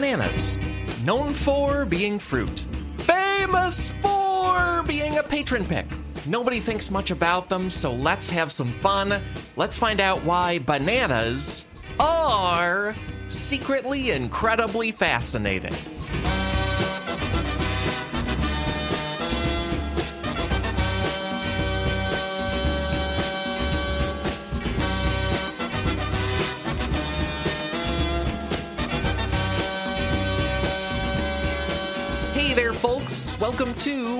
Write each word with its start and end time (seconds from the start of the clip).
bananas, 0.00 0.58
known 1.04 1.34
for 1.34 1.84
being 1.84 2.18
fruit, 2.18 2.66
famous 3.00 3.90
for 4.00 4.82
being 4.86 5.18
a 5.18 5.22
patron 5.22 5.62
pick. 5.62 5.84
Nobody 6.26 6.58
thinks 6.58 6.90
much 6.90 7.10
about 7.10 7.50
them, 7.50 7.68
so 7.68 7.92
let's 7.92 8.30
have 8.30 8.50
some 8.50 8.72
fun. 8.80 9.20
Let's 9.56 9.76
find 9.76 10.00
out 10.00 10.24
why 10.24 10.60
bananas 10.60 11.66
are 11.98 12.94
secretly 13.28 14.12
incredibly 14.12 14.90
fascinating. 14.90 15.74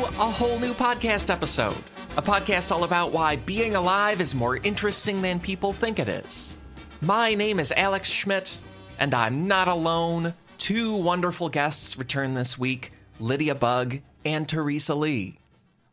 A 0.04 0.30
whole 0.30 0.58
new 0.58 0.72
podcast 0.72 1.30
episode. 1.30 1.76
A 2.16 2.22
podcast 2.22 2.72
all 2.72 2.84
about 2.84 3.12
why 3.12 3.36
being 3.36 3.76
alive 3.76 4.20
is 4.20 4.34
more 4.34 4.56
interesting 4.58 5.22
than 5.22 5.38
people 5.38 5.72
think 5.72 5.98
it 5.98 6.08
is. 6.08 6.56
My 7.00 7.34
name 7.34 7.60
is 7.60 7.72
Alex 7.72 8.10
Schmidt, 8.10 8.60
and 8.98 9.14
I'm 9.14 9.46
not 9.46 9.68
alone. 9.68 10.34
Two 10.58 10.96
wonderful 10.96 11.48
guests 11.48 11.98
return 11.98 12.34
this 12.34 12.58
week 12.58 12.92
Lydia 13.18 13.54
Bug 13.54 13.98
and 14.24 14.48
Teresa 14.48 14.94
Lee. 14.94 15.38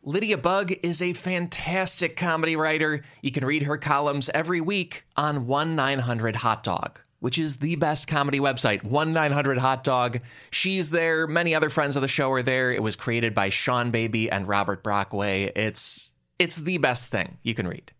Lydia 0.02 0.38
Bug 0.38 0.72
is 0.82 1.02
a 1.02 1.12
fantastic 1.12 2.16
comedy 2.16 2.56
writer. 2.56 3.04
You 3.20 3.30
can 3.30 3.44
read 3.44 3.64
her 3.64 3.76
columns 3.76 4.30
every 4.30 4.60
week 4.60 5.04
on 5.16 5.46
1 5.46 5.76
900 5.76 6.36
Hot 6.36 6.62
Dog, 6.62 7.00
which 7.20 7.38
is 7.38 7.56
the 7.56 7.76
best 7.76 8.06
comedy 8.06 8.40
website, 8.40 8.82
1 8.82 9.12
900 9.12 9.58
Hot 9.58 9.84
Dog. 9.84 10.20
She's 10.50 10.90
there. 10.90 11.26
Many 11.26 11.54
other 11.54 11.70
friends 11.70 11.96
of 11.96 12.02
the 12.02 12.08
show 12.08 12.30
are 12.32 12.42
there. 12.42 12.72
It 12.72 12.82
was 12.82 12.96
created 12.96 13.34
by 13.34 13.50
Seanbaby 13.50 14.28
and 14.30 14.46
Robert 14.46 14.82
Brockway. 14.82 15.52
It's, 15.54 16.12
it's 16.38 16.56
the 16.56 16.78
best 16.78 17.08
thing 17.08 17.38
you 17.42 17.54
can 17.54 17.66
read. 17.66 17.92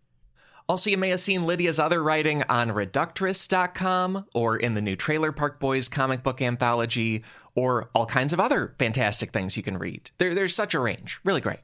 Also, 0.69 0.91
you 0.91 0.97
may 0.99 1.09
have 1.09 1.19
seen 1.19 1.47
Lydia's 1.47 1.79
other 1.79 2.03
writing 2.03 2.43
on 2.47 2.69
Reductress.com 2.69 4.27
or 4.35 4.55
in 4.55 4.75
the 4.75 4.81
new 4.81 4.95
Trailer 4.95 5.31
Park 5.31 5.59
Boys 5.59 5.89
comic 5.89 6.21
book 6.21 6.43
anthology 6.43 7.23
or 7.55 7.89
all 7.95 8.05
kinds 8.05 8.33
of 8.33 8.39
other 8.39 8.75
fantastic 8.77 9.31
things 9.31 9.57
you 9.57 9.63
can 9.63 9.77
read. 9.77 10.11
There, 10.19 10.35
there's 10.35 10.53
such 10.53 10.75
a 10.75 10.79
range. 10.79 11.19
Really 11.23 11.41
great. 11.41 11.61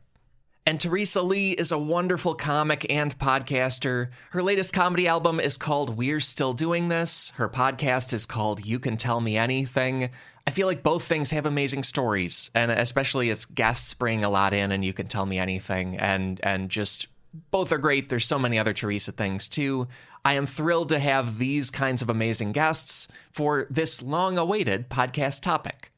And 0.68 0.82
Teresa 0.82 1.22
Lee 1.22 1.52
is 1.52 1.72
a 1.72 1.78
wonderful 1.78 2.34
comic 2.34 2.88
and 2.90 3.16
podcaster. 3.20 4.10
Her 4.32 4.42
latest 4.42 4.74
comedy 4.74 5.08
album 5.08 5.40
is 5.40 5.58
called 5.58 5.96
We're 5.96 6.20
Still 6.20 6.54
Doing 6.54 6.88
This. 6.88 7.32
Her 7.36 7.48
podcast 7.48 8.14
is 8.14 8.26
called 8.26 8.66
You 8.66 8.80
Can 8.80 8.98
Tell 8.98 9.22
Me 9.22 9.38
Anything. 9.38 10.10
I 10.48 10.50
feel 10.50 10.66
like 10.66 10.82
both 10.82 11.04
things 11.04 11.30
have 11.30 11.46
amazing 11.46 11.84
stories, 11.84 12.50
and 12.56 12.72
especially 12.72 13.30
its 13.30 13.46
guests 13.46 13.94
bring 13.94 14.24
a 14.24 14.30
lot 14.32 14.56
in, 14.56 14.72
and 14.72 14.84
you 14.84 14.92
can 14.92 15.06
tell 15.06 15.28
me 15.28 15.38
anything, 15.38 16.00
and 16.00 16.40
and 16.42 16.68
just 16.68 17.10
both 17.52 17.72
are 17.72 17.78
great. 17.78 18.10
There's 18.10 18.26
so 18.26 18.40
many 18.40 18.58
other 18.58 18.74
Teresa 18.74 19.12
things 19.12 19.48
too. 19.48 19.88
I 20.24 20.34
am 20.34 20.48
thrilled 20.48 20.90
to 20.90 20.98
have 20.98 21.38
these 21.38 21.70
kinds 21.70 22.02
of 22.02 22.10
amazing 22.10 22.54
guests 22.54 23.08
for 23.32 23.68
this 23.70 24.02
long 24.02 24.40
awaited 24.40 24.90
podcast 24.90 25.42
topic. 25.42 25.92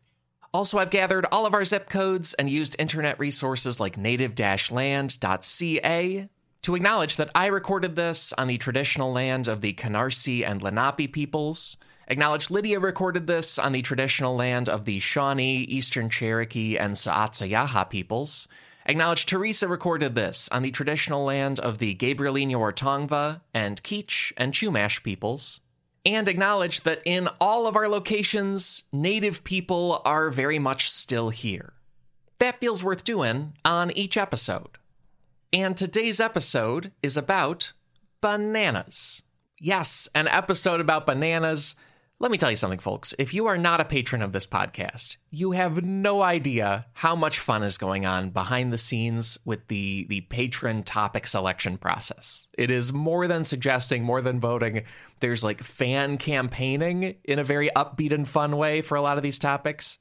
Also, 0.54 0.78
I've 0.78 0.90
gathered 0.90 1.26
all 1.32 1.46
of 1.46 1.54
our 1.54 1.66
zip 1.66 1.90
codes 1.90 2.34
and 2.36 2.50
used 2.50 2.76
internet 2.80 3.20
resources 3.20 3.80
like 3.80 3.98
native 3.98 4.40
land.ca 4.72 6.30
to 6.62 6.76
acknowledge 6.76 7.16
that 7.16 7.30
I 7.34 7.46
recorded 7.46 7.96
this 7.96 8.34
on 8.34 8.48
the 8.48 8.58
traditional 8.58 9.12
land 9.12 9.48
of 9.48 9.62
the 9.62 9.74
Canarsie 9.74 10.46
and 10.46 10.62
Lenape 10.62 11.14
peoples. 11.14 11.78
Acknowledge 12.10 12.50
Lydia 12.50 12.80
recorded 12.80 13.28
this 13.28 13.60
on 13.60 13.74
the 13.74 13.82
traditional 13.82 14.36
land 14.36 14.70
of 14.70 14.86
the 14.86 15.00
Shawnee, 15.00 15.60
Eastern 15.60 16.10
Cherokee, 16.10 16.78
and 16.78 16.96
S'atsoyaha 16.96 17.90
peoples. 17.90 18.48
Acknowledge 18.86 19.26
Teresa 19.26 19.68
recorded 19.68 20.16
this 20.16 20.48
on 20.50 20.64
the 20.64 20.72
traditional 20.72 21.26
land 21.26 21.60
of 21.60 21.78
the 21.78 21.96
Gabrielino 21.96 22.60
Ortongva 22.60 23.42
and 23.54 23.84
Kizh 23.84 24.32
and 24.38 24.54
Chumash 24.54 25.04
peoples. 25.04 25.60
And 26.06 26.28
acknowledge 26.28 26.82
that 26.82 27.02
in 27.06 27.28
all 27.40 27.68
of 27.68 27.76
our 27.76 27.90
locations, 27.90 28.84
Native 28.94 29.44
people 29.44 30.02
are 30.06 30.30
very 30.30 30.60
much 30.60 30.90
still 30.90 31.30
here. 31.30 31.74
That 32.40 32.60
feels 32.60 32.84
worth 32.84 33.04
doing 33.04 33.54
on 33.66 33.92
each 33.92 34.16
episode. 34.16 34.78
And 35.52 35.76
today's 35.76 36.20
episode 36.20 36.92
is 37.02 37.18
about 37.18 37.74
bananas. 38.22 39.24
Yes, 39.60 40.08
an 40.14 40.28
episode 40.28 40.80
about 40.80 41.06
bananas. 41.06 41.76
Let 42.20 42.32
me 42.32 42.40
tell 42.40 42.50
you 42.50 42.58
something, 42.58 42.80
folks. 42.80 43.14
If 43.20 43.36
you 43.36 43.46
are 43.46 43.60
not 43.60 43.80
a 43.80 43.86
patron 43.86 44.24
of 44.24 44.32
this 44.32 44.48
podcast, 44.48 45.18
you 45.30 45.52
have 45.52 45.84
no 45.84 46.24
idea 46.24 46.88
how 46.94 47.16
much 47.16 47.38
fun 47.38 47.62
is 47.62 47.78
going 47.78 48.08
on 48.08 48.32
behind 48.32 48.74
the 48.74 48.80
scenes 48.80 49.38
with 49.46 49.68
the, 49.68 50.06
the 50.06 50.22
patron 50.22 50.82
topic 50.82 51.28
selection 51.28 51.78
process. 51.78 52.48
It 52.58 52.72
is 52.72 52.92
more 52.92 53.28
than 53.28 53.44
suggesting, 53.44 54.04
more 54.04 54.22
than 54.22 54.40
voting. 54.40 54.82
There's 55.20 55.44
like 55.44 55.62
fan 55.62 56.18
campaigning 56.18 57.18
in 57.24 57.38
a 57.38 57.44
very 57.44 57.70
upbeat 57.76 58.12
and 58.12 58.28
fun 58.28 58.58
way 58.58 58.82
for 58.82 58.96
a 58.96 59.02
lot 59.02 59.18
of 59.18 59.24
these 59.24 59.38
topics. 59.38 60.00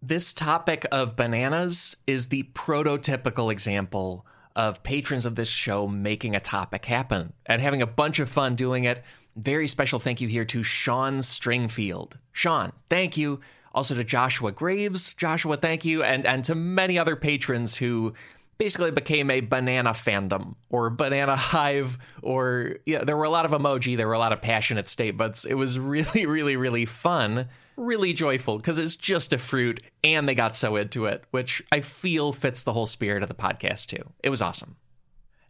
This 0.00 0.32
topic 0.32 0.86
of 0.92 1.16
bananas 1.16 1.96
is 2.06 2.28
the 2.28 2.44
prototypical 2.54 3.50
example 3.50 4.24
of 4.54 4.84
patrons 4.84 5.26
of 5.26 5.34
this 5.34 5.50
show 5.50 5.88
making 5.88 6.36
a 6.36 6.40
topic 6.40 6.84
happen 6.84 7.32
and 7.44 7.60
having 7.60 7.82
a 7.82 7.86
bunch 7.88 8.20
of 8.20 8.28
fun 8.28 8.54
doing 8.54 8.84
it 8.84 9.02
very 9.36 9.68
special 9.68 9.98
thank 9.98 10.20
you 10.20 10.28
here 10.28 10.44
to 10.46 10.62
Sean 10.62 11.18
Stringfield. 11.18 12.16
Sean, 12.32 12.72
thank 12.88 13.16
you. 13.16 13.40
Also 13.74 13.94
to 13.94 14.04
Joshua 14.04 14.52
Graves. 14.52 15.12
Joshua, 15.14 15.56
thank 15.58 15.84
you. 15.84 16.02
And, 16.02 16.24
and 16.24 16.42
to 16.44 16.54
many 16.54 16.98
other 16.98 17.14
patrons 17.14 17.76
who 17.76 18.14
basically 18.58 18.90
became 18.90 19.30
a 19.30 19.40
banana 19.40 19.90
fandom 19.90 20.54
or 20.70 20.88
banana 20.90 21.36
hive 21.36 21.98
or 22.22 22.76
yeah 22.86 23.04
there 23.04 23.16
were 23.16 23.24
a 23.24 23.30
lot 23.30 23.44
of 23.44 23.50
emoji 23.50 23.96
there 23.96 24.06
were 24.06 24.14
a 24.14 24.18
lot 24.18 24.32
of 24.32 24.40
passionate 24.40 24.88
statements 24.88 25.44
it 25.44 25.54
was 25.54 25.78
really 25.78 26.24
really 26.24 26.56
really 26.56 26.86
fun 26.86 27.46
really 27.76 28.14
joyful 28.14 28.56
because 28.56 28.78
it's 28.78 28.96
just 28.96 29.34
a 29.34 29.38
fruit 29.38 29.82
and 30.02 30.26
they 30.26 30.34
got 30.34 30.56
so 30.56 30.76
into 30.76 31.04
it 31.04 31.22
which 31.32 31.62
i 31.70 31.80
feel 31.80 32.32
fits 32.32 32.62
the 32.62 32.72
whole 32.72 32.86
spirit 32.86 33.22
of 33.22 33.28
the 33.28 33.34
podcast 33.34 33.86
too 33.86 34.02
it 34.22 34.30
was 34.30 34.40
awesome 34.40 34.76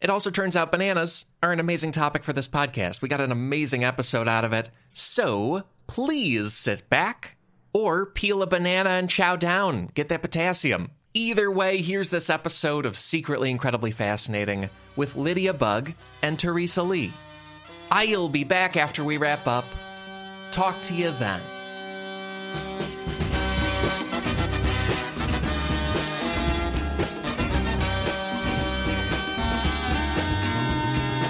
it 0.00 0.10
also 0.10 0.30
turns 0.30 0.56
out 0.56 0.72
bananas 0.72 1.26
are 1.42 1.52
an 1.52 1.60
amazing 1.60 1.92
topic 1.92 2.22
for 2.22 2.32
this 2.32 2.48
podcast. 2.48 3.00
We 3.02 3.08
got 3.08 3.20
an 3.20 3.32
amazing 3.32 3.84
episode 3.84 4.28
out 4.28 4.44
of 4.44 4.52
it. 4.52 4.70
So 4.92 5.64
please 5.86 6.52
sit 6.52 6.88
back 6.90 7.36
or 7.72 8.06
peel 8.06 8.42
a 8.42 8.46
banana 8.46 8.90
and 8.90 9.08
chow 9.08 9.36
down. 9.36 9.90
Get 9.94 10.08
that 10.08 10.22
potassium. 10.22 10.90
Either 11.14 11.50
way, 11.50 11.80
here's 11.80 12.10
this 12.10 12.28
episode 12.28 12.84
of 12.84 12.96
Secretly 12.96 13.50
Incredibly 13.50 13.90
Fascinating 13.90 14.68
with 14.96 15.16
Lydia 15.16 15.54
Bug 15.54 15.94
and 16.20 16.38
Teresa 16.38 16.82
Lee. 16.82 17.12
I'll 17.90 18.28
be 18.28 18.44
back 18.44 18.76
after 18.76 19.02
we 19.02 19.16
wrap 19.16 19.46
up. 19.46 19.64
Talk 20.50 20.80
to 20.82 20.94
you 20.94 21.10
then. 21.12 21.40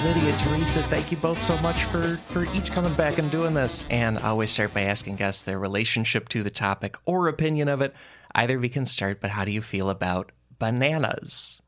Lydia, 0.06 0.36
Teresa, 0.38 0.82
thank 0.84 1.10
you 1.10 1.16
both 1.16 1.40
so 1.40 1.58
much 1.62 1.82
for, 1.82 2.16
for 2.28 2.44
each 2.54 2.70
coming 2.70 2.94
back 2.94 3.18
and 3.18 3.28
doing 3.28 3.54
this. 3.54 3.84
And 3.90 4.20
I 4.20 4.28
always 4.28 4.52
start 4.52 4.72
by 4.72 4.82
asking 4.82 5.16
guests 5.16 5.42
their 5.42 5.58
relationship 5.58 6.28
to 6.28 6.44
the 6.44 6.50
topic 6.50 6.96
or 7.06 7.26
opinion 7.26 7.66
of 7.66 7.80
it. 7.80 7.92
Either 8.32 8.56
we 8.56 8.68
can 8.68 8.86
start, 8.86 9.20
but 9.20 9.30
how 9.30 9.44
do 9.44 9.50
you 9.50 9.60
feel 9.60 9.90
about 9.90 10.30
bananas? 10.60 11.60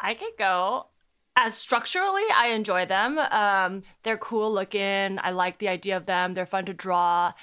I 0.00 0.14
could 0.14 0.32
go. 0.36 0.86
As 1.36 1.54
structurally, 1.54 2.24
I 2.36 2.48
enjoy 2.48 2.86
them. 2.86 3.18
Um, 3.18 3.84
they're 4.02 4.18
cool 4.18 4.52
looking. 4.52 5.20
I 5.22 5.30
like 5.30 5.58
the 5.58 5.68
idea 5.68 5.96
of 5.96 6.06
them. 6.06 6.34
They're 6.34 6.46
fun 6.46 6.64
to 6.64 6.74
draw. 6.74 7.34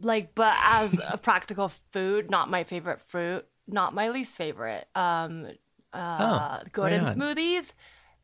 Like, 0.00 0.34
but 0.34 0.56
as 0.64 1.00
a 1.08 1.16
practical 1.22 1.70
food, 1.92 2.28
not 2.28 2.50
my 2.50 2.64
favorite 2.64 3.02
fruit. 3.02 3.46
Not 3.68 3.94
my 3.94 4.08
least 4.08 4.36
favorite. 4.36 4.88
Um, 4.96 5.46
uh, 5.92 6.58
Oh, 6.58 6.68
good 6.72 6.92
in 6.92 7.04
smoothies. 7.04 7.72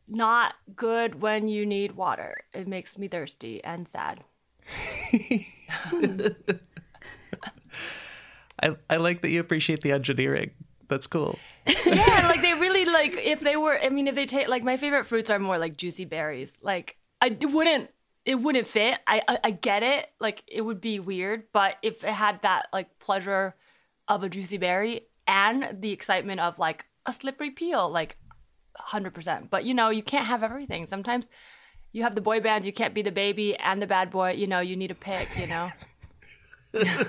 Not 0.09 0.55
good 0.75 1.21
when 1.21 1.49
you 1.49 1.67
need 1.67 1.93
water. 1.93 2.43
It 2.53 2.69
makes 2.69 2.97
me 2.97 3.09
thirsty 3.09 3.63
and 3.65 3.89
sad. 3.89 4.23
I, 8.63 8.77
I 8.89 8.97
like 8.97 9.23
that 9.23 9.31
you 9.31 9.41
appreciate 9.41 9.83
the 9.83 9.93
engineering. 9.93 10.51
That's 10.89 11.07
cool. 11.07 11.39
yeah, 11.67 12.27
like 12.29 12.43
they 12.43 12.55
really 12.55 12.85
like 12.85 13.15
if 13.15 13.41
they 13.41 13.57
were. 13.57 13.79
I 13.83 13.89
mean, 13.89 14.07
if 14.07 14.15
they 14.15 14.27
take 14.27 14.49
like 14.49 14.63
my 14.63 14.77
favorite 14.77 15.05
fruits 15.05 15.31
are 15.31 15.39
more 15.39 15.59
like 15.59 15.77
juicy 15.77 16.05
berries. 16.05 16.57
Like 16.63 16.97
I 17.21 17.37
it 17.41 17.47
wouldn't 17.47 17.91
it 18.25 18.37
wouldn't 18.37 18.67
fit. 18.67 18.99
I, 19.07 19.23
I 19.29 19.39
I 19.45 19.51
get 19.51 19.83
it. 19.83 20.09
Like 20.21 20.45
it 20.47 20.61
would 20.61 20.81
be 20.81 21.01
weird, 21.01 21.45
but 21.53 21.77
if 21.83 22.05
it 22.05 22.13
had 22.13 22.41
that 22.43 22.69
like 22.73 22.99
pleasure 22.99 23.57
of 24.09 24.23
a 24.23 24.29
juicy 24.29 24.59
berry 24.59 25.03
and 25.27 25.77
the 25.81 25.91
excitement 25.93 26.41
of 26.41 26.59
like 26.59 26.87
a 27.05 27.13
slippery 27.13 27.51
peel, 27.51 27.89
like 27.89 28.17
hundred 28.79 29.15
percent. 29.15 29.51
But 29.51 29.65
you 29.65 29.75
know, 29.75 29.91
you 29.91 30.03
can't 30.03 30.27
have 30.27 30.43
everything. 30.43 30.87
Sometimes 30.87 31.29
you 31.93 32.03
have 32.03 32.15
the 32.15 32.21
boy 32.21 32.41
bands, 32.41 32.67
you 32.67 32.73
can't 32.73 32.95
be 32.95 33.03
the 33.03 33.13
baby 33.13 33.57
and 33.57 33.81
the 33.81 33.87
bad 33.87 34.11
boy. 34.11 34.33
You 34.33 34.47
know, 34.47 34.61
you 34.61 34.77
need 34.77 34.91
a 34.91 34.95
pick. 34.95 35.29
You 35.39 35.47
know. 35.47 35.69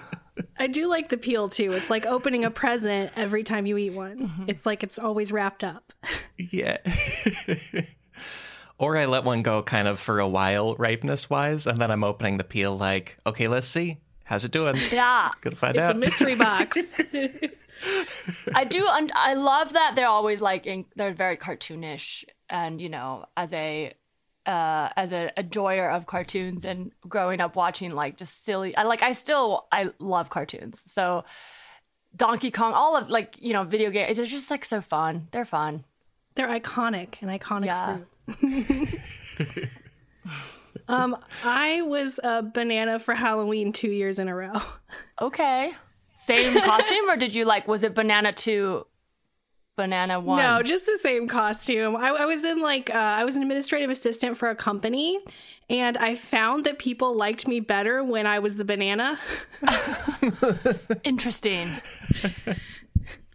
I 0.60 0.68
do 0.68 0.88
like 0.88 1.10
the 1.10 1.18
peel 1.18 1.50
too. 1.50 1.72
It's 1.74 1.90
like 1.90 2.06
opening 2.06 2.46
a 2.46 2.52
present 2.52 3.12
every 3.16 3.44
time 3.44 3.66
you 3.66 3.78
eat 3.78 3.94
one. 3.94 4.20
Mm-hmm. 4.20 4.44
It's 4.48 4.66
like 4.66 4.84
it's 4.84 5.00
always 5.00 5.32
wrapped 5.32 5.64
up. 5.64 5.94
Yeah. 6.40 6.78
or 8.78 8.96
I 8.96 9.06
let 9.06 9.24
one 9.24 9.42
go 9.42 9.64
kind 9.64 9.88
of 9.88 10.00
for 10.00 10.20
a 10.20 10.28
while, 10.28 10.76
ripeness 10.76 11.32
wise, 11.32 11.66
and 11.66 11.80
then 11.80 11.90
I'm 11.90 12.04
opening 12.04 12.38
the 12.38 12.44
peel 12.44 12.78
like, 12.78 13.18
okay, 13.26 13.48
let's 13.48 13.66
see. 13.66 13.98
How's 14.24 14.46
it 14.46 14.52
doing? 14.52 14.76
Yeah. 14.92 15.32
Gonna 15.42 15.56
find 15.56 15.76
out. 15.78 15.90
It's 15.90 15.96
a 15.96 16.00
mystery 16.00 16.36
box. 16.36 16.94
I 18.56 18.64
do. 18.64 18.86
un- 18.88 19.12
I 19.16 19.34
love 19.34 19.74
that 19.74 19.94
they're 19.96 20.08
always 20.08 20.42
like 20.42 20.66
in, 20.66 20.86
they're 20.96 21.14
very 21.14 21.38
cartoonish, 21.38 22.24
and 22.50 22.80
you 22.82 22.90
know, 22.90 23.26
as 23.36 23.54
a 23.54 23.94
uh, 24.46 24.90
as 24.96 25.12
a 25.12 25.32
enjoyer 25.38 25.90
of 25.90 26.06
cartoons 26.06 26.64
and 26.66 26.92
growing 27.08 27.42
up 27.42 27.56
watching 27.56 27.92
like 27.94 28.18
just 28.18 28.44
silly. 28.46 28.76
I 28.76 28.84
like. 28.84 29.04
I 29.04 29.14
still 29.14 29.68
I 29.72 29.90
love 30.00 30.30
cartoons. 30.30 30.84
So 30.92 31.24
Donkey 32.16 32.52
Kong, 32.52 32.74
all 32.74 32.96
of 32.98 33.10
like 33.10 33.42
you 33.42 33.54
know 33.54 33.64
video 33.64 33.90
games. 33.92 34.18
They're 34.18 34.26
just 34.26 34.50
like 34.50 34.66
so 34.66 34.82
fun. 34.82 35.28
They're 35.32 35.46
fun. 35.46 35.84
They're 36.36 36.48
iconic, 36.50 37.16
and 37.22 37.30
iconic 37.32 37.66
Yeah. 37.66 37.98
fruit. 38.28 39.70
um, 40.88 41.18
I 41.44 41.82
was 41.82 42.20
a 42.24 42.42
banana 42.44 43.00
for 43.00 43.16
Halloween 43.16 43.72
two 43.74 43.90
years 43.92 44.20
in 44.20 44.28
a 44.28 44.36
row. 44.36 44.54
Okay. 45.22 45.72
Same 46.20 46.60
costume, 46.62 47.08
or 47.10 47.16
did 47.16 47.36
you 47.36 47.46
like? 47.46 47.68
Was 47.68 47.84
it 47.84 47.94
banana 47.94 48.34
two, 48.34 48.88
banana 49.76 50.20
one? 50.20 50.40
No, 50.40 50.64
just 50.64 50.88
the 50.88 50.98
same 50.98 51.28
costume. 51.28 51.96
I, 51.96 52.08
I 52.08 52.26
was 52.26 52.44
in 52.44 52.60
like 52.60 52.90
uh, 52.90 52.98
I 52.98 53.24
was 53.24 53.36
an 53.36 53.44
administrative 53.44 53.92
assistant 53.92 54.36
for 54.36 54.50
a 54.50 54.56
company, 54.56 55.20
and 55.70 55.96
I 55.96 56.16
found 56.16 56.66
that 56.66 56.80
people 56.80 57.16
liked 57.16 57.48
me 57.48 57.60
better 57.60 58.04
when 58.04 58.26
I 58.26 58.40
was 58.40 58.58
the 58.58 58.66
banana. 58.66 59.20
Interesting. 61.04 61.70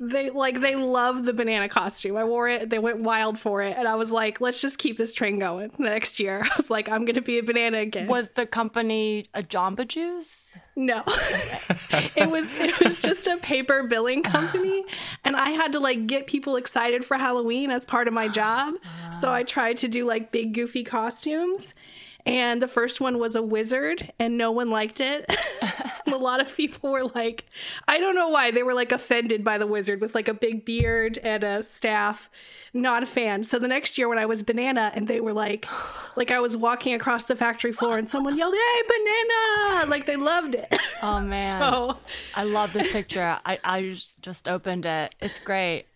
They 0.05 0.31
like 0.31 0.61
they 0.61 0.75
love 0.75 1.25
the 1.25 1.33
banana 1.33 1.69
costume. 1.69 2.17
I 2.17 2.25
wore 2.25 2.49
it. 2.49 2.71
They 2.71 2.81
went 2.81 3.03
wild 3.03 3.39
for 3.39 3.63
it, 3.63 3.77
and 3.77 3.87
I 3.87 3.95
was 3.95 4.11
like, 4.11 4.41
let's 4.41 4.61
just 4.61 4.79
keep 4.79 4.97
this 4.97 5.15
train 5.15 5.39
going. 5.39 5.71
The 5.79 5.85
next 5.85 6.19
year, 6.19 6.43
I 6.45 6.51
was 6.57 6.73
like, 6.73 6.89
I'm 6.89 7.05
gonna 7.05 7.23
be 7.23 7.39
a 7.39 7.43
banana 7.43 7.79
again. 7.79 8.09
Was 8.09 8.29
the 8.31 8.45
company 8.45 9.27
a 9.33 9.45
Jamba 9.45 9.87
Juice? 9.87 10.57
No. 10.75 11.05
it 11.07 12.29
was 12.29 12.53
it 12.55 12.81
was 12.81 13.01
just 13.01 13.29
a 13.29 13.37
paper 13.37 13.85
billing 13.85 14.23
company 14.23 14.85
and 15.25 15.37
I 15.37 15.51
had 15.51 15.73
to 15.73 15.81
like 15.81 16.07
get 16.07 16.27
people 16.27 16.57
excited 16.57 17.05
for 17.05 17.17
Halloween 17.17 17.71
as 17.71 17.85
part 17.85 18.09
of 18.09 18.15
my 18.15 18.27
job. 18.27 18.75
So 19.13 19.33
I 19.33 19.43
tried 19.43 19.77
to 19.79 19.89
do 19.89 20.07
like 20.07 20.33
big 20.33 20.55
goofy 20.55 20.83
costumes. 20.83 21.75
And 22.25 22.63
the 22.63 22.69
first 22.69 23.01
one 23.01 23.19
was 23.19 23.35
a 23.35 23.43
wizard 23.43 24.13
and 24.19 24.39
no 24.39 24.53
one 24.53 24.71
liked 24.71 25.01
it. 25.01 25.29
a 26.07 26.17
lot 26.17 26.41
of 26.41 26.55
people 26.57 26.91
were 26.91 27.05
like 27.05 27.45
I 27.89 27.99
don't 27.99 28.15
know 28.15 28.29
why 28.29 28.51
they 28.51 28.63
were 28.63 28.75
like 28.75 28.93
offended 28.93 29.43
by 29.43 29.59
the 29.59 29.67
wizard 29.67 30.01
with 30.01 30.15
like 30.15 30.29
a 30.29 30.35
big 30.35 30.65
beard 30.65 31.19
and 31.19 31.43
a 31.43 31.63
staff. 31.63 32.31
Not 32.73 33.03
a 33.03 33.07
fan. 33.07 33.45
So 33.45 33.59
the 33.59 33.69
next 33.69 33.99
year 33.99 34.09
when 34.09 34.19
I 34.19 34.27
was 34.27 34.43
banana 34.43 34.93
and 34.95 35.09
they 35.09 35.21
were 35.21 35.33
like 35.33 35.67
like 36.17 36.31
I 36.31 36.41
was 36.41 36.57
walking 36.57 36.95
across 36.95 37.25
the 37.25 37.37
factory 37.37 37.73
floor 37.73 37.99
and 37.99 38.09
someone 38.09 38.37
yelled, 38.37 38.55
"Hey, 38.55 38.83
banana!" 38.89 39.91
Like 39.91 40.07
they 40.07 40.17
loved 40.17 40.55
it. 40.55 40.73
Oh 41.03 41.21
man. 41.25 41.59
So 41.59 41.99
I 42.35 42.45
love 42.45 42.73
this 42.73 42.91
picture. 42.93 43.39
I, 43.45 43.59
I 43.65 43.83
just, 43.83 44.23
just 44.23 44.49
opened 44.49 44.87
it. 44.87 45.15
It's 45.21 45.41
great. 45.41 45.87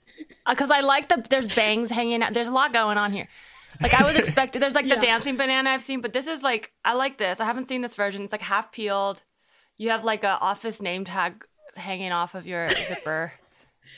Uh, 0.46 0.54
because 0.54 0.70
I 0.70 0.80
like 0.80 1.08
the, 1.08 1.24
there's 1.28 1.54
bangs 1.54 1.90
hanging 1.90 2.22
out. 2.22 2.32
There's 2.32 2.48
a 2.48 2.52
lot 2.52 2.72
going 2.72 2.98
on 2.98 3.12
here. 3.12 3.28
Like 3.82 3.94
I 3.94 4.04
was 4.04 4.16
expecting, 4.22 4.60
there's 4.60 4.74
like 4.74 4.84
the 4.84 4.94
Yeah. 4.94 5.00
dancing 5.00 5.36
banana 5.36 5.70
I've 5.70 5.82
seen, 5.82 6.00
but 6.00 6.12
this 6.12 6.26
is 6.26 6.42
like, 6.42 6.72
I 6.84 6.94
like 6.94 7.18
this. 7.18 7.40
I 7.40 7.44
haven't 7.44 7.68
seen 7.68 7.82
this 7.82 7.94
version. 7.94 8.22
It's 8.22 8.32
like 8.32 8.42
half 8.42 8.72
peeled. 8.72 9.22
You 9.76 9.90
have 9.90 10.04
like 10.04 10.24
a 10.24 10.38
office 10.40 10.80
name 10.80 11.04
tag 11.04 11.44
hanging 11.76 12.12
off 12.12 12.34
of 12.34 12.46
your 12.46 12.68
zipper. 12.88 13.32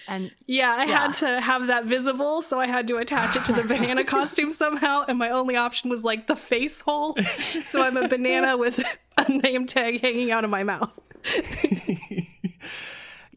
And 0.08 0.30
Yeah, 0.46 0.75
I 0.76 0.84
Yeah. 0.84 0.98
had 1.02 1.12
to 1.14 1.40
have 1.40 1.66
that 1.66 1.84
visible, 1.84 2.40
so 2.42 2.58
I 2.58 2.66
had 2.66 2.88
to 2.88 2.96
attach 2.96 3.36
it 3.36 3.44
to 3.44 3.52
the 3.52 3.62
banana 3.62 4.04
costume 4.16 4.52
somehow, 4.52 5.04
and 5.06 5.19
my 5.19 5.30
only 5.30 5.54
option 5.56 5.90
was 5.90 6.02
like 6.04 6.26
the 6.26 6.36
face 6.36 6.80
hole. 6.80 7.14
So 7.62 7.82
I'm 7.82 7.96
a 7.96 8.08
banana 8.08 8.56
with 8.56 8.80
a 9.19 9.30
name 9.30 9.66
tag 9.66 10.00
hanging 10.00 10.30
out 10.30 10.44
of 10.44 10.50
my 10.50 10.62
mouth. 10.64 10.98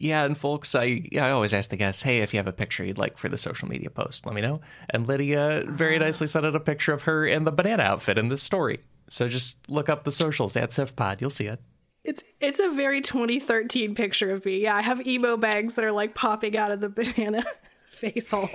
Yeah, 0.01 0.25
and 0.25 0.35
folks, 0.35 0.73
I 0.73 1.03
I 1.13 1.29
always 1.29 1.53
ask 1.53 1.69
the 1.69 1.77
guests, 1.77 2.01
hey, 2.01 2.21
if 2.21 2.33
you 2.33 2.39
have 2.39 2.47
a 2.47 2.53
picture 2.53 2.83
you'd 2.83 2.97
like 2.97 3.19
for 3.19 3.29
the 3.29 3.37
social 3.37 3.67
media 3.67 3.91
post, 3.91 4.25
let 4.25 4.33
me 4.33 4.41
know. 4.41 4.59
And 4.89 5.07
Lydia 5.07 5.63
very 5.67 5.97
ah. 5.97 5.99
nicely 5.99 6.25
sent 6.25 6.43
out 6.43 6.55
a 6.55 6.59
picture 6.59 6.91
of 6.91 7.03
her 7.03 7.23
in 7.23 7.43
the 7.43 7.51
banana 7.51 7.83
outfit 7.83 8.17
in 8.17 8.29
this 8.29 8.41
story. 8.41 8.79
So 9.09 9.27
just 9.27 9.69
look 9.69 9.89
up 9.89 10.03
the 10.03 10.11
socials 10.11 10.57
at 10.57 10.71
SIFPod, 10.71 11.21
you'll 11.21 11.29
see 11.29 11.45
it. 11.45 11.59
It's 12.03 12.23
it's 12.39 12.59
a 12.59 12.69
very 12.69 13.01
2013 13.01 13.93
picture 13.93 14.31
of 14.31 14.43
me. 14.43 14.63
Yeah, 14.63 14.75
I 14.75 14.81
have 14.81 15.05
emo 15.05 15.37
bags 15.37 15.75
that 15.75 15.85
are 15.85 15.91
like 15.91 16.15
popping 16.15 16.57
out 16.57 16.71
of 16.71 16.81
the 16.81 16.89
banana 16.89 17.43
face 17.91 18.31
hole. 18.31 18.49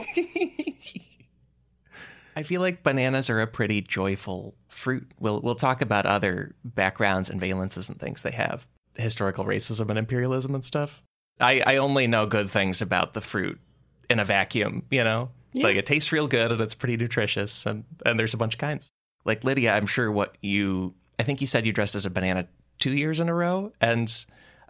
I 2.34 2.42
feel 2.42 2.60
like 2.60 2.82
bananas 2.82 3.30
are 3.30 3.40
a 3.40 3.46
pretty 3.46 3.82
joyful 3.82 4.56
fruit. 4.66 5.06
We'll 5.20 5.40
we'll 5.42 5.54
talk 5.54 5.80
about 5.80 6.06
other 6.06 6.56
backgrounds 6.64 7.30
and 7.30 7.40
valences 7.40 7.88
and 7.88 8.00
things 8.00 8.22
they 8.22 8.32
have, 8.32 8.66
historical 8.96 9.44
racism 9.44 9.90
and 9.90 9.98
imperialism 9.98 10.52
and 10.52 10.64
stuff. 10.64 11.04
I, 11.40 11.62
I 11.66 11.76
only 11.76 12.06
know 12.06 12.26
good 12.26 12.50
things 12.50 12.82
about 12.82 13.14
the 13.14 13.20
fruit 13.20 13.60
in 14.08 14.18
a 14.18 14.24
vacuum, 14.24 14.84
you 14.90 15.04
know? 15.04 15.30
Like 15.54 15.76
it 15.76 15.86
tastes 15.86 16.12
real 16.12 16.28
good 16.28 16.52
and 16.52 16.60
it's 16.60 16.74
pretty 16.74 16.98
nutritious 16.98 17.64
and, 17.64 17.84
and 18.04 18.18
there's 18.18 18.34
a 18.34 18.36
bunch 18.36 18.54
of 18.54 18.58
kinds. 18.58 18.92
Like 19.24 19.42
Lydia, 19.42 19.74
I'm 19.74 19.86
sure 19.86 20.12
what 20.12 20.36
you 20.42 20.94
I 21.18 21.22
think 21.22 21.40
you 21.40 21.46
said 21.46 21.66
you 21.66 21.72
dressed 21.72 21.94
as 21.94 22.06
a 22.06 22.10
banana 22.10 22.46
two 22.78 22.92
years 22.92 23.20
in 23.20 23.28
a 23.28 23.34
row. 23.34 23.72
And 23.80 24.12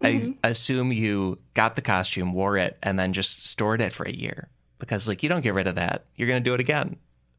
I 0.03 0.13
mm-hmm. 0.13 0.31
assume 0.45 0.93
you 0.93 1.39
got 1.55 1.77
the 1.77 1.83
costume, 1.83 2.33
wore 2.33 2.57
it, 2.57 2.79
and 2.83 2.99
then 2.99 3.13
just 3.13 3.47
stored 3.47 3.81
it 3.81 3.93
for 3.93 4.07
a 4.07 4.13
year. 4.13 4.49
Because 4.79 5.09
like 5.09 5.23
you 5.23 5.29
don't 5.29 5.43
get 5.43 5.55
rid 5.55 5.67
of 5.67 5.75
that. 5.77 6.05
You're 6.17 6.29
gonna 6.29 6.41
do 6.41 6.55
it 6.55 6.61
again. 6.61 6.97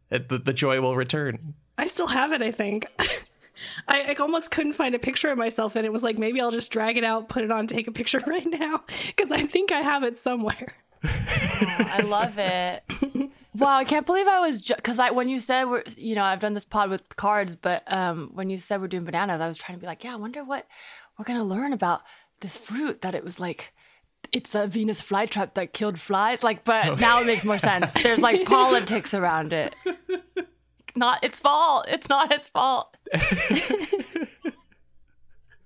It, 0.09 0.29
the, 0.29 0.38
the 0.38 0.53
joy 0.53 0.81
will 0.81 0.95
return. 0.95 1.53
I 1.77 1.88
still 1.88 2.07
have 2.07 2.31
it, 2.31 2.41
I 2.41 2.51
think. 2.51 2.88
I, 3.88 4.12
I 4.12 4.15
almost 4.15 4.51
couldn't 4.51 4.74
find 4.74 4.95
a 4.95 5.00
picture 5.00 5.30
of 5.30 5.38
myself, 5.38 5.75
and 5.75 5.86
it 5.86 5.94
was 5.94 6.04
like 6.04 6.18
maybe 6.18 6.42
I'll 6.42 6.51
just 6.51 6.71
drag 6.71 6.98
it 6.98 7.04
out, 7.04 7.30
put 7.30 7.44
it 7.44 7.51
on, 7.51 7.68
take 7.68 7.88
a 7.88 7.92
picture 7.92 8.19
right 8.27 8.48
now, 8.48 8.83
because 9.07 9.31
I 9.31 9.44
think 9.44 9.71
I 9.71 9.81
have 9.81 10.04
it 10.04 10.18
somewhere. 10.18 10.75
I 11.04 12.01
love 12.06 12.38
it. 12.38 12.83
Wow, 13.56 13.77
I 13.77 13.86
can't 13.86 14.06
believe 14.06 14.27
I 14.27 14.39
was 14.39 14.63
because 14.63 15.00
I 15.00 15.12
when 15.12 15.30
you 15.30 15.39
said 15.39 15.65
we're 15.65 15.83
you 15.95 16.15
know 16.15 16.24
I've 16.24 16.39
done 16.39 16.54
this 16.54 16.65
pod 16.65 16.89
with 16.89 17.15
cards, 17.15 17.56
but 17.56 17.83
um 17.92 18.31
when 18.33 18.50
you 18.50 18.57
said 18.57 18.81
we're 18.81 18.88
doing 18.88 19.06
bananas, 19.06 19.42
I 19.42 19.48
was 19.48 19.57
trying 19.57 19.77
to 19.77 19.81
be 19.81 19.88
like, 19.88 20.03
yeah, 20.03 20.13
I 20.13 20.18
wonder 20.18 20.44
what 20.44 20.68
we're 21.18 21.25
gonna 21.25 21.44
learn 21.44 21.74
about 21.74 22.01
this 22.42 22.57
fruit 22.57 23.01
that 23.01 23.15
it 23.15 23.24
was 23.24 23.39
like 23.39 23.74
it's 24.31 24.55
a 24.55 24.67
Venus 24.67 25.01
flytrap 25.01 25.53
that 25.53 25.74
killed 25.74 26.00
flies. 26.00 26.43
Like, 26.43 26.63
but 26.63 27.00
now 27.00 27.22
it 27.22 27.27
makes 27.27 27.46
more 27.46 27.60
sense. 27.60 27.93
There's 27.93 28.22
like 28.22 28.46
politics 28.46 29.13
around 29.13 29.53
it. 29.53 29.75
Not 30.98 31.24
its 31.24 31.39
fault. 31.39 31.86
It's 31.88 32.10
not 32.10 32.32
its 32.34 32.50
fault. 32.50 32.96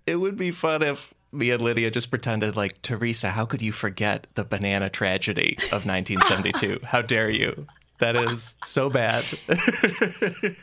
It 0.08 0.16
would 0.16 0.36
be 0.36 0.50
fun 0.52 0.82
if 0.82 1.14
me 1.32 1.52
and 1.52 1.62
Lydia 1.62 1.92
just 1.92 2.10
pretended 2.10 2.58
like 2.58 2.82
Teresa, 2.82 3.30
how 3.30 3.46
could 3.46 3.62
you 3.62 3.72
forget 3.72 4.26
the 4.34 4.44
banana 4.44 4.90
tragedy 4.90 5.58
of 5.72 5.86
1972? 5.86 6.80
how 6.84 7.02
dare 7.04 7.30
you? 7.30 7.68
That 8.00 8.16
is 8.16 8.56
so 8.66 8.90
bad. 8.90 9.24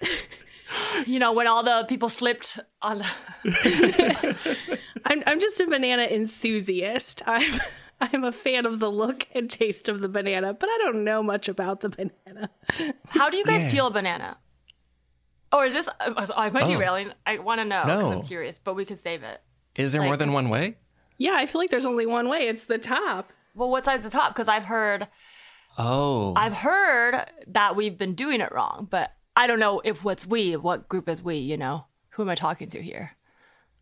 You 1.07 1.19
know 1.19 1.33
when 1.33 1.47
all 1.47 1.63
the 1.63 1.87
people 1.89 2.11
slipped 2.11 2.59
on. 2.83 2.99
The- 2.99 4.59
I'm 5.07 5.23
I'm 5.27 5.41
just 5.41 5.59
a 5.61 5.67
banana 5.67 6.03
enthusiast. 6.03 7.23
I'm 7.27 7.55
I'm 8.03 8.23
a 8.25 8.33
fan 8.33 8.67
of 8.67 8.79
the 8.79 8.91
look 8.91 9.27
and 9.35 9.49
taste 9.49 9.89
of 9.89 10.01
the 10.03 10.11
banana, 10.11 10.53
but 10.53 10.69
I 10.69 10.77
don't 10.83 11.05
know 11.05 11.23
much 11.23 11.49
about 11.49 11.81
the 11.81 11.89
banana. 11.89 12.51
How 13.07 13.31
do 13.31 13.39
you 13.39 13.45
guys 13.47 13.63
Yeah. 13.63 13.71
peel 13.71 13.87
a 13.87 13.91
banana? 13.91 14.37
Or 15.53 15.65
is 15.65 15.73
this? 15.75 15.89
I 16.01 16.51
might 16.51 16.67
be 16.67 16.75
Oh. 16.75 16.79
derailing. 16.79 17.13
I 17.27 17.39
want 17.39 17.61
to 17.61 17.65
know 17.65 17.83
because 17.85 18.11
I'm 18.11 18.19
No. 18.19 18.23
curious, 18.23 18.59
but 18.59 18.75
we 18.75 18.85
could 18.85 18.99
save 18.99 19.23
it. 19.23 19.41
Is 19.77 19.93
there 19.93 20.03
more 20.03 20.11
Like- 20.13 20.19
than 20.19 20.33
one 20.33 20.49
way? 20.49 20.77
Yeah, 21.17 21.33
I 21.35 21.47
feel 21.47 21.61
like 21.61 21.71
there's 21.71 21.87
only 21.87 22.07
one 22.07 22.29
way. 22.29 22.49
It's 22.49 22.65
the 22.67 22.79
top. 22.79 23.33
Well, 23.55 23.71
what 23.71 23.85
side's 23.85 24.05
the 24.05 24.11
top? 24.11 24.35
Because 24.35 24.49
I've 24.49 24.67
heard, 24.67 25.09
Oh. 25.79 26.33
I've 26.37 26.53
heard 26.59 27.25
that 27.47 27.77
we've 27.77 27.97
been 27.99 28.15
doing 28.15 28.41
it 28.41 28.53
wrong, 28.53 28.87
but 28.91 29.13
I 29.37 29.47
don't 29.47 29.59
know 29.59 29.81
if 29.85 30.05
what's 30.05 30.27
we, 30.27 30.57
what 30.57 30.89
group 30.89 31.09
is 31.09 31.23
we. 31.23 31.37
You 31.37 31.57
know, 31.57 31.87
who 32.11 32.23
am 32.23 32.29
I 32.29 32.35
talking 32.35 32.69
to 32.69 32.83
here? 32.83 33.17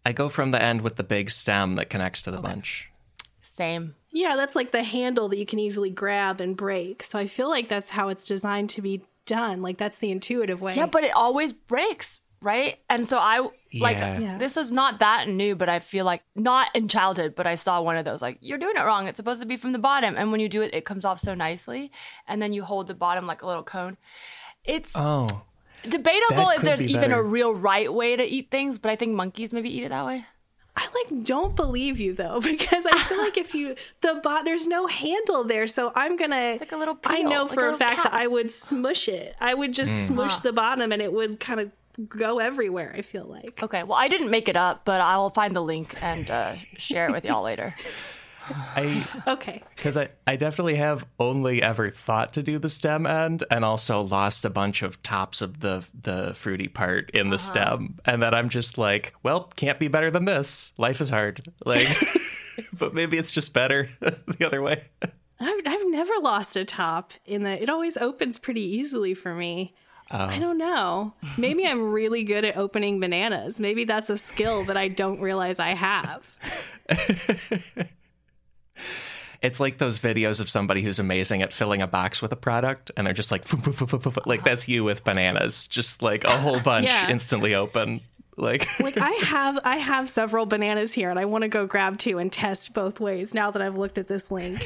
I 0.05 0.13
go 0.13 0.29
from 0.29 0.51
the 0.53 0.63
end 0.63 0.83
with 0.83 0.97
the 0.97 1.03
big 1.05 1.31
stem 1.31 1.75
that 1.77 1.91
connects 1.91 2.23
to 2.23 2.31
the 2.31 2.41
bunch. 2.41 2.91
Same. 3.43 3.97
Yeah, 4.11 4.37
that's 4.37 4.55
like 4.57 4.71
the 4.73 4.83
handle 4.83 5.29
that 5.29 5.37
you 5.39 5.47
can 5.47 5.59
easily 5.59 5.91
grab 5.91 6.41
and 6.41 6.57
break. 6.57 7.03
So 7.03 7.19
I 7.19 7.27
feel 7.27 7.51
like 7.51 7.69
that's 7.69 7.91
how 7.91 8.09
it's 8.09 8.25
designed 8.25 8.71
to 8.71 8.83
be 8.83 9.03
done. 9.27 9.61
Like 9.63 9.77
that's 9.79 9.99
the 9.99 10.11
intuitive 10.11 10.61
way. 10.61 10.75
Yeah, 10.75 10.87
but 10.87 11.05
it 11.05 11.13
always 11.15 11.53
breaks, 11.53 12.21
right? 12.41 12.79
And 12.89 13.07
so 13.07 13.19
I 13.19 13.41
like 13.79 13.97
Yeah. 13.99 14.19
Yeah. 14.19 14.39
this 14.39 14.57
is 14.57 14.73
not 14.73 15.01
that 15.01 15.29
new, 15.29 15.55
but 15.57 15.69
I 15.69 15.81
feel 15.81 16.05
like 16.05 16.23
not 16.35 16.75
in 16.75 16.89
childhood, 16.89 17.35
but 17.35 17.47
I 17.47 17.57
saw 17.57 17.83
one 17.83 17.97
of 17.97 18.05
those 18.05 18.23
like 18.23 18.39
you're 18.41 18.59
doing 18.59 18.77
it 18.77 18.81
wrong. 18.83 19.07
It's 19.07 19.17
supposed 19.19 19.41
to 19.43 19.47
be 19.47 19.57
from 19.57 19.73
the 19.73 19.79
bottom, 19.79 20.17
and 20.17 20.31
when 20.33 20.41
you 20.41 20.49
do 20.49 20.63
it, 20.63 20.73
it 20.75 20.85
comes 20.85 21.05
off 21.05 21.21
so 21.21 21.35
nicely, 21.35 21.91
and 22.27 22.41
then 22.41 22.53
you 22.53 22.63
hold 22.65 22.87
the 22.87 22.95
bottom 22.95 23.27
like 23.27 23.43
a 23.43 23.47
little 23.47 23.65
cone. 23.65 23.97
It's 24.65 24.93
Oh. 24.95 25.29
debatable 25.83 26.49
if 26.51 26.63
there's 26.63 26.83
be 26.83 26.93
even 26.93 27.13
a 27.13 27.23
real 27.23 27.55
right 27.55 27.93
way 27.93 28.17
to 28.17 28.25
eat 28.25 28.51
things, 28.51 28.79
but 28.79 28.91
I 28.91 28.97
think 28.97 29.13
monkeys 29.15 29.53
maybe 29.53 29.71
eat 29.77 29.85
it 29.85 29.91
that 29.91 30.05
way. 30.07 30.25
I 30.77 30.87
like 31.11 31.25
don't 31.25 31.57
believe 31.57 31.99
you 32.01 32.13
though 32.13 32.41
because 32.53 32.85
I 32.87 32.97
feel 32.99 33.19
like 33.19 33.37
if 33.39 33.55
you 33.55 33.77
the 34.03 34.21
bot 34.23 34.45
there's 34.45 34.67
no 34.69 34.87
handle 34.87 35.45
there, 35.45 35.67
so 35.67 35.91
I'm 35.95 36.17
gonna. 36.17 36.37
It's 36.53 36.61
like 36.61 36.73
a 36.73 36.77
little 36.77 36.99
I 37.05 37.17
peel, 37.23 37.31
know 37.31 37.43
like 37.45 37.53
a 37.53 37.55
for 37.55 37.61
a, 37.61 37.65
little 37.73 37.79
fact 37.79 38.03
cap. 38.03 38.13
that 38.13 38.21
I 38.21 38.27
would 38.27 38.51
smush 38.53 39.09
it. 39.09 39.35
I 39.41 39.55
would 39.55 39.73
just 39.73 40.07
smush 40.07 40.35
Ah. 40.37 40.41
the 40.43 40.53
bottom 40.53 40.93
and 40.93 41.01
it 41.01 41.13
would 41.13 41.41
kind 41.41 41.61
of 41.61 41.71
go 42.11 42.41
everywhere. 42.41 42.95
I 42.97 43.01
feel 43.01 43.25
like. 43.25 43.59
Okay, 43.63 43.83
well, 43.85 43.97
I 43.97 44.09
didn't 44.09 44.31
make 44.31 44.49
it 44.49 44.57
up, 44.57 44.83
but 44.85 45.01
I'll 45.01 45.31
find 45.31 45.57
the 45.57 45.63
link 45.63 45.95
and 46.03 46.31
uh, 46.31 46.55
share 46.77 47.07
it 47.09 47.13
with 47.13 47.25
y'all 47.25 47.43
later. 47.43 47.75
I 48.75 49.07
Okay. 49.27 49.63
because 49.75 49.97
I, 49.97 50.09
I 50.27 50.37
definitely 50.37 50.77
have 50.77 51.07
only 51.19 51.63
ever 51.63 51.91
thought 51.91 52.33
to 52.35 52.43
do 52.43 52.59
the 52.59 52.69
stem 52.69 53.07
end 53.07 53.45
and 53.51 53.65
also 53.65 54.03
lost 54.03 54.45
a 54.45 54.51
bunch 54.51 54.83
of 54.83 55.03
tops 55.03 55.43
of 55.43 55.61
the 55.61 55.85
the 56.01 56.35
fruity 56.35 56.69
part 56.69 57.11
in 57.11 57.31
the 57.31 57.37
uh-huh. 57.37 57.39
stem 57.39 57.99
and 58.05 58.23
then 58.23 58.35
i'm 58.35 58.49
just 58.49 58.79
like 58.79 59.15
well 59.23 59.53
can't 59.57 59.79
be 59.79 59.89
better 59.89 60.11
than 60.11 60.25
this 60.25 60.73
life 60.79 61.01
is 61.01 61.11
hard 61.11 61.43
like 61.65 61.89
but 62.73 62.95
maybe 62.95 63.19
it's 63.19 63.33
just 63.33 63.53
better 63.53 63.89
the 64.01 64.47
other 64.47 64.63
way 64.63 64.83
I've 65.39 65.61
I've 65.67 65.87
never 65.89 66.15
lost 66.23 66.57
a 66.57 66.65
top 66.65 67.13
in 67.27 67.43
the. 67.43 67.63
It 67.63 67.69
always 67.69 67.99
opens 67.99 68.39
pretty 68.39 68.63
easily 68.63 69.13
for 69.13 69.35
me. 69.35 69.75
I 70.11 70.37
oh. 70.37 70.41
don't 70.41 70.59
know. 70.59 71.15
Maybe 71.37 71.67
I'm 71.67 71.91
really 71.91 72.25
good 72.25 72.45
at 72.45 72.57
opening 72.57 73.01
bananas. 73.01 73.59
Maybe 73.59 73.85
that's 73.85 74.09
a 74.09 74.17
skill 74.17 74.65
that 74.65 74.77
I 74.77 74.89
don't 74.89 75.21
realize 75.21 75.59
I 75.59 75.75
have. 75.75 76.35
It's 79.43 79.61
like 79.61 79.79
those 79.79 79.99
videos 79.99 80.41
of 80.41 80.49
somebody 80.49 80.81
who's 80.83 80.99
amazing 80.99 81.43
at 81.43 81.53
filling 81.53 81.83
a 81.83 81.87
box 81.87 82.23
with 82.23 82.33
a 82.33 82.37
product 82.37 82.91
and 82.97 83.07
they're 83.07 83.13
just 83.15 83.31
like 83.31 83.45
like 84.27 84.45
that's 84.45 84.69
you 84.69 84.83
with 84.85 85.05
bananas 85.05 85.67
just 85.67 86.03
like 86.03 86.25
a 86.25 86.33
whole 86.39 86.59
bunch 86.61 86.87
Yeah. 86.87 87.11
instantly 87.11 87.55
open 87.55 88.01
like 88.39 88.67
Like 88.81 88.99
I 88.99 89.11
have 89.13 89.59
I 89.65 89.77
have 89.77 90.09
several 90.09 90.47
bananas 90.47 90.93
here 90.95 91.11
and 91.11 91.19
I 91.19 91.25
want 91.27 91.43
to 91.43 91.49
go 91.49 91.67
grab 91.67 91.99
two 91.99 92.19
and 92.19 92.33
test 92.33 92.73
both 92.75 92.99
ways 93.01 93.35
now 93.35 93.51
that 93.51 93.63
I've 93.63 93.79
looked 93.79 93.99
at 93.99 94.09
this 94.09 94.31
link. 94.31 94.59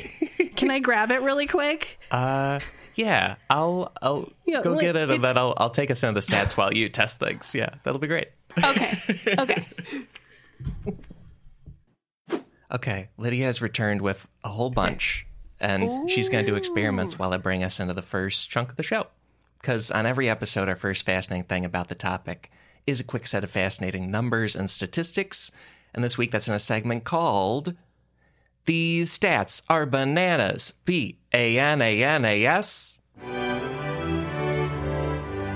Can 0.57 0.71
I 0.71 0.79
grab 0.81 1.11
it 1.11 1.21
really 1.23 1.47
quick? 1.47 1.99
Uh, 2.11 2.59
yeah, 2.97 3.37
I'll 3.49 3.93
I'll 4.03 4.29
Yeah, 4.45 4.63
go 4.63 4.73
like, 4.73 4.81
get 4.81 4.97
it, 4.97 5.03
and 5.03 5.11
it's- 5.13 5.23
then 5.23 5.39
I'll 5.39 5.55
I'll 5.57 5.71
take 5.71 5.91
a 5.91 5.95
some 5.95 6.09
of 6.09 6.15
the 6.17 6.21
stats 6.21 6.57
while 6.57 6.75
you 6.75 6.89
test 6.89 7.19
things. 7.21 7.55
Yeah, 7.55 7.71
that'll 7.85 8.01
be 8.01 8.09
great. 8.09 8.29
Okay. 8.63 8.99
Okay. 9.39 9.65
Okay, 12.73 13.09
Lydia 13.19 13.47
has 13.47 13.61
returned 13.61 14.01
with 14.01 14.29
a 14.45 14.49
whole 14.49 14.71
bunch, 14.71 15.27
and 15.59 16.09
she's 16.09 16.29
going 16.29 16.45
to 16.45 16.51
do 16.51 16.57
experiments 16.57 17.19
while 17.19 17.33
I 17.33 17.37
bring 17.37 17.65
us 17.65 17.81
into 17.81 17.95
the 17.95 18.03
first 18.03 18.49
chunk 18.49 18.71
of 18.71 18.77
the 18.77 18.85
show. 18.85 19.09
Because 19.61 19.91
on 19.91 20.07
every 20.07 20.29
episode, 20.29 20.69
our 20.69 20.77
first 20.77 21.05
fascinating 21.05 21.45
thing 21.45 21.65
about 21.65 21.89
the 21.89 21.95
topic 21.95 22.51
is 22.87 23.01
a 23.01 23.05
quick 23.05 23.27
set 23.27 23.45
of 23.45 23.51
fascinating 23.51 24.11
numbers 24.11 24.55
and 24.55 24.71
statistics. 24.71 25.51
And 25.93 26.05
this 26.05 26.17
week, 26.17 26.31
that's 26.31 26.49
in 26.49 26.55
a 26.55 26.61
segment 26.61 27.03
called 27.05 27.75
"These 28.67 29.19
Stats 29.19 29.63
Are 29.69 29.85
Bananas." 29.85 30.73
B 30.85 31.19
A 31.35 31.59
N 31.59 31.83
A 31.83 32.05
N 32.05 32.25
A 32.25 32.47
S. 32.47 33.01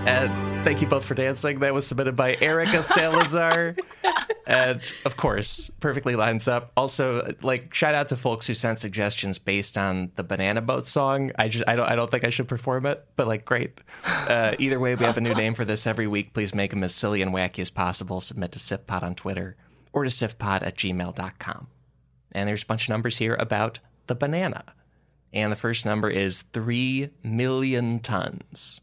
And 0.07 0.54
thank 0.65 0.81
you 0.81 0.87
both 0.87 1.05
for 1.05 1.15
dancing. 1.15 1.61
That 1.61 1.75
was 1.75 1.87
submitted 1.87 2.17
by 2.17 2.37
Erica 2.41 2.83
Salazar. 2.83 3.77
and 4.47 4.95
of 5.05 5.17
course, 5.17 5.71
perfectly 5.79 6.17
lines 6.17 6.49
up. 6.49 6.73
Also, 6.75 7.35
like 7.43 7.75
shout 7.75 7.95
out 7.95 8.09
to 8.09 8.17
folks 8.17 8.47
who 8.47 8.55
sent 8.55 8.81
suggestions 8.81 9.39
based 9.39 9.77
on 9.77 10.11
the 10.17 10.25
Banana 10.25 10.63
Boat 10.63 10.87
song. 10.87 11.33
I 11.39 11.49
just 11.49 11.65
I 11.69 11.77
don't 11.77 11.87
I 11.87 11.97
don't 11.97 12.11
think 12.11 12.25
I 12.25 12.31
should 12.31 12.49
perform 12.49 12.87
it, 12.87 13.07
but 13.15 13.27
like 13.27 13.45
great. 13.45 13.79
Uh, 14.07 14.55
either 14.59 14.81
way, 14.81 14.95
we 14.95 15.05
have 15.05 15.19
a 15.19 15.21
new 15.21 15.35
name 15.35 15.55
for 15.55 15.67
this 15.67 15.87
every 15.87 16.07
week. 16.07 16.33
Please 16.33 16.55
make 16.55 16.71
them 16.71 16.83
as 16.83 16.95
silly 16.95 17.21
and 17.21 17.35
wacky 17.35 17.59
as 17.59 17.71
possible. 17.71 18.23
Submit 18.23 18.53
to 18.53 18.59
SIFPod 18.59 19.03
on 19.03 19.15
Twitter 19.15 19.57
or 19.93 20.05
to 20.05 20.11
SIFPod 20.11 20.63
at 20.63 20.77
gmail.com. 20.77 21.67
And 22.33 22.49
there's 22.49 22.63
a 22.63 22.67
bunch 22.67 22.85
of 22.85 22.89
numbers 22.89 23.19
here 23.19 23.35
about 23.35 23.81
the 24.07 24.15
banana. 24.15 24.65
And 25.35 25.53
the 25.53 25.57
first 25.57 25.85
number 25.85 26.09
is 26.09 26.43
3 26.43 27.11
million 27.23 28.01
tons. 28.01 28.81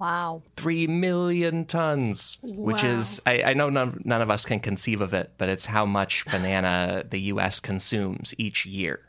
Wow. 0.00 0.42
Three 0.56 0.86
million 0.86 1.66
tons, 1.66 2.38
which 2.42 2.82
is, 2.82 3.20
I, 3.26 3.42
I 3.42 3.52
know 3.52 3.68
none, 3.68 4.00
none 4.04 4.22
of 4.22 4.30
us 4.30 4.46
can 4.46 4.58
conceive 4.58 5.02
of 5.02 5.12
it, 5.12 5.32
but 5.36 5.50
it's 5.50 5.66
how 5.66 5.84
much 5.84 6.24
banana 6.30 7.04
the 7.08 7.20
US 7.34 7.60
consumes 7.60 8.34
each 8.38 8.64
year. 8.64 9.00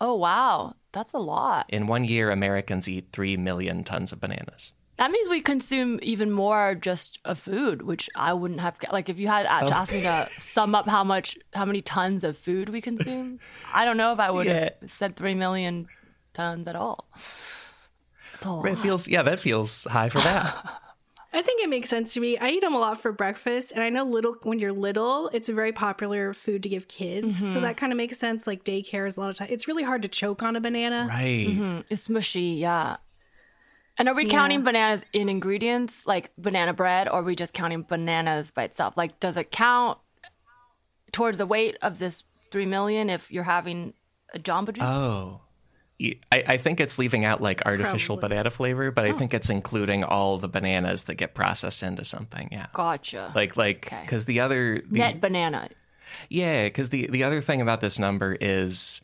Oh, 0.00 0.14
wow. 0.14 0.74
That's 0.92 1.12
a 1.12 1.18
lot. 1.18 1.66
In 1.68 1.86
one 1.86 2.04
year, 2.04 2.30
Americans 2.30 2.88
eat 2.88 3.08
3 3.12 3.36
million 3.36 3.84
tons 3.84 4.12
of 4.12 4.20
bananas. 4.20 4.72
That 4.96 5.10
means 5.10 5.28
we 5.28 5.40
consume 5.42 5.98
even 6.02 6.30
more 6.30 6.74
just 6.76 7.18
of 7.24 7.38
food, 7.38 7.82
which 7.82 8.08
I 8.14 8.32
wouldn't 8.32 8.60
have. 8.60 8.78
Like, 8.92 9.08
if 9.08 9.18
you 9.18 9.26
had 9.26 9.46
Oh. 9.50 9.68
to 9.68 9.76
ask 9.76 9.92
me 9.92 10.02
to 10.02 10.28
sum 10.38 10.74
up 10.74 10.88
how 10.88 11.02
much, 11.04 11.36
how 11.52 11.64
many 11.64 11.82
tons 11.82 12.22
of 12.24 12.38
food 12.38 12.68
we 12.68 12.80
consume, 12.80 13.40
I 13.74 13.84
don't 13.84 13.96
know 13.96 14.12
if 14.12 14.20
I 14.20 14.30
would 14.30 14.46
have 14.46 14.72
said 14.86 15.16
three 15.16 15.34
million 15.34 15.88
tons 16.32 16.66
at 16.68 16.76
all. 16.76 17.08
It's 18.34 18.44
a 18.44 18.50
lot. 18.50 18.66
It 18.66 18.78
feels, 18.78 19.08
yeah, 19.08 19.22
that 19.22 19.40
feels 19.40 19.84
high 19.84 20.08
for 20.08 20.20
that. 20.20 20.80
I 21.34 21.42
think 21.42 21.60
it 21.60 21.68
makes 21.68 21.88
sense 21.88 22.14
to 22.14 22.20
me. 22.20 22.38
I 22.38 22.50
eat 22.50 22.60
them 22.60 22.74
a 22.74 22.78
lot 22.78 23.00
for 23.00 23.10
breakfast, 23.10 23.72
and 23.72 23.82
I 23.82 23.88
know 23.88 24.04
little 24.04 24.36
when 24.44 24.60
you're 24.60 24.72
little, 24.72 25.28
it's 25.32 25.48
a 25.48 25.52
very 25.52 25.72
popular 25.72 26.32
food 26.32 26.62
to 26.62 26.68
give 26.68 26.86
kids. 26.86 27.40
So 27.40 27.46
mm-hmm. 27.46 27.62
that 27.62 27.76
kind 27.76 27.92
of 27.92 27.96
makes 27.96 28.18
sense. 28.18 28.46
Like 28.46 28.62
daycare 28.62 29.04
is 29.04 29.16
a 29.16 29.20
lot 29.20 29.30
of 29.30 29.36
time. 29.36 29.48
It's 29.50 29.66
really 29.66 29.82
hard 29.82 30.02
to 30.02 30.08
choke 30.08 30.44
on 30.44 30.54
a 30.54 30.60
banana. 30.60 31.08
right. 31.08 31.48
Mm-hmm. 31.48 31.80
It's 31.90 32.08
mushy, 32.08 32.40
yeah. 32.60 32.98
And 33.98 34.08
are 34.08 34.14
we 34.14 34.26
counting 34.26 34.62
bananas 34.62 35.04
in 35.12 35.28
ingredients, 35.28 36.06
like 36.06 36.30
banana 36.36 36.72
bread, 36.72 37.08
or 37.08 37.14
are 37.14 37.22
we 37.22 37.34
just 37.34 37.52
counting 37.52 37.82
bananas 37.82 38.50
by 38.50 38.64
itself? 38.64 38.96
Like, 38.96 39.18
does 39.18 39.36
it 39.36 39.50
count 39.50 39.98
towards 41.12 41.38
the 41.38 41.46
weight 41.46 41.76
of 41.82 41.98
this 41.98 42.24
three 42.50 42.66
million 42.66 43.10
if 43.10 43.32
you're 43.32 43.44
having 43.44 43.94
a 44.32 44.38
Jamba 44.38 44.72
Juice? 44.72 44.84
Oh. 44.84 45.40
I, 46.32 46.44
I 46.46 46.56
think 46.56 46.80
it's 46.80 46.98
leaving 46.98 47.24
out 47.24 47.40
like 47.40 47.62
artificial 47.66 48.16
Probably. 48.16 48.36
banana 48.36 48.50
flavor, 48.50 48.90
but 48.90 49.04
I 49.04 49.12
think 49.12 49.32
it's 49.34 49.50
including 49.50 50.04
all 50.04 50.38
the 50.38 50.48
bananas 50.48 51.04
that 51.04 51.16
get 51.16 51.34
processed 51.34 51.82
into 51.82 52.04
something. 52.04 52.48
Yeah. 52.52 52.66
gotcha. 52.72 53.32
Like, 53.34 53.56
like, 53.56 53.86
Okay. 53.86 54.00
because 54.02 54.24
the 54.24 54.40
other, 54.40 54.82
the, 54.90 54.98
Net 54.98 55.20
banana. 55.20 55.68
Yeah, 56.28 56.64
because 56.66 56.90
the 56.90 57.06
the 57.08 57.24
other 57.24 57.40
thing 57.40 57.60
about 57.60 57.80
this 57.80 57.98
number 57.98 58.36
is, 58.40 59.00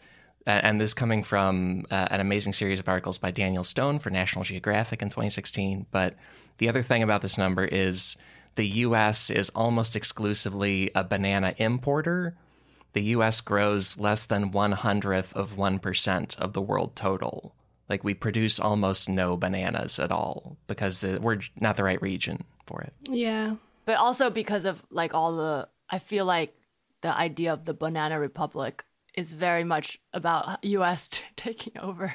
uh, 0.46 0.50
and 0.62 0.80
this 0.80 0.94
coming 0.94 1.22
from 1.24 1.84
uh, 1.90 2.06
an 2.10 2.20
amazing 2.20 2.52
series 2.52 2.78
of 2.78 2.88
articles 2.88 3.18
by 3.18 3.30
Daniel 3.30 3.64
Stone 3.64 3.98
for 3.98 4.10
National 4.10 4.44
Geographic 4.44 5.02
in 5.02 5.08
2016. 5.08 5.86
But 5.90 6.14
the 6.58 6.68
other 6.68 6.82
thing 6.82 7.02
about 7.02 7.22
this 7.22 7.36
number 7.36 7.64
is 7.64 8.16
the 8.54 8.66
U.S. 8.66 9.30
is 9.30 9.50
almost 9.50 9.96
exclusively 9.96 10.90
a 10.94 11.02
banana 11.04 11.54
importer. 11.58 12.34
The 12.92 13.02
U.S. 13.14 13.40
grows 13.40 13.98
less 13.98 14.24
than 14.24 14.50
one 14.50 14.72
hundredth 14.72 15.32
of 15.34 15.56
one 15.56 15.78
percent 15.78 16.36
of 16.38 16.52
the 16.52 16.62
world 16.62 16.96
total. 16.96 17.54
Like 17.88 18.04
we 18.04 18.14
produce 18.14 18.60
almost 18.60 19.08
no 19.08 19.36
bananas 19.36 19.98
at 19.98 20.12
all 20.12 20.56
because 20.68 21.04
we're 21.04 21.40
not 21.60 21.76
the 21.76 21.84
right 21.84 22.00
region 22.00 22.44
for 22.66 22.80
it. 22.82 22.92
Yeah. 23.08 23.56
But 23.84 23.96
also 23.96 24.30
because 24.30 24.64
of 24.64 24.84
like 24.90 25.12
all 25.14 25.36
the, 25.36 25.68
I 25.88 25.98
feel 25.98 26.24
like 26.24 26.54
the 27.00 27.12
idea 27.16 27.52
of 27.52 27.64
the 27.64 27.74
banana 27.74 28.20
republic 28.20 28.84
is 29.14 29.32
very 29.32 29.64
much 29.64 29.98
about 30.12 30.64
U.S. 30.64 31.08
t- 31.08 31.22
taking 31.36 31.76
over 31.78 32.14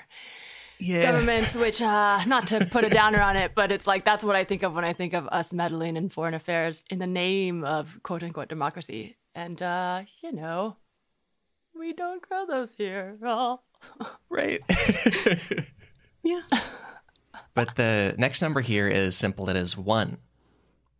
Yeah. 0.80 1.12
governments. 1.12 1.56
Which, 1.56 1.82
uh, 1.82 2.24
not 2.26 2.48
to 2.48 2.66
put 2.72 2.86
a 2.86 2.90
downer 2.90 3.22
on 3.22 3.36
it, 3.36 3.52
but 3.56 3.70
it's 3.72 3.86
like 3.88 4.06
that's 4.06 4.24
what 4.24 4.38
I 4.38 4.46
think 4.46 4.64
of 4.64 4.74
when 4.74 4.86
I 4.86 4.94
think 4.94 5.14
of 5.14 5.28
us 5.28 5.52
meddling 5.52 5.98
in 5.98 6.08
foreign 6.08 6.34
affairs 6.36 6.86
in 6.90 7.00
the 7.00 7.08
name 7.08 7.66
of 7.66 8.00
quote 8.04 8.24
unquote 8.24 8.48
democracy. 8.48 9.18
And 9.36 9.62
uh, 9.62 10.04
you 10.24 10.32
know, 10.32 10.78
we 11.78 11.94
don't 11.94 12.22
grow 12.22 12.46
those 12.48 12.74
here. 12.74 13.18
Oh. 13.24 13.60
Right. 14.30 14.62
Yeah. 16.24 16.42
But 17.54 17.76
the 17.76 18.16
next 18.18 18.42
number 18.42 18.62
here 18.62 18.88
is 18.88 19.16
simple. 19.16 19.48
It 19.48 19.56
is 19.56 19.78
one. 19.78 20.18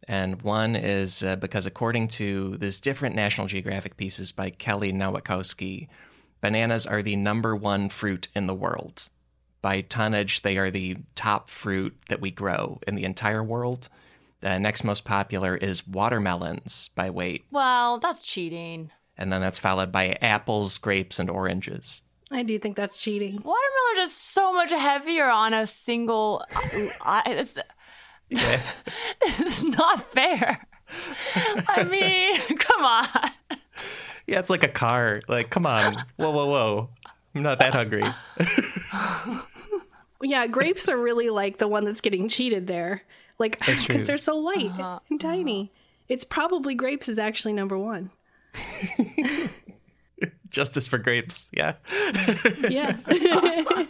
And 0.08 0.44
one 0.44 0.76
is 0.76 1.24
uh, 1.24 1.36
because, 1.36 1.66
according 1.66 2.10
to 2.10 2.58
this 2.58 2.80
different 2.80 3.16
National 3.16 3.48
Geographic 3.48 3.98
pieces 3.98 4.32
by 4.32 4.52
Kelly 4.52 4.94
Nowakowski, 4.94 5.88
bananas 6.42 6.86
are 6.86 7.02
the 7.02 7.16
number 7.16 7.56
one 7.56 7.90
fruit 7.90 8.28
in 8.36 8.46
the 8.46 8.54
world. 8.54 9.10
By 9.64 9.82
tonnage, 9.82 10.44
they 10.44 10.60
are 10.60 10.70
the 10.70 10.98
top 11.16 11.50
fruit 11.50 11.98
that 12.08 12.22
we 12.22 12.30
grow 12.30 12.80
in 12.88 12.94
the 12.94 13.06
entire 13.06 13.44
world. 13.44 13.90
The 14.46 14.60
next 14.60 14.84
most 14.84 15.06
popular 15.06 15.58
is 15.58 15.88
watermelons 15.88 16.92
by 16.94 17.10
weight. 17.10 17.46
Well, 17.50 17.98
that's 17.98 18.22
cheating. 18.24 18.92
And 19.18 19.34
then 19.34 19.42
that's 19.42 19.58
followed 19.58 19.92
by 19.92 20.20
apples, 20.22 20.78
grapes, 20.78 21.18
and 21.18 21.32
oranges. 21.32 22.04
I 22.32 22.44
do 22.44 22.60
think 22.60 22.76
that's 22.76 23.00
cheating. 23.00 23.38
Watermelon 23.38 23.92
are 23.94 23.96
just 23.96 24.22
so 24.34 24.54
much 24.54 24.70
heavier 24.70 25.26
on 25.28 25.56
a 25.56 25.66
single. 25.66 26.46
I, 27.02 27.24
it's, 27.26 27.58
Yeah. 28.30 28.62
it's 29.24 29.64
not 29.64 30.04
fair. 30.12 30.64
I 31.68 31.84
mean, 31.86 32.36
come 32.60 32.86
on. 32.86 33.08
yeah, 34.28 34.38
it's 34.38 34.52
like 34.52 34.62
a 34.62 34.68
car. 34.68 35.22
Like, 35.28 35.50
come 35.50 35.66
on. 35.66 36.06
Whoa, 36.18 36.30
whoa, 36.30 36.46
whoa. 36.46 36.90
I'm 37.34 37.42
not 37.42 37.58
that 37.58 37.74
hungry. 37.74 38.04
Yeah, 40.22 40.48
grapes 40.48 40.88
are 40.88 40.98
really 40.98 41.30
like 41.30 41.58
the 41.58 41.68
one 41.68 41.84
that's 41.86 42.02
getting 42.02 42.28
cheated 42.30 42.68
there. 42.68 43.04
Like 43.40 43.60
because 43.60 43.88
they're 44.08 44.18
so 44.18 44.38
light 44.38 45.02
and 45.10 45.20
tiny. 45.20 45.72
It's 46.08 46.24
probably 46.24 46.76
grapes 46.76 47.10
is 47.10 47.20
actually 47.20 47.54
number 47.54 47.78
one. 47.78 48.12
Justice 50.50 50.88
for 50.88 50.98
grapes. 50.98 51.48
Yeah. 51.52 51.76
Yeah. 52.70 52.98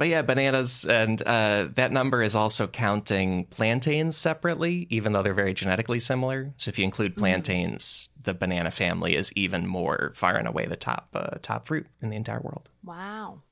But 0.00 0.08
yeah, 0.08 0.22
bananas, 0.22 0.86
and 0.86 1.20
uh, 1.20 1.68
that 1.74 1.92
number 1.92 2.22
is 2.22 2.34
also 2.34 2.66
counting 2.66 3.44
plantains 3.44 4.16
separately, 4.16 4.86
even 4.88 5.12
though 5.12 5.22
they're 5.22 5.34
very 5.34 5.52
genetically 5.52 6.00
similar. 6.00 6.54
So 6.56 6.70
if 6.70 6.78
you 6.78 6.86
include 6.86 7.16
plantains, 7.16 8.08
the 8.22 8.32
banana 8.32 8.70
family 8.70 9.14
is 9.14 9.30
even 9.34 9.66
more 9.66 10.12
far 10.14 10.36
and 10.36 10.48
away 10.48 10.64
the 10.64 10.76
top 10.76 11.10
uh, 11.12 11.36
top 11.42 11.66
fruit 11.66 11.86
in 12.00 12.08
the 12.08 12.16
entire 12.16 12.40
world. 12.40 12.70
Wow. 12.82 13.42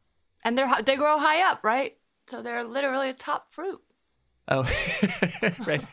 And 0.42 0.56
they're 0.56 0.74
they 0.82 0.96
grow 0.96 1.18
high 1.18 1.50
up, 1.50 1.62
right? 1.64 1.98
So 2.28 2.40
they're 2.40 2.64
literally 2.64 3.10
a 3.10 3.12
top 3.12 3.52
fruit. 3.52 3.82
Oh, 4.48 4.62
right. 5.66 5.84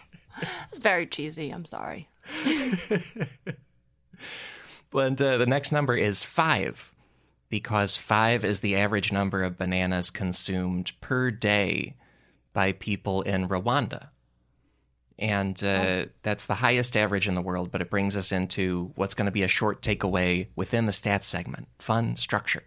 It's 0.69 0.79
very 0.79 1.07
cheesy. 1.07 1.49
I'm 1.49 1.65
sorry. 1.65 2.09
And 4.93 5.21
uh, 5.21 5.37
the 5.37 5.45
next 5.45 5.71
number 5.71 5.95
is 5.95 6.23
five, 6.23 6.93
because 7.49 7.97
five 7.97 8.45
is 8.45 8.61
the 8.61 8.77
average 8.77 9.11
number 9.11 9.43
of 9.43 9.57
bananas 9.57 10.09
consumed 10.09 10.93
per 11.01 11.31
day 11.31 11.95
by 12.53 12.71
people 12.71 13.21
in 13.23 13.49
Rwanda. 13.49 14.09
And 15.19 15.61
uh, 15.63 16.05
that's 16.23 16.45
the 16.45 16.55
highest 16.55 16.97
average 16.97 17.27
in 17.27 17.35
the 17.35 17.41
world, 17.41 17.71
but 17.71 17.81
it 17.81 17.89
brings 17.89 18.15
us 18.15 18.31
into 18.31 18.91
what's 18.95 19.15
going 19.15 19.25
to 19.25 19.31
be 19.31 19.43
a 19.43 19.47
short 19.47 19.81
takeaway 19.81 20.47
within 20.55 20.85
the 20.85 20.91
stats 20.91 21.23
segment 21.23 21.67
fun 21.79 22.15
structure. 22.15 22.63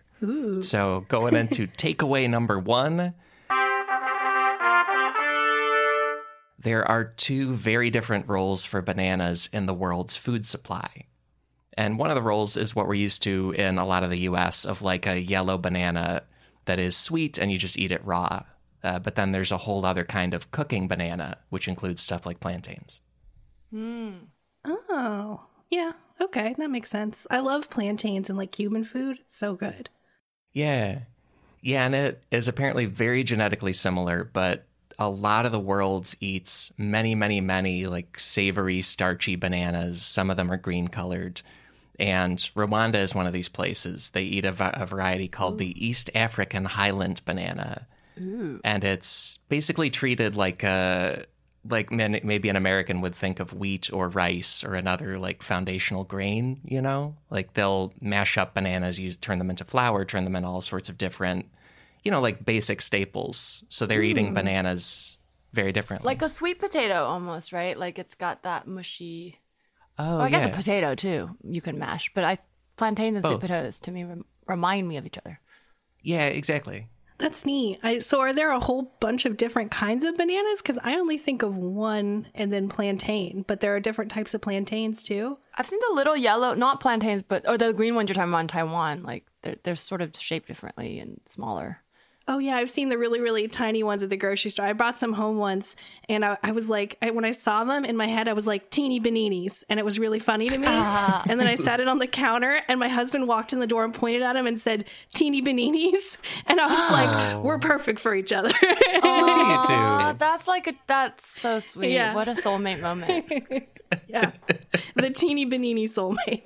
So, 0.63 1.07
going 1.09 1.37
into 1.37 1.67
takeaway 1.79 2.29
number 2.29 2.59
one, 2.59 3.15
there 6.59 6.87
are 6.87 7.05
two 7.05 7.55
very 7.55 7.91
different 7.91 8.29
roles 8.29 8.65
for 8.65 8.83
bananas 8.83 9.49
in 9.53 9.67
the 9.67 9.75
world's 9.75 10.17
food 10.17 10.45
supply. 10.45 11.05
And 11.77 11.99
one 11.99 12.11
of 12.11 12.17
the 12.17 12.23
roles 12.23 12.57
is 12.57 12.75
what 12.75 12.89
we're 12.89 12.95
used 12.95 13.23
to 13.23 13.53
in 13.53 13.79
a 13.79 13.87
lot 13.87 14.03
of 14.03 14.11
the 14.11 14.19
US 14.21 14.65
of 14.65 14.83
like 14.83 15.07
a 15.07 15.21
yellow 15.21 15.57
banana 15.57 16.23
that 16.65 16.81
is 16.81 16.97
sweet 16.97 17.39
and 17.39 17.53
you 17.53 17.59
just 17.59 17.79
eat 17.79 17.93
it 17.93 18.05
raw. 18.05 18.43
Uh, 18.83 18.99
but 18.99 19.15
then 19.15 19.33
there's 19.33 19.53
a 19.53 19.59
whole 19.59 19.85
other 19.85 20.05
kind 20.05 20.35
of 20.35 20.51
cooking 20.51 20.89
banana, 20.89 21.39
which 21.51 21.69
includes 21.69 22.03
stuff 22.03 22.27
like 22.27 22.41
plantains. 22.41 23.01
oh, 24.65 25.47
yeah. 25.71 25.93
Okay, 26.21 26.55
that 26.59 26.71
makes 26.71 26.91
sense. 26.91 27.27
I 27.31 27.41
love 27.41 27.71
plantains 27.71 28.29
and 28.29 28.39
like 28.39 28.53
Cuban 28.53 28.85
food. 28.85 29.19
It's 29.21 29.37
so 29.37 29.55
good. 29.55 29.89
Yeah. 30.53 31.01
Yeah, 31.61 31.87
and 31.87 31.95
it 31.95 32.23
is 32.31 32.49
apparently 32.49 32.87
very 32.87 33.25
genetically 33.25 33.73
similar, 33.73 34.25
but 34.25 34.67
a 34.99 35.09
lot 35.09 35.47
of 35.47 35.53
the 35.53 35.61
world 35.61 36.15
eats 36.21 36.73
many, 36.77 37.15
many, 37.15 37.41
many 37.41 37.87
like 37.87 38.19
savory, 38.19 38.83
starchy 38.83 39.37
bananas. 39.37 40.03
Some 40.03 40.31
of 40.31 40.37
them 40.37 40.51
are 40.51 40.57
green 40.57 40.89
colored. 40.89 41.41
And 42.01 42.39
Rwanda 42.57 42.97
is 42.97 43.15
one 43.15 43.27
of 43.27 43.33
these 43.33 43.49
places. 43.49 44.11
They 44.11 44.23
eat 44.23 44.45
a, 44.45 44.81
a 44.81 44.87
variety 44.87 45.29
called 45.29 45.59
the 45.59 45.87
East 45.87 46.11
African 46.15 46.65
Highland 46.65 47.23
banana. 47.25 47.87
And 48.65 48.85
it's 48.85 49.39
basically 49.49 49.91
treated 49.91 50.37
like 50.37 50.63
a 50.65 51.27
like 51.69 51.91
maybe 51.91 52.49
an 52.49 52.57
American 52.57 53.01
would 53.01 53.15
think 53.15 53.41
of 53.41 53.53
wheat 53.53 53.93
or 53.93 54.09
rice 54.09 54.65
or 54.65 54.75
another 54.75 55.19
like 55.19 55.43
foundational 55.43 56.05
grain, 56.05 56.61
you 56.65 56.81
know? 56.81 57.17
Like 57.31 57.55
they'll 57.55 57.93
mash 58.01 58.39
up 58.39 58.55
bananas, 58.55 58.99
use 58.99 59.17
turn 59.17 59.39
them 59.39 59.51
into 59.51 59.65
flour, 59.65 60.05
turn 60.05 60.25
them 60.25 60.37
into 60.37 60.49
all 60.49 60.63
sorts 60.63 60.89
of 60.89 60.99
different, 60.99 61.47
you 62.09 62.13
know, 62.13 62.23
like 62.23 62.43
basic 62.43 62.81
staples. 62.81 63.65
So 63.69 63.85
they're 63.85 64.03
eating 64.03 64.29
hmm. 64.29 64.35
bananas 64.35 65.19
very 65.53 65.73
differently. 65.73 66.07
Like 66.07 66.23
a 66.23 66.31
sweet 66.31 66.59
potato 66.59 67.05
almost, 67.05 67.53
right? 67.53 67.79
Like 67.79 67.99
it's 67.99 68.15
got 68.15 68.45
that 68.45 68.67
mushy. 68.67 69.39
oh, 69.99 70.17
Oh, 70.17 70.23
I 70.23 70.31
guess 70.31 70.47
yeah. 70.47 70.53
a 70.53 70.57
potato 70.57 70.95
too. 70.95 71.37
You 71.45 71.61
can 71.61 71.79
mash, 71.79 72.11
but 72.15 72.25
I 72.25 72.39
plantains 72.77 73.17
and 73.17 73.27
sweet 73.27 73.41
potatoes 73.41 73.79
to 73.81 73.91
me 73.91 74.05
rem- 74.05 74.25
remind 74.47 74.89
me 74.89 74.97
of 74.97 75.05
each 75.05 75.19
other. 75.19 75.39
yeah, 76.03 76.25
exactly. 76.29 76.89
That's 77.19 77.45
neat. 77.45 77.79
I, 77.83 77.99
so, 77.99 78.21
are 78.21 78.33
there 78.33 78.53
a 78.53 78.61
whole 78.61 78.95
bunch 79.01 79.27
of 79.27 79.37
different 79.37 79.71
kinds 79.71 80.05
of 80.05 80.17
bananas? 80.17 80.63
Because 80.63 80.79
I 80.83 80.95
only 80.95 81.19
think 81.19 81.43
of 81.43 81.59
one 81.59 82.29
and 82.35 82.51
then 82.51 82.71
plantain, 82.71 83.45
but 83.47 83.61
there 83.61 83.75
are 83.77 83.81
different 83.81 84.13
types 84.13 84.33
of 84.33 84.41
plantains 84.41 85.03
too. 85.03 85.37
I've 85.55 85.67
seen 85.67 85.81
the 85.89 85.95
little 85.95 86.17
yellow, 86.17 86.55
not 86.55 86.81
plantains, 86.81 87.21
but 87.21 87.47
or 87.47 87.59
the 87.59 87.75
green 87.75 87.95
ones 87.97 88.09
you're 88.09 88.15
talking 88.15 88.31
about 88.31 88.39
in 88.39 88.49
Taiwan. 88.49 89.03
Like 89.03 89.27
they're 89.43 89.57
they're 89.63 89.77
sort 89.77 90.01
of 90.01 90.17
shaped 90.17 90.47
differently 90.47 91.01
and 91.01 91.21
smaller. 91.27 91.83
Oh 92.31 92.39
yeah, 92.39 92.57
I've 92.57 92.69
seen 92.69 92.91
the 92.91 92.99
really 92.99 93.21
really 93.21 93.49
tiny 93.49 93.83
ones 93.83 94.03
at 94.03 94.11
the 94.11 94.17
grocery 94.17 94.51
store. 94.51 94.67
I 94.67 94.75
brought 94.75 94.99
some 94.99 95.15
home 95.15 95.39
once, 95.39 95.75
and 96.11 96.23
I, 96.23 96.37
I 96.43 96.53
was 96.53 96.69
like, 96.69 96.99
I, 97.01 97.11
when 97.11 97.25
I 97.25 97.31
saw 97.31 97.65
them 97.65 97.87
in 97.87 97.97
my 97.97 98.07
head, 98.07 98.29
I 98.29 98.35
was 98.35 98.47
like 98.47 98.69
teeny 98.69 99.01
beninis, 99.01 99.65
and 99.71 99.81
it 99.81 99.85
was 99.85 99.99
really 99.99 100.19
funny 100.19 100.47
to 100.49 100.59
me. 100.59 100.67
and 100.67 101.41
then 101.41 101.47
I 101.47 101.55
sat 101.55 101.81
it 101.81 101.89
on 101.89 101.99
the 101.99 102.07
counter, 102.07 102.61
and 102.69 102.79
my 102.79 102.89
husband 102.89 103.27
walked 103.29 103.55
in 103.55 103.61
the 103.61 103.67
door 103.67 103.83
and 103.83 103.95
pointed 103.95 104.21
at 104.21 104.37
him 104.37 104.47
and 104.47 104.61
said, 104.61 104.85
"Teeny 105.15 105.41
beninis, 105.41 106.19
and 106.47 106.61
I 106.61 106.67
was 106.67 106.91
like, 106.91 107.43
"We're 107.43 107.59
perfect 107.59 107.99
for 107.99 108.15
each 108.15 108.33
other." 108.33 108.49
Look 108.63 108.63
at 109.05 109.61
you 109.61 109.65
two. 109.67 109.73
Uh, 109.73 110.13
that's 110.13 110.47
like 110.47 110.67
a 110.67 110.75
that's 110.87 111.27
so 111.27 111.59
sweet. 111.61 111.93
Yeah. 111.93 112.15
What 112.15 112.29
a 112.29 112.33
soulmate 112.33 112.83
moment. 112.83 113.27
yeah, 114.07 114.33
the 114.95 115.09
teeny 115.09 115.47
benini 115.47 115.85
soulmate. 115.85 116.43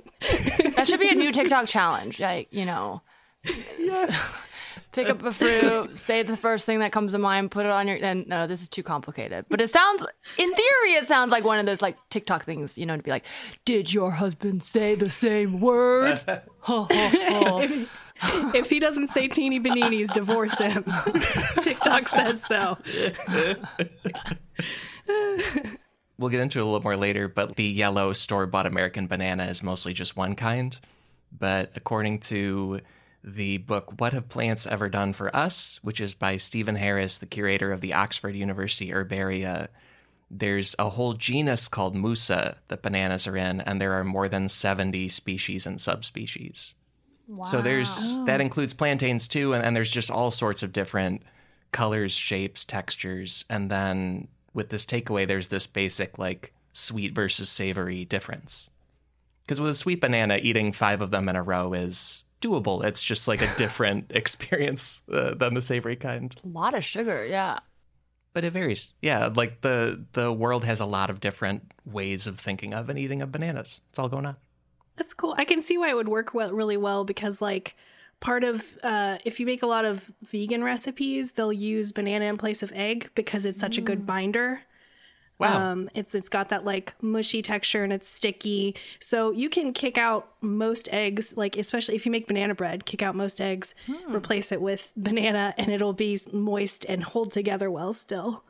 that 0.77 0.87
should 0.87 1.01
be 1.01 1.09
a 1.09 1.14
new 1.16 1.33
TikTok 1.33 1.66
challenge. 1.66 2.21
Like 2.21 2.53
you 2.53 2.66
know. 2.66 3.03
Pick 4.92 5.09
up 5.09 5.22
a 5.22 5.33
fruit, 5.33 5.98
say 5.98 6.22
the 6.22 6.37
first 6.37 6.66
thing 6.66 6.81
that 6.81 6.92
comes 6.92 7.12
to 7.12 7.18
mind, 7.18 7.50
put 7.50 7.64
it 7.64 7.72
on 7.72 7.88
your. 7.88 7.96
And 7.96 8.26
no, 8.26 8.46
this 8.46 8.61
is 8.61 8.68
too 8.68 8.83
complicated. 8.83 9.46
But 9.48 9.62
it 9.62 9.70
sounds, 9.70 10.05
in 10.37 10.55
theory, 10.55 10.92
it 10.92 11.07
sounds 11.07 11.33
like 11.33 11.44
one 11.44 11.59
of 11.59 11.64
those 11.64 11.81
like 11.81 11.96
TikTok 12.11 12.44
things, 12.44 12.76
you 12.76 12.85
know, 12.85 12.96
to 12.96 13.02
be 13.02 13.11
like, 13.11 13.24
"Did 13.64 13.92
your 13.92 14.11
husband 14.11 14.62
say 14.62 14.94
the 14.94 15.09
same 15.09 15.61
words?" 15.61 16.26
Ho, 16.61 16.87
ho, 16.88 17.09
ho. 17.12 17.87
if 18.55 18.70
he 18.70 18.78
doesn't 18.78 19.09
say 19.09 19.26
teeny 19.26 19.59
baninis, 19.59 20.12
divorce 20.12 20.57
him. 20.59 20.85
TikTok 21.61 22.07
says 22.09 22.44
so. 22.44 22.78
We'll 26.18 26.31
get 26.31 26.40
into 26.40 26.61
it 26.61 26.62
a 26.62 26.64
little 26.64 26.83
more 26.83 26.96
later, 26.96 27.26
but 27.26 27.57
the 27.57 27.64
yellow 27.64 28.12
store 28.12 28.46
bought 28.46 28.66
American 28.66 29.09
banana 29.09 29.46
is 29.46 29.61
mostly 29.61 29.92
just 29.92 30.16
one 30.16 30.37
kind. 30.37 30.78
But 31.37 31.72
according 31.74 32.20
to 32.20 32.81
the 33.24 33.58
book 33.58 34.00
What 34.00 34.12
Have 34.12 34.28
Plants 34.28 34.66
Ever 34.66 34.88
Done 34.88 35.12
for 35.12 35.35
Us, 35.35 35.78
which 35.82 36.00
is 36.00 36.14
by 36.14 36.37
Stephen 36.37 36.74
Harris, 36.74 37.18
the 37.18 37.26
curator 37.26 37.72
of 37.72 37.80
the 37.80 37.94
Oxford 37.94 38.35
University 38.35 38.90
Herbaria, 38.90 39.68
there's 40.30 40.74
a 40.78 40.88
whole 40.88 41.12
genus 41.12 41.68
called 41.68 41.94
Musa 41.94 42.56
that 42.68 42.82
bananas 42.82 43.26
are 43.26 43.37
in, 43.37 43.61
and 43.61 43.80
there 43.80 43.92
are 43.92 44.04
more 44.04 44.28
than 44.28 44.48
70 44.48 45.08
species 45.08 45.66
and 45.66 45.80
subspecies. 45.80 46.74
Wow. 47.28 47.44
So 47.44 47.62
there's 47.62 48.20
that 48.24 48.40
includes 48.40 48.74
plantains 48.74 49.28
too, 49.28 49.52
and, 49.52 49.64
and 49.64 49.76
there's 49.76 49.90
just 49.90 50.11
all 50.11 50.30
sorts 50.30 50.62
of 50.62 50.72
different 50.72 51.22
colors, 51.70 52.12
shapes, 52.12 52.64
textures, 52.64 53.44
and 53.48 53.70
then 53.70 54.28
with 54.54 54.70
this 54.70 54.87
takeaway, 54.87 55.26
there's 55.28 55.48
this 55.48 55.66
basic 55.66 56.18
like 56.18 56.52
sweet 56.72 57.12
versus 57.12 57.48
savory 57.48 58.04
difference. 58.04 58.70
Because 59.42 59.61
with 59.61 59.70
a 59.70 59.74
sweet 59.74 60.00
banana, 60.00 60.38
eating 60.40 60.72
five 60.72 61.02
of 61.02 61.11
them 61.11 61.28
in 61.28 61.37
a 61.37 61.42
row 61.42 61.72
is 61.72 62.24
doable. 62.42 62.85
It's 62.85 63.02
just 63.02 63.28
like 63.28 63.40
a 63.40 63.55
different 63.57 64.11
experience 64.11 65.02
uh, 65.11 65.35
than 65.35 65.55
the 65.55 65.62
savory 65.62 65.96
kind. 65.96 66.35
A 66.44 66.48
lot 66.48 66.74
of 66.74 66.85
sugar, 66.85 67.24
yeah. 67.24 67.61
But 68.35 68.44
it 68.44 68.52
varies. 68.52 68.94
Yeah, 69.02 69.31
like 69.35 69.61
the 69.61 70.05
the 70.12 70.33
world 70.33 70.64
has 70.64 70.81
a 70.81 70.87
lot 70.87 71.11
of 71.11 71.20
different 71.20 71.72
ways 71.85 72.26
of 72.26 72.38
thinking 72.38 72.74
of 72.74 72.88
and 72.88 72.98
eating 72.98 73.22
of 73.22 73.31
bananas. 73.31 73.83
It's 73.90 73.98
all 73.98 74.09
going 74.09 74.26
on. 74.26 74.37
That's 74.96 75.14
cool. 75.14 75.35
I 75.38 75.44
can 75.44 75.61
see 75.61 75.78
why 75.78 75.90
it 75.90 75.96
would 75.96 76.09
work 76.09 76.35
well, 76.35 76.52
really 76.52 76.76
well 76.76 77.05
because, 77.05 77.40
like, 77.40 77.74
part 78.20 78.44
of 78.44 78.78
uh, 78.83 79.18
if 79.24 79.40
you 79.40 79.46
make 79.46 79.62
a 79.62 79.66
lot 79.66 79.85
of 79.85 80.11
vegan 80.22 80.62
recipes, 80.62 81.33
they'll 81.33 81.52
use 81.52 81.92
banana 81.92 82.26
in 82.26 82.37
place 82.38 82.62
of 82.62 82.72
egg 82.74 83.11
because 83.14 83.44
it's 83.44 83.61
such 83.61 83.78
a 83.78 83.83
good 83.83 84.07
binder. 84.07 84.62
Wow. 85.42 85.72
Um, 85.72 85.90
it's 85.94 86.14
it's 86.14 86.28
got 86.28 86.48
that 86.50 86.64
like 86.64 86.94
mushy 87.02 87.42
texture 87.42 87.85
and 87.85 87.92
it's 87.92 88.09
sticky, 88.09 88.76
so 89.00 89.31
you 89.31 89.48
can 89.48 89.72
kick 89.72 89.98
out 89.98 90.28
most 90.40 90.88
eggs. 90.92 91.37
Like 91.37 91.57
especially 91.57 91.96
if 91.96 92.07
you 92.07 92.12
make 92.12 92.26
banana 92.26 92.55
bread, 92.55 92.85
kick 92.87 93.02
out 93.02 93.14
most 93.14 93.40
eggs, 93.40 93.74
replace 94.09 94.52
it 94.52 94.61
with 94.61 94.92
banana, 94.96 95.55
and 95.59 95.70
it'll 95.70 95.92
be 95.92 96.18
moist 96.33 96.85
and 96.88 97.02
hold 97.02 97.33
together 97.33 97.70
well 97.70 97.92
still. 97.92 98.44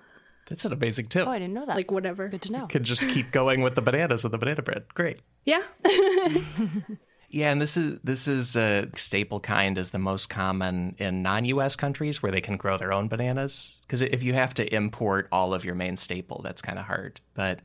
That's 0.48 0.64
an 0.64 0.72
amazing 0.72 1.06
tip. 1.06 1.26
Oh, 1.26 1.30
I 1.30 1.38
didn't 1.38 1.54
know 1.54 1.66
that. 1.66 1.76
Like 1.76 1.90
whatever. 1.90 2.28
Good 2.28 2.42
to 2.42 2.52
know. 2.52 2.66
Could 2.66 2.84
just 2.84 3.08
keep 3.08 3.30
going 3.30 3.62
with 3.62 3.74
the 3.74 3.82
bananas 3.82 4.24
and 4.24 4.34
the 4.34 4.38
banana 4.38 4.62
bread. 4.62 4.84
Great. 4.94 5.20
Yeah. 5.44 5.62
Yeah, 7.32 7.50
and 7.50 7.62
this 7.62 7.78
is 7.78 7.98
this 8.04 8.28
is 8.28 8.56
a 8.56 8.88
staple 8.94 9.40
kind 9.40 9.78
is 9.78 9.88
the 9.90 9.98
most 9.98 10.28
common 10.28 10.94
in 10.98 11.22
non-US 11.22 11.76
countries 11.76 12.22
where 12.22 12.30
they 12.30 12.42
can 12.42 12.58
grow 12.58 12.76
their 12.76 12.92
own 12.92 13.08
bananas 13.08 13.80
because 13.82 14.02
if 14.02 14.22
you 14.22 14.34
have 14.34 14.52
to 14.54 14.74
import 14.74 15.28
all 15.32 15.54
of 15.54 15.64
your 15.64 15.74
main 15.74 15.96
staple, 15.96 16.42
that's 16.44 16.60
kind 16.60 16.78
of 16.78 16.84
hard. 16.84 17.22
But 17.32 17.60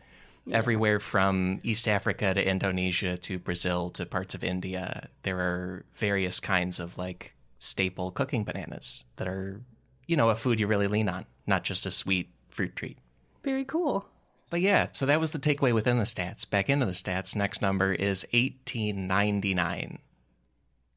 everywhere 0.53 1.01
from 1.01 1.60
East 1.63 1.89
Africa 1.89 2.34
to 2.34 2.49
Indonesia 2.49 3.17
to 3.17 3.38
Brazil 3.39 3.89
to 3.91 4.06
parts 4.06 4.34
of 4.36 4.41
India, 4.41 5.10
there 5.23 5.39
are 5.39 5.84
various 5.95 6.39
kinds 6.39 6.80
of 6.80 6.97
like 6.97 7.36
staple 7.60 8.12
cooking 8.12 8.45
bananas 8.45 9.03
that 9.17 9.27
are, 9.27 9.60
you 10.06 10.15
know, 10.15 10.30
a 10.30 10.36
food 10.36 10.62
you 10.62 10.67
really 10.67 10.88
lean 10.88 11.10
on, 11.10 11.25
not 11.45 11.65
just 11.65 11.86
a 11.86 11.91
sweet 11.91 12.30
fruit 12.49 12.73
treat. 12.77 12.97
Very 13.43 13.65
cool. 13.65 14.08
But 14.49 14.62
yeah, 14.62 14.88
so 14.93 15.05
that 15.05 15.19
was 15.19 15.31
the 15.31 15.39
takeaway 15.39 15.73
within 15.73 15.97
the 15.97 16.05
stats. 16.05 16.49
Back 16.49 16.69
into 16.69 16.86
the 16.86 16.93
stats, 16.93 17.36
next 17.36 17.62
number 17.62 17.93
is 17.93 18.23
1899. 18.31 19.99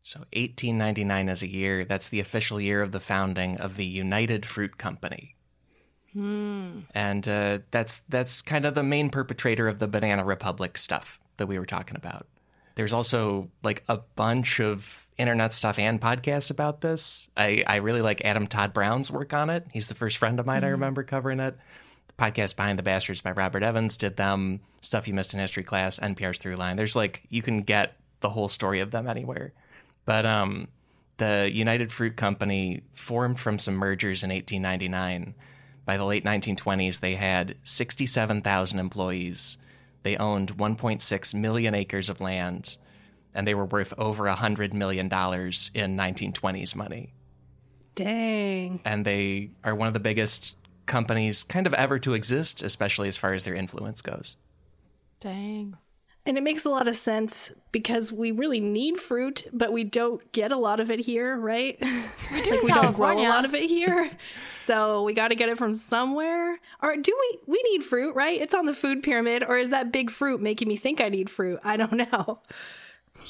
So 0.02 0.20
1899 0.20 1.28
is 1.28 1.42
a 1.42 1.48
year. 1.48 1.84
That's 1.84 2.08
the 2.08 2.20
official 2.20 2.60
year 2.60 2.80
of 2.80 2.92
the 2.92 3.00
founding 3.00 3.58
of 3.58 3.76
the 3.76 3.84
United 3.84 4.46
Fruit 4.46 4.78
Company. 4.78 5.34
Hmm. 6.12 6.80
And 6.94 7.26
uh, 7.28 7.58
that's 7.70 7.98
that's 8.08 8.42
kind 8.42 8.64
of 8.64 8.74
the 8.74 8.82
main 8.82 9.10
perpetrator 9.10 9.68
of 9.68 9.78
the 9.78 9.86
Banana 9.86 10.24
Republic 10.24 10.78
stuff 10.78 11.20
that 11.36 11.46
we 11.46 11.58
were 11.58 11.66
talking 11.66 11.96
about. 11.96 12.26
There's 12.74 12.92
also 12.92 13.50
like 13.62 13.84
a 13.88 13.98
bunch 14.16 14.60
of 14.60 15.08
internet 15.18 15.52
stuff 15.52 15.78
and 15.78 16.00
podcasts 16.00 16.50
about 16.50 16.80
this. 16.80 17.28
I, 17.36 17.62
I 17.66 17.76
really 17.76 18.00
like 18.00 18.24
Adam 18.24 18.46
Todd 18.46 18.72
Brown's 18.72 19.10
work 19.10 19.34
on 19.34 19.50
it. 19.50 19.66
He's 19.72 19.88
the 19.88 19.94
first 19.94 20.16
friend 20.16 20.40
of 20.40 20.46
mine 20.46 20.64
I 20.64 20.68
remember 20.68 21.02
covering 21.02 21.40
it. 21.40 21.56
Podcast 22.20 22.54
Behind 22.54 22.78
the 22.78 22.82
Bastards 22.82 23.22
by 23.22 23.32
Robert 23.32 23.62
Evans 23.62 23.96
did 23.96 24.16
them. 24.16 24.60
Stuff 24.82 25.08
you 25.08 25.14
missed 25.14 25.32
in 25.32 25.40
history 25.40 25.62
class, 25.62 25.98
NPR's 25.98 26.38
Throughline. 26.38 26.76
There's 26.76 26.94
like 26.94 27.22
you 27.30 27.40
can 27.40 27.62
get 27.62 27.96
the 28.20 28.28
whole 28.28 28.48
story 28.48 28.80
of 28.80 28.90
them 28.90 29.08
anywhere. 29.08 29.54
But 30.04 30.26
um, 30.26 30.68
the 31.16 31.50
United 31.52 31.92
Fruit 31.92 32.16
Company 32.16 32.82
formed 32.94 33.40
from 33.40 33.58
some 33.58 33.74
mergers 33.74 34.22
in 34.22 34.30
1899. 34.30 35.34
By 35.86 35.96
the 35.96 36.04
late 36.04 36.24
1920s, 36.24 37.00
they 37.00 37.14
had 37.14 37.56
67,000 37.64 38.78
employees. 38.78 39.56
They 40.02 40.16
owned 40.16 40.58
1.6 40.58 41.34
million 41.34 41.74
acres 41.74 42.10
of 42.10 42.20
land, 42.20 42.76
and 43.34 43.46
they 43.46 43.54
were 43.54 43.64
worth 43.64 43.94
over 43.98 44.24
$100 44.24 44.72
million 44.72 45.06
in 45.06 45.10
1920s 45.10 46.74
money. 46.74 47.12
Dang. 47.94 48.80
And 48.84 49.04
they 49.04 49.50
are 49.64 49.74
one 49.74 49.88
of 49.88 49.94
the 49.94 50.00
biggest 50.00 50.56
companies 50.90 51.44
kind 51.44 51.66
of 51.66 51.74
ever 51.74 51.98
to 52.00 52.14
exist, 52.14 52.62
especially 52.62 53.08
as 53.08 53.16
far 53.16 53.32
as 53.32 53.44
their 53.44 53.54
influence 53.54 54.02
goes. 54.02 54.36
Dang. 55.20 55.76
And 56.26 56.36
it 56.36 56.42
makes 56.42 56.64
a 56.64 56.68
lot 56.68 56.86
of 56.86 56.96
sense 56.96 57.52
because 57.72 58.12
we 58.12 58.30
really 58.30 58.60
need 58.60 58.98
fruit, 58.98 59.44
but 59.52 59.72
we 59.72 59.84
don't 59.84 60.30
get 60.32 60.52
a 60.52 60.56
lot 60.56 60.78
of 60.78 60.90
it 60.90 61.00
here, 61.00 61.36
right? 61.36 61.78
We 62.32 62.42
do 62.42 62.50
like 62.52 62.60
in 62.60 62.66
we 62.66 62.72
don't 62.72 62.94
grow 62.94 63.18
a 63.18 63.28
lot 63.28 63.44
of 63.44 63.54
it 63.54 63.68
here. 63.68 64.08
so 64.50 65.02
we 65.02 65.14
got 65.14 65.28
to 65.28 65.34
get 65.34 65.48
it 65.48 65.58
from 65.58 65.74
somewhere. 65.74 66.60
Or 66.80 66.96
do 66.96 67.12
we 67.18 67.38
we 67.46 67.60
need 67.72 67.82
fruit, 67.82 68.14
right? 68.14 68.40
It's 68.40 68.54
on 68.54 68.66
the 68.66 68.74
food 68.74 69.02
pyramid 69.02 69.42
or 69.42 69.58
is 69.58 69.70
that 69.70 69.90
big 69.90 70.10
fruit 70.10 70.40
making 70.40 70.68
me 70.68 70.76
think 70.76 71.00
I 71.00 71.08
need 71.08 71.28
fruit? 71.28 71.58
I 71.64 71.76
don't 71.76 71.92
know. 72.12 72.40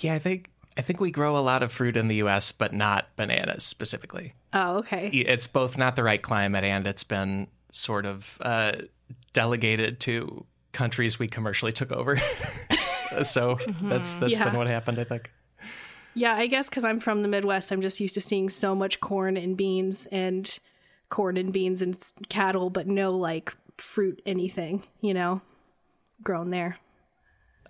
Yeah, 0.00 0.14
I 0.14 0.18
think 0.18 0.50
I 0.80 0.82
think 0.82 0.98
we 0.98 1.10
grow 1.10 1.36
a 1.36 1.40
lot 1.44 1.62
of 1.62 1.70
fruit 1.70 1.94
in 1.94 2.08
the 2.08 2.14
U.S., 2.16 2.52
but 2.52 2.72
not 2.72 3.14
bananas 3.16 3.64
specifically. 3.64 4.32
Oh, 4.54 4.78
okay. 4.78 5.08
It's 5.08 5.46
both 5.46 5.76
not 5.76 5.94
the 5.94 6.02
right 6.02 6.22
climate 6.22 6.64
and 6.64 6.86
it's 6.86 7.04
been 7.04 7.48
sort 7.70 8.06
of 8.06 8.38
uh, 8.40 8.72
delegated 9.34 10.00
to 10.00 10.46
countries 10.72 11.18
we 11.18 11.28
commercially 11.28 11.70
took 11.70 11.92
over. 11.92 12.16
so 13.24 13.58
that's 13.82 14.14
that's 14.14 14.38
Yeah. 14.38 14.44
been 14.48 14.56
what 14.56 14.68
happened, 14.68 14.98
I 14.98 15.04
think. 15.04 15.30
Yeah, 16.14 16.34
I 16.34 16.46
guess 16.46 16.70
because 16.70 16.84
I'm 16.84 16.98
from 16.98 17.20
the 17.20 17.28
Midwest, 17.28 17.70
I'm 17.72 17.82
just 17.82 18.00
used 18.00 18.14
to 18.14 18.22
seeing 18.22 18.48
so 18.48 18.74
much 18.74 19.00
corn 19.00 19.36
and 19.36 19.58
beans 19.58 20.06
and 20.06 20.58
corn 21.10 21.36
and 21.36 21.52
beans 21.52 21.82
and 21.82 21.94
cattle, 22.30 22.70
but 22.70 22.86
no 22.86 23.14
like 23.14 23.54
fruit 23.76 24.22
anything, 24.24 24.82
you 25.02 25.12
know, 25.12 25.42
grown 26.22 26.48
there. 26.48 26.78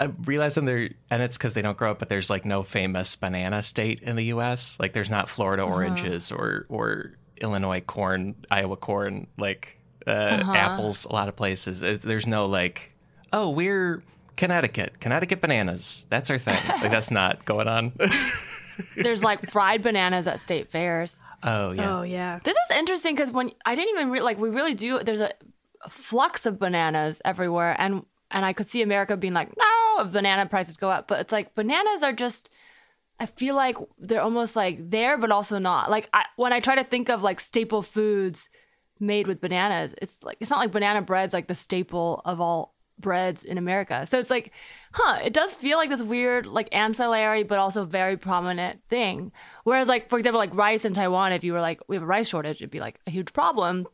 I'm 0.00 0.16
realizing 0.24 0.64
there, 0.64 0.88
and 1.10 1.22
it's 1.22 1.36
because 1.36 1.54
they 1.54 1.62
don't 1.62 1.76
grow 1.76 1.90
up, 1.92 1.98
but 1.98 2.08
there's 2.08 2.30
like 2.30 2.44
no 2.44 2.62
famous 2.62 3.14
banana 3.16 3.62
state 3.62 4.00
in 4.02 4.16
the 4.16 4.24
U.S. 4.24 4.78
Like 4.80 4.92
there's 4.94 5.10
not 5.10 5.28
Florida 5.28 5.62
oranges 5.62 6.32
or 6.32 6.66
or 6.68 7.12
Illinois 7.40 7.80
corn, 7.82 8.34
Iowa 8.50 8.76
corn, 8.76 9.26
like 9.38 9.78
uh, 10.06 10.42
apples. 10.54 11.04
A 11.04 11.12
lot 11.12 11.28
of 11.28 11.36
places, 11.36 11.82
Uh, 11.82 11.98
there's 12.02 12.26
no 12.26 12.46
like, 12.46 12.92
oh, 13.32 13.50
we're 13.50 14.02
Connecticut, 14.36 15.00
Connecticut 15.00 15.40
bananas. 15.42 16.06
That's 16.08 16.30
our 16.30 16.38
thing. 16.38 16.56
Like 16.80 16.90
that's 16.90 17.10
not 17.20 17.44
going 17.44 17.68
on. 17.68 17.92
There's 18.96 19.22
like 19.22 19.50
fried 19.50 19.82
bananas 19.82 20.26
at 20.26 20.40
state 20.40 20.70
fairs. 20.70 21.22
oh 21.42 21.72
yeah, 21.72 21.98
Oh 21.98 22.02
yeah. 22.02 22.38
This 22.42 22.56
is 22.70 22.78
interesting 22.78 23.14
because 23.14 23.30
when 23.30 23.52
I 23.66 23.74
didn't 23.74 23.90
even 23.94 24.10
re- 24.10 24.22
like, 24.22 24.38
we 24.38 24.48
really 24.48 24.72
do. 24.72 25.00
There's 25.00 25.20
a, 25.20 25.30
a 25.84 25.90
flux 25.90 26.46
of 26.46 26.58
bananas 26.58 27.20
everywhere, 27.24 27.76
and 27.78 28.06
and 28.30 28.44
I 28.44 28.52
could 28.52 28.70
see 28.70 28.82
America 28.82 29.16
being 29.16 29.34
like, 29.34 29.50
no, 29.56 30.04
banana 30.04 30.46
prices 30.46 30.76
go 30.76 30.90
up, 30.90 31.08
but 31.08 31.20
it's 31.20 31.32
like 31.32 31.54
bananas 31.54 32.02
are 32.02 32.12
just. 32.12 32.50
I 33.22 33.26
feel 33.26 33.54
like 33.54 33.76
they're 33.98 34.22
almost 34.22 34.56
like 34.56 34.78
there, 34.90 35.18
but 35.18 35.30
also 35.30 35.58
not. 35.58 35.90
Like 35.90 36.08
I, 36.14 36.24
when 36.36 36.54
I 36.54 36.60
try 36.60 36.74
to 36.76 36.84
think 36.84 37.10
of 37.10 37.22
like 37.22 37.38
staple 37.38 37.82
foods 37.82 38.48
made 38.98 39.26
with 39.26 39.42
bananas, 39.42 39.94
it's 40.00 40.22
like 40.22 40.38
it's 40.40 40.50
not 40.50 40.58
like 40.58 40.70
banana 40.72 41.02
bread's 41.02 41.34
like 41.34 41.46
the 41.46 41.54
staple 41.54 42.22
of 42.24 42.40
all 42.40 42.74
breads 42.98 43.44
in 43.44 43.58
America. 43.58 44.06
So 44.06 44.18
it's 44.18 44.30
like, 44.30 44.52
huh, 44.92 45.20
it 45.22 45.32
does 45.34 45.52
feel 45.52 45.76
like 45.76 45.90
this 45.90 46.02
weird, 46.02 46.46
like 46.46 46.68
ancillary, 46.72 47.42
but 47.42 47.58
also 47.58 47.84
very 47.84 48.16
prominent 48.16 48.80
thing. 48.88 49.32
Whereas, 49.64 49.88
like, 49.88 50.08
for 50.10 50.16
example, 50.18 50.38
like 50.38 50.54
rice 50.54 50.84
in 50.86 50.92
Taiwan, 50.94 51.32
if 51.32 51.44
you 51.44 51.52
were 51.52 51.60
like, 51.60 51.80
we 51.88 51.96
have 51.96 52.02
a 52.02 52.06
rice 52.06 52.28
shortage, 52.28 52.56
it'd 52.56 52.70
be 52.70 52.80
like 52.80 53.00
a 53.06 53.10
huge 53.10 53.32
problem. 53.34 53.86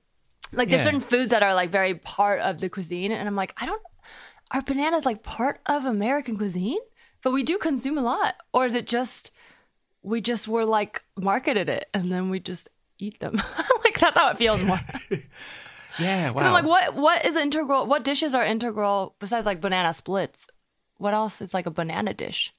Like, 0.52 0.68
there's 0.68 0.82
Yeah. 0.82 0.86
certain 0.92 1.00
foods 1.00 1.30
that 1.30 1.42
are 1.42 1.54
like 1.54 1.70
very 1.70 1.94
part 1.96 2.40
of 2.40 2.58
the 2.60 2.68
cuisine. 2.68 3.10
And 3.12 3.26
I'm 3.28 3.34
like, 3.36 3.54
I 3.58 3.66
don't, 3.66 3.82
are 4.50 4.62
bananas 4.62 5.06
like 5.06 5.22
part 5.22 5.60
of 5.66 5.84
American 5.84 6.36
cuisine? 6.36 6.78
But 7.22 7.32
we 7.32 7.42
do 7.42 7.58
consume 7.58 7.98
a 7.98 8.02
lot. 8.02 8.36
Or 8.52 8.66
is 8.66 8.74
it 8.74 8.86
just, 8.86 9.30
we 10.02 10.20
just 10.20 10.46
were 10.46 10.64
like 10.64 11.02
marketed 11.16 11.68
it 11.68 11.88
and 11.92 12.12
then 12.12 12.30
we 12.30 12.38
just 12.40 12.68
eat 12.98 13.18
them? 13.18 13.34
like, 13.84 13.98
that's 13.98 14.16
how 14.16 14.30
it 14.30 14.38
feels 14.38 14.62
more. 14.62 14.78
yeah. 15.98 16.30
Wow. 16.30 16.42
I'm 16.42 16.52
like, 16.52 16.66
what 16.66 16.94
what 16.94 17.24
is 17.24 17.36
integral? 17.36 17.86
What 17.86 18.04
dishes 18.04 18.34
are 18.34 18.44
integral 18.44 19.14
besides 19.18 19.46
like 19.46 19.62
banana 19.62 19.94
splits? 19.94 20.46
What 20.98 21.14
else 21.14 21.40
is 21.40 21.54
like 21.54 21.64
a 21.64 21.70
banana 21.70 22.12
dish? 22.12 22.52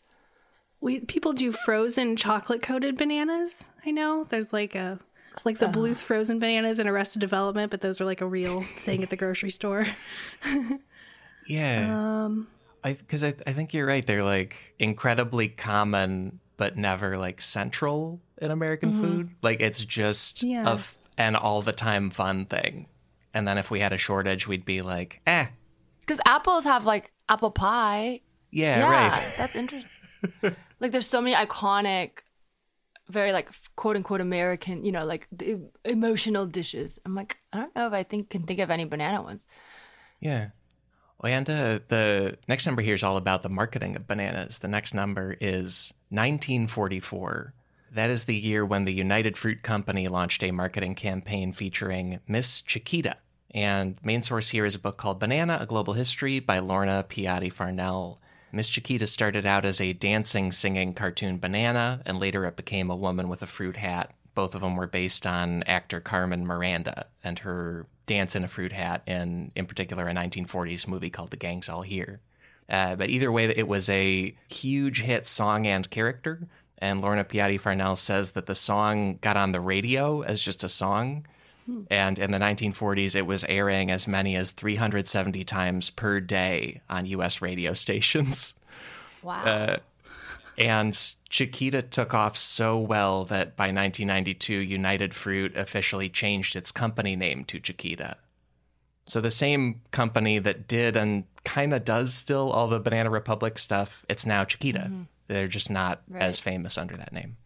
We 0.82 1.02
people 1.02 1.34
do 1.34 1.52
frozen 1.52 2.16
chocolate 2.16 2.64
coated 2.64 2.98
bananas. 2.98 3.70
I 3.86 3.92
know 3.92 4.24
there's 4.24 4.52
like 4.54 4.74
a 4.74 5.00
like 5.46 5.60
the 5.60 5.68
Bluth 5.68 5.98
frozen 5.98 6.40
bananas 6.40 6.80
in 6.80 6.88
Arrested 6.88 7.20
Development, 7.20 7.70
but 7.70 7.82
those 7.82 8.02
are 8.02 8.06
like 8.06 8.22
a 8.22 8.28
real 8.28 8.62
thing 8.62 9.04
at 9.04 9.12
the 9.12 9.16
grocery 9.16 9.52
store. 9.52 9.86
Yeah. 11.48 12.24
Um, 12.26 12.48
I 12.84 12.94
because 12.94 13.24
I, 13.24 13.34
I 13.46 13.54
think 13.54 13.74
you're 13.74 13.88
right. 13.88 14.06
They're 14.06 14.24
like 14.24 14.76
incredibly 14.80 15.48
common, 15.48 16.40
but 16.58 16.78
never 16.78 17.18
like 17.18 17.42
central 17.42 18.22
in 18.40 18.52
American 18.52 19.00
food. 19.00 19.30
Like 19.42 19.60
it's 19.62 19.84
just 19.84 20.44
Yeah. 20.44 20.68
a 20.68 20.74
f- 20.74 20.98
an 21.18 21.36
all 21.36 21.62
the 21.62 21.74
time 21.74 22.10
fun 22.10 22.46
thing. 22.46 22.88
And 23.34 23.48
then 23.48 23.58
if 23.58 23.70
we 23.72 23.80
had 23.80 23.94
a 23.94 23.98
shortage, 23.98 24.48
we'd 24.48 24.66
be 24.66 24.82
like, 24.82 25.22
eh, 25.28 25.48
Because 26.02 26.20
apples 26.26 26.64
have 26.66 26.86
like 26.86 27.12
apple 27.30 27.52
pie. 27.52 28.22
yeah, 28.52 28.80
Yeah, 28.80 28.92
right. 28.92 29.34
that's 29.38 29.56
interesting. 29.62 29.92
like 30.80 30.92
there's 30.92 31.08
so 31.08 31.22
many 31.22 31.36
iconic, 31.36 32.20
very 33.10 33.32
like 33.32 33.50
quote 33.76 33.96
unquote 33.96 34.22
American, 34.22 34.86
you 34.86 34.92
know, 34.92 35.06
like 35.06 35.28
the 35.32 35.60
emotional 35.86 36.46
dishes. 36.46 37.00
I'm 37.06 37.16
like, 37.16 37.38
I 37.54 37.60
don't 37.60 37.76
know 37.76 37.88
if 37.88 37.94
I 37.94 38.04
think 38.04 38.30
can 38.30 38.44
think 38.44 38.60
of 38.60 38.70
any 38.70 38.86
banana 38.86 39.22
ones. 39.22 39.48
Yeah. 40.20 40.50
Uh, 41.24 41.80
the 41.88 42.38
next 42.48 42.66
number 42.66 42.82
here 42.82 42.94
is 42.94 43.04
all 43.04 43.18
about 43.18 43.44
the 43.44 43.50
marketing 43.50 43.96
of 43.96 44.08
bananas. 44.08 44.60
The 44.60 44.68
next 44.68 44.94
number 44.94 45.36
is 45.42 45.94
1944. 46.10 47.54
That 47.94 48.10
is 48.10 48.26
the 48.26 48.36
year 48.36 48.66
when 48.66 48.86
the 48.86 48.94
United 48.94 49.38
Fruit 49.38 49.64
Company 49.64 50.08
launched 50.08 50.44
a 50.44 50.52
marketing 50.52 50.96
campaign 50.96 51.54
featuring 51.54 52.20
Miss 52.28 52.62
Chiquita. 52.62 53.16
And 53.52 53.98
main 54.04 54.22
source 54.22 54.50
here 54.50 54.66
is 54.66 54.76
a 54.76 54.80
book 54.80 54.98
called 54.98 55.20
Banana: 55.20 55.58
A 55.60 55.66
Global 55.66 55.94
History 55.94 56.40
by 56.40 56.60
Lorna 56.60 57.06
Piatti 57.10 57.52
Farnell. 57.52 58.20
Miss 58.52 58.70
Chiquita 58.70 59.08
started 59.08 59.46
out 59.46 59.66
as 59.66 59.82
a 59.82 59.94
dancing, 59.94 60.52
singing 60.52 60.94
cartoon 60.94 61.38
banana, 61.38 62.02
and 62.06 62.20
later 62.20 62.46
it 62.46 62.56
became 62.56 62.90
a 62.90 62.96
woman 62.96 63.30
with 63.30 63.42
a 63.42 63.48
fruit 63.48 63.78
hat. 63.78 64.14
Both 64.36 64.54
of 64.54 64.62
them 64.62 64.76
were 64.76 64.88
based 64.88 65.26
on 65.26 65.64
actor 65.64 66.00
Carmen 66.00 66.46
Miranda 66.46 67.08
and 67.24 67.40
her 67.40 67.88
dance 68.08 68.36
in 68.36 68.44
a 68.44 68.48
fruit 68.48 68.72
hat 68.72 69.04
and 69.06 69.52
in 69.56 69.68
particular, 69.68 70.08
a 70.08 70.14
1940s 70.14 70.88
movie 70.88 71.12
called 71.12 71.30
The 71.30 71.38
Gang's 71.38 71.70
All 71.70 71.84
Here. 71.84 72.20
Uh, 72.68 72.96
but 72.96 73.10
either 73.10 73.32
way, 73.32 73.46
it 73.46 73.68
was 73.68 73.88
a 73.90 74.36
huge 74.50 75.02
hit 75.02 75.28
song 75.28 75.68
and 75.68 75.90
character. 75.90 76.48
And 76.80 77.02
Lorna 77.02 77.24
Piatti 77.24 77.60
Farnell 77.60 77.96
says 77.96 78.32
that 78.32 78.46
the 78.46 78.56
song 78.56 79.20
got 79.22 79.38
on 79.38 79.52
the 79.52 79.62
radio 79.62 80.22
as 80.22 80.42
just 80.42 80.64
a 80.64 80.70
song. 80.70 81.26
And 81.92 82.18
in 82.18 82.32
the 82.32 82.38
1940s, 82.38 83.16
it 83.16 83.26
was 83.26 83.44
airing 83.44 83.92
as 83.92 84.08
many 84.08 84.36
as 84.36 84.52
370 84.52 85.44
times 85.44 85.90
per 85.90 86.20
day 86.20 86.82
on 86.90 87.06
US 87.06 87.42
radio 87.42 87.74
stations. 87.86 88.56
Wow. 89.22 89.44
And 90.58 90.98
Chiquita 91.30 91.84
took 91.84 92.14
off 92.14 92.36
so 92.36 92.80
well 92.80 93.26
that 93.26 93.56
by 93.56 93.66
1992, 93.66 94.56
United 94.56 95.14
Fruit 95.14 95.56
officially 95.56 96.10
changed 96.10 96.56
its 96.56 96.72
company 96.72 97.16
name 97.16 97.46
to 97.46 97.60
Chiquita. 97.60 98.18
So 99.06 99.22
the 99.22 99.32
same 99.32 99.82
company 99.92 100.40
that 100.40 100.68
did 100.68 100.98
and 100.98 101.26
kind 101.44 101.74
of 101.74 101.86
does 101.86 102.14
still 102.14 102.52
all 102.52 102.68
the 102.68 102.80
Banana 102.80 103.10
Republic 103.10 103.58
stuff, 103.58 104.04
it's 104.10 104.26
now 104.26 104.44
Chiquita. 104.44 104.92
They're 105.28 105.48
just 105.48 105.70
not 105.70 106.02
as 106.14 106.40
famous 106.40 106.78
under 106.78 106.98
that 106.98 107.14
name. 107.14 107.38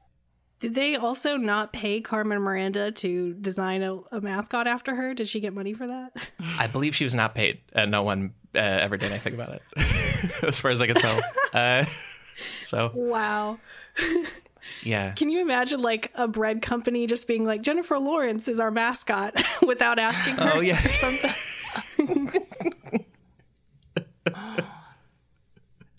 Did 0.59 0.75
they 0.75 0.95
also 0.95 1.37
not 1.37 1.73
pay 1.73 2.01
Carmen 2.01 2.39
Miranda 2.39 2.91
to 2.91 3.33
design 3.33 3.81
a, 3.81 3.95
a 4.11 4.21
mascot 4.21 4.67
after 4.67 4.93
her? 4.95 5.15
Did 5.15 5.27
she 5.27 5.39
get 5.39 5.53
money 5.55 5.73
for 5.73 5.87
that? 5.87 6.11
I 6.59 6.67
believe 6.67 6.95
she 6.95 7.03
was 7.03 7.15
not 7.15 7.33
paid, 7.33 7.61
and 7.73 7.89
no 7.89 8.03
one 8.03 8.35
uh, 8.53 8.59
ever 8.59 8.95
did 8.95 9.09
anything 9.11 9.33
about 9.33 9.53
it, 9.53 9.63
as 10.43 10.59
far 10.59 10.69
as 10.69 10.81
I 10.81 10.87
can 10.87 10.95
tell. 10.95 11.19
Uh, 11.53 11.83
so 12.63 12.91
Wow. 12.93 13.59
yeah, 14.83 15.11
Can 15.13 15.29
you 15.29 15.41
imagine 15.41 15.81
like 15.81 16.11
a 16.15 16.27
bread 16.27 16.61
company 16.61 17.07
just 17.07 17.27
being 17.27 17.45
like 17.45 17.61
Jennifer 17.61 17.97
Lawrence 17.99 18.47
is 18.47 18.59
our 18.59 18.71
mascot 18.71 19.33
without 19.65 19.99
asking 19.99 20.35
her 20.35 20.51
Oh, 20.55 20.61
yeah. 20.61 20.83
or 20.83 20.89
something? 20.89 21.31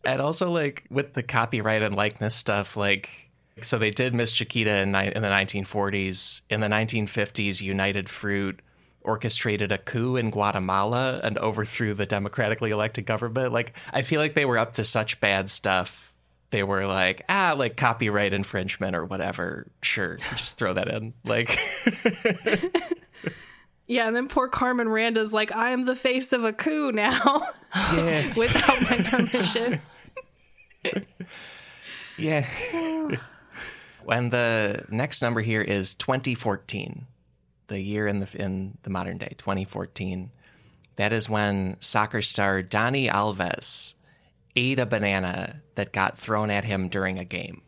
and 0.04 0.20
also 0.20 0.50
like 0.50 0.84
with 0.90 1.14
the 1.14 1.22
copyright 1.22 1.82
and 1.82 1.94
likeness 1.94 2.34
stuff, 2.34 2.76
like 2.76 3.30
so 3.60 3.78
they 3.78 3.90
did 3.90 4.14
Miss 4.14 4.32
Chiquita 4.32 4.78
in, 4.78 4.92
ni- 4.92 5.12
in 5.14 5.22
the 5.22 5.28
1940s. 5.28 6.40
In 6.50 6.60
the 6.60 6.68
1950s, 6.68 7.60
United 7.62 8.08
Fruit 8.08 8.60
orchestrated 9.02 9.70
a 9.72 9.78
coup 9.78 10.16
in 10.16 10.30
Guatemala 10.30 11.20
and 11.22 11.36
overthrew 11.38 11.92
the 11.94 12.06
democratically 12.06 12.70
elected 12.70 13.04
government. 13.06 13.52
Like 13.52 13.74
I 13.92 14.02
feel 14.02 14.20
like 14.20 14.34
they 14.34 14.44
were 14.44 14.58
up 14.58 14.72
to 14.74 14.84
such 14.84 15.20
bad 15.20 15.50
stuff. 15.50 16.11
They 16.52 16.62
were 16.62 16.86
like, 16.86 17.24
ah, 17.30 17.54
like 17.56 17.78
copyright 17.78 18.34
infringement 18.34 18.94
or 18.94 19.06
whatever. 19.06 19.66
Sure, 19.82 20.16
just 20.36 20.58
throw 20.58 20.74
that 20.74 20.88
in. 20.88 21.14
Like, 21.24 21.58
Yeah, 23.86 24.06
and 24.06 24.14
then 24.14 24.28
poor 24.28 24.48
Carmen 24.48 24.88
Randa's 24.88 25.32
like, 25.34 25.54
I 25.54 25.70
am 25.72 25.84
the 25.84 25.96
face 25.96 26.32
of 26.32 26.44
a 26.44 26.52
coup 26.52 26.92
now 26.92 27.46
yeah, 27.94 28.32
without 28.36 28.80
my 28.82 28.96
permission. 29.02 29.80
yeah. 32.16 32.46
when 34.04 34.30
the 34.30 34.84
next 34.88 35.20
number 35.20 35.40
here 35.40 35.62
is 35.62 35.94
2014, 35.94 37.06
the 37.66 37.80
year 37.80 38.06
in 38.06 38.20
the 38.20 38.28
in 38.34 38.78
the 38.82 38.90
modern 38.90 39.18
day, 39.18 39.34
2014. 39.36 40.30
That 40.96 41.12
is 41.12 41.28
when 41.28 41.76
soccer 41.80 42.22
star 42.22 42.62
Dani 42.62 43.10
Alves 43.10 43.94
ate 44.56 44.78
a 44.78 44.86
banana 44.86 45.62
that 45.74 45.92
got 45.92 46.18
thrown 46.18 46.50
at 46.50 46.64
him 46.64 46.88
during 46.88 47.18
a 47.18 47.24
game. 47.24 47.62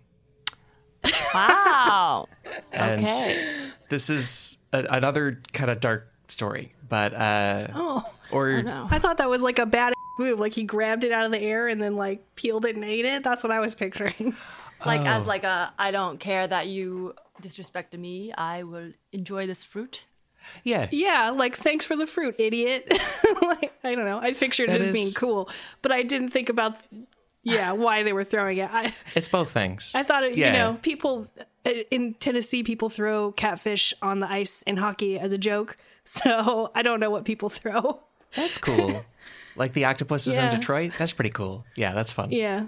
Wow. 1.35 2.29
And 2.73 3.05
Okay. 3.05 3.71
this 3.89 4.11
is 4.11 4.59
a, 4.73 4.85
another 4.91 5.41
kind 5.53 5.71
of 5.71 5.81
dark 5.81 6.09
story, 6.29 6.73
but 6.89 7.13
uh, 7.15 7.69
Oh, 7.75 8.15
or 8.31 8.63
no. 8.63 8.87
I 8.91 8.99
thought 8.99 9.19
that 9.19 9.29
was 9.31 9.43
like 9.43 9.59
a 9.59 9.67
bad 9.67 9.93
move. 10.19 10.39
Like 10.39 10.53
he 10.53 10.63
grabbed 10.65 11.05
it 11.05 11.11
out 11.13 11.25
of 11.25 11.31
the 11.33 11.41
air 11.41 11.67
and 11.69 11.81
then 11.83 11.97
like 11.97 12.25
peeled 12.37 12.65
it 12.65 12.75
and 12.77 12.85
ate 12.85 13.05
it. 13.05 13.25
That's 13.25 13.43
what 13.43 13.51
I 13.53 13.61
was 13.61 13.75
picturing. 13.75 14.35
Like 14.85 15.01
Oh. 15.01 15.05
as 15.07 15.27
like 15.27 15.45
a 15.45 15.73
I 15.79 15.93
don't 15.93 16.21
care 16.21 16.47
that 16.47 16.67
you 16.67 17.15
disrespected 17.41 17.99
me. 17.99 18.33
I 18.35 18.65
will 18.65 18.93
enjoy 19.13 19.47
this 19.47 19.65
fruit. 19.65 20.05
Yeah, 20.65 20.89
Yeah, 20.93 21.31
like 21.31 21.57
thanks 21.57 21.85
for 21.85 21.97
the 21.97 22.07
fruit, 22.07 22.35
idiot. 22.39 22.87
like 23.43 23.73
I 23.85 23.95
don't 23.95 24.05
know. 24.05 24.19
I 24.19 24.33
pictured 24.33 24.69
That 24.69 24.81
it 24.81 24.89
as 24.89 24.93
being 24.95 25.13
cool, 25.17 25.49
but 25.83 25.93
I 25.93 26.03
didn't 26.03 26.31
think 26.31 26.49
about 26.49 26.77
yeah 27.43 27.73
why 27.85 28.03
they 28.03 28.13
were 28.13 28.25
throwing 28.25 28.59
it. 28.59 28.71
I 28.73 28.95
it's 29.15 29.29
both 29.29 29.51
things. 29.51 29.93
I 29.95 30.03
thought 30.03 30.25
it, 30.25 30.37
Yeah. 30.37 30.47
you 30.47 30.53
know 30.59 30.79
people 30.83 31.27
uh, 31.67 31.71
in 31.91 32.15
Tennessee 32.15 32.63
people 32.63 32.89
throw 32.89 33.33
catfish 33.33 33.93
on 34.03 34.21
the 34.21 34.31
ice 34.31 34.63
in 34.63 34.77
hockey 34.77 35.19
as 35.19 35.33
a 35.33 35.39
joke. 35.39 35.77
So 36.07 36.71
I 36.75 36.83
don't 36.83 37.01
know 37.01 37.09
what 37.09 37.25
people 37.25 37.49
throw. 37.49 38.03
That's 38.37 38.59
cool. 38.59 39.07
like 39.57 39.73
the 39.73 39.87
octopuses 39.87 40.37
Yeah. 40.37 40.51
in 40.53 40.55
Detroit. 40.61 40.93
That's 40.99 41.15
pretty 41.15 41.31
cool. 41.31 41.65
Yeah, 41.77 41.95
that's 41.95 42.13
fun. 42.13 42.31
Yeah. 42.31 42.67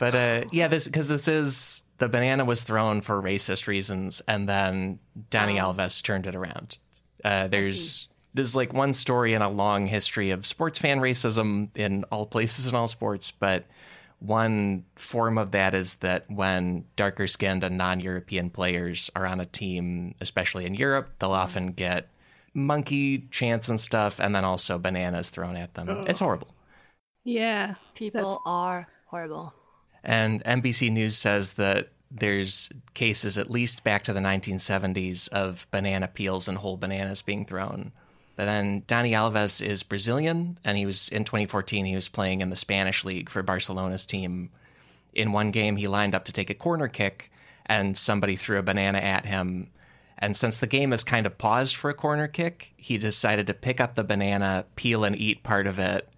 But 0.00 0.14
uh, 0.16 0.44
yeah, 0.50 0.66
this 0.66 0.86
because 0.88 1.06
this 1.06 1.28
is 1.28 1.84
the 1.98 2.08
banana 2.08 2.44
was 2.44 2.64
thrown 2.64 3.00
for 3.00 3.22
racist 3.22 3.68
reasons, 3.68 4.22
and 4.26 4.48
then 4.48 4.98
Dani 5.30 5.54
Alves 5.56 6.02
turned 6.02 6.26
it 6.26 6.34
around. 6.34 6.78
Uh, 7.24 7.48
there's 7.48 8.08
there's 8.34 8.54
like 8.54 8.72
one 8.72 8.92
story 8.94 9.34
in 9.34 9.42
a 9.42 9.48
long 9.50 9.86
history 9.86 10.30
of 10.30 10.46
sports 10.46 10.78
fan 10.78 11.00
racism 11.00 11.68
in 11.74 12.04
all 12.04 12.26
places 12.26 12.66
and 12.66 12.76
all 12.76 12.88
sports, 12.88 13.30
but 13.30 13.64
one 14.20 14.84
form 14.96 15.38
of 15.38 15.52
that 15.52 15.74
is 15.74 15.94
that 15.96 16.24
when 16.28 16.84
darker 16.96 17.26
skinned 17.26 17.64
and 17.64 17.78
non 17.78 18.00
European 18.00 18.50
players 18.50 19.10
are 19.14 19.26
on 19.26 19.40
a 19.40 19.46
team, 19.46 20.14
especially 20.20 20.66
in 20.66 20.74
Europe, 20.74 21.10
they'll 21.18 21.30
often 21.30 21.68
get 21.68 22.08
monkey 22.54 23.26
chants 23.30 23.68
and 23.68 23.78
stuff, 23.78 24.18
and 24.18 24.34
then 24.34 24.44
also 24.44 24.78
bananas 24.78 25.30
thrown 25.30 25.56
at 25.56 25.74
them. 25.74 26.04
It's 26.08 26.20
horrible. 26.20 26.54
Yeah. 27.24 27.74
People 27.94 28.20
That's- 28.20 28.38
are 28.46 28.86
horrible. 29.06 29.54
And 30.02 30.42
NBC 30.44 30.90
News 30.90 31.16
says 31.16 31.54
that 31.54 31.88
there's 32.10 32.70
cases 32.94 33.36
at 33.38 33.50
least 33.50 33.84
back 33.84 34.02
to 34.02 34.12
the 34.12 34.20
1970s 34.20 35.28
of 35.30 35.66
banana 35.70 36.08
peels 36.08 36.48
and 36.48 36.58
whole 36.58 36.76
bananas 36.76 37.22
being 37.22 37.44
thrown. 37.44 37.92
But 38.36 38.44
then 38.44 38.82
Dani 38.82 39.10
Alves 39.10 39.60
is 39.60 39.82
Brazilian, 39.82 40.58
and 40.64 40.78
he 40.78 40.86
was 40.86 41.08
in 41.08 41.24
2014. 41.24 41.84
He 41.84 41.94
was 41.94 42.08
playing 42.08 42.40
in 42.40 42.50
the 42.50 42.56
Spanish 42.56 43.04
league 43.04 43.28
for 43.28 43.42
Barcelona's 43.42 44.06
team. 44.06 44.50
In 45.12 45.32
one 45.32 45.50
game, 45.50 45.76
he 45.76 45.88
lined 45.88 46.14
up 46.14 46.24
to 46.26 46.32
take 46.32 46.48
a 46.48 46.54
corner 46.54 46.86
kick, 46.86 47.32
and 47.66 47.98
somebody 47.98 48.36
threw 48.36 48.58
a 48.58 48.62
banana 48.62 48.98
at 48.98 49.26
him. 49.26 49.70
And 50.18 50.36
since 50.36 50.58
the 50.58 50.66
game 50.66 50.92
is 50.92 51.04
kind 51.04 51.26
of 51.26 51.36
paused 51.36 51.76
for 51.76 51.90
a 51.90 51.94
corner 51.94 52.28
kick, 52.28 52.72
he 52.76 52.96
decided 52.96 53.46
to 53.48 53.54
pick 53.54 53.80
up 53.80 53.94
the 53.94 54.04
banana, 54.04 54.66
peel 54.76 55.04
and 55.04 55.16
eat 55.16 55.42
part 55.42 55.66
of 55.66 55.78
it, 55.78 56.08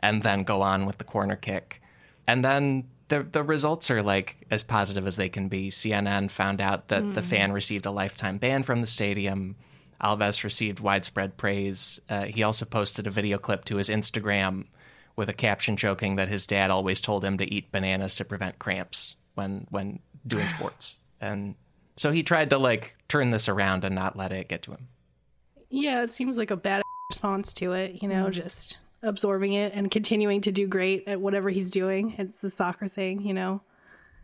and 0.00 0.22
then 0.22 0.42
go 0.42 0.62
on 0.62 0.84
with 0.84 0.98
the 0.98 1.04
corner 1.04 1.36
kick. 1.36 1.80
And 2.26 2.44
then 2.44 2.88
the 3.08 3.22
the 3.22 3.42
results 3.42 3.90
are 3.90 4.02
like 4.02 4.36
as 4.50 4.62
positive 4.62 5.06
as 5.06 5.16
they 5.16 5.28
can 5.28 5.48
be. 5.48 5.70
CNN 5.70 6.30
found 6.30 6.60
out 6.60 6.88
that 6.88 7.14
the 7.14 7.22
fan 7.22 7.52
received 7.52 7.86
a 7.86 7.90
lifetime 7.90 8.38
ban 8.38 8.62
from 8.62 8.80
the 8.80 8.86
stadium. 8.86 9.56
Alves 10.02 10.44
received 10.44 10.80
widespread 10.80 11.36
praise. 11.36 12.00
Uh, 12.08 12.24
he 12.24 12.42
also 12.42 12.64
posted 12.64 13.06
a 13.06 13.10
video 13.10 13.36
clip 13.36 13.64
to 13.64 13.76
his 13.76 13.88
Instagram 13.88 14.66
with 15.16 15.28
a 15.28 15.32
caption 15.32 15.76
joking 15.76 16.16
that 16.16 16.28
his 16.28 16.46
dad 16.46 16.70
always 16.70 17.00
told 17.00 17.24
him 17.24 17.38
to 17.38 17.52
eat 17.52 17.72
bananas 17.72 18.14
to 18.14 18.24
prevent 18.24 18.58
cramps 18.58 19.16
when 19.34 19.66
when 19.70 20.00
doing 20.26 20.46
sports. 20.46 20.96
And 21.20 21.56
so 21.96 22.12
he 22.12 22.22
tried 22.22 22.50
to 22.50 22.58
like 22.58 22.94
turn 23.08 23.30
this 23.30 23.48
around 23.48 23.84
and 23.84 23.92
not 23.92 24.16
let 24.16 24.30
it 24.30 24.46
get 24.46 24.62
to 24.62 24.70
him. 24.70 24.86
Yeah, 25.68 26.04
it 26.04 26.10
seems 26.10 26.38
like 26.38 26.52
a 26.52 26.56
bad 26.56 26.80
response 27.10 27.52
to 27.54 27.72
it, 27.72 28.00
you 28.00 28.06
know, 28.06 28.30
just 28.30 28.78
absorbing 29.02 29.52
it 29.52 29.72
and 29.74 29.90
continuing 29.90 30.40
to 30.42 30.52
do 30.52 30.66
great 30.66 31.06
at 31.06 31.20
whatever 31.20 31.50
he's 31.50 31.70
doing. 31.70 32.14
It's 32.18 32.38
the 32.38 32.50
soccer 32.50 32.88
thing, 32.88 33.22
you 33.22 33.34
know. 33.34 33.62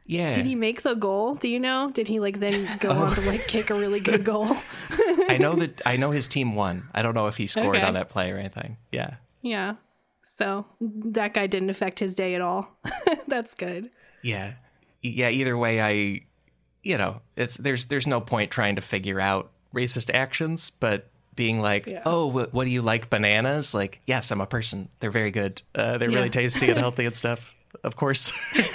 Yeah. 0.07 0.35
Did 0.35 0.45
he 0.45 0.55
make 0.55 0.83
the 0.83 0.95
goal? 0.95 1.35
Do 1.35 1.49
you 1.49 1.59
know? 1.59 1.91
Did 1.91 2.09
he 2.09 2.21
like 2.21 2.39
then 2.39 2.79
go 2.79 2.91
oh. 2.91 3.05
on 3.05 3.15
to 3.15 3.21
like 3.23 3.47
kick 3.47 3.71
a 3.71 3.75
really 3.75 4.01
good 4.01 4.25
goal? 4.25 4.49
I 4.91 5.39
know 5.41 5.55
that 5.55 5.81
I 5.87 5.97
know 5.97 6.11
his 6.11 6.29
team 6.29 6.55
won. 6.55 6.89
I 6.95 7.03
don't 7.03 7.15
know 7.15 7.27
if 7.27 7.37
he 7.37 7.47
scored 7.47 7.77
Okay. 7.77 7.85
on 7.85 7.95
that 7.95 8.11
play 8.11 8.31
or 8.31 8.37
anything. 8.37 8.77
Yeah. 8.93 9.15
yeah. 9.41 9.77
So 10.23 10.67
that 10.81 11.33
guy 11.33 11.47
didn't 11.47 11.71
affect 11.71 12.01
his 12.01 12.15
day 12.15 12.35
at 12.35 12.43
all. 12.43 12.79
That's 13.29 13.55
good. 13.55 13.91
Yeah. 14.23 14.55
Yeah, 15.01 15.31
either 15.31 15.57
way 15.57 15.81
I 15.81 16.25
you 16.85 16.99
know, 16.99 17.21
it's 17.35 17.57
there's 17.57 17.87
there's 17.87 18.07
no 18.07 18.21
point 18.21 18.51
trying 18.51 18.77
to 18.77 18.83
figure 18.83 19.19
out 19.19 19.51
racist 19.75 20.15
actions, 20.15 20.71
but 20.71 21.11
being 21.37 21.61
like, 21.61 21.89
"Oh, 22.05 22.31
wh- 22.31 22.53
what 22.55 22.65
do 22.65 22.71
you 22.71 22.83
like 22.83 23.11
bananas?" 23.11 23.75
Like, 23.75 24.01
"Yes, 24.07 24.31
I'm 24.31 24.41
a 24.41 24.47
person. 24.47 24.89
They're 25.01 25.11
very 25.11 25.31
good. 25.31 25.63
Uh, 25.75 25.99
they're 25.99 26.11
Yeah. 26.11 26.17
really 26.19 26.31
tasty 26.31 26.69
and 26.71 26.79
healthy 26.87 27.05
and 27.07 27.17
stuff." 27.17 27.55
Of 27.83 27.97
course. 27.97 28.33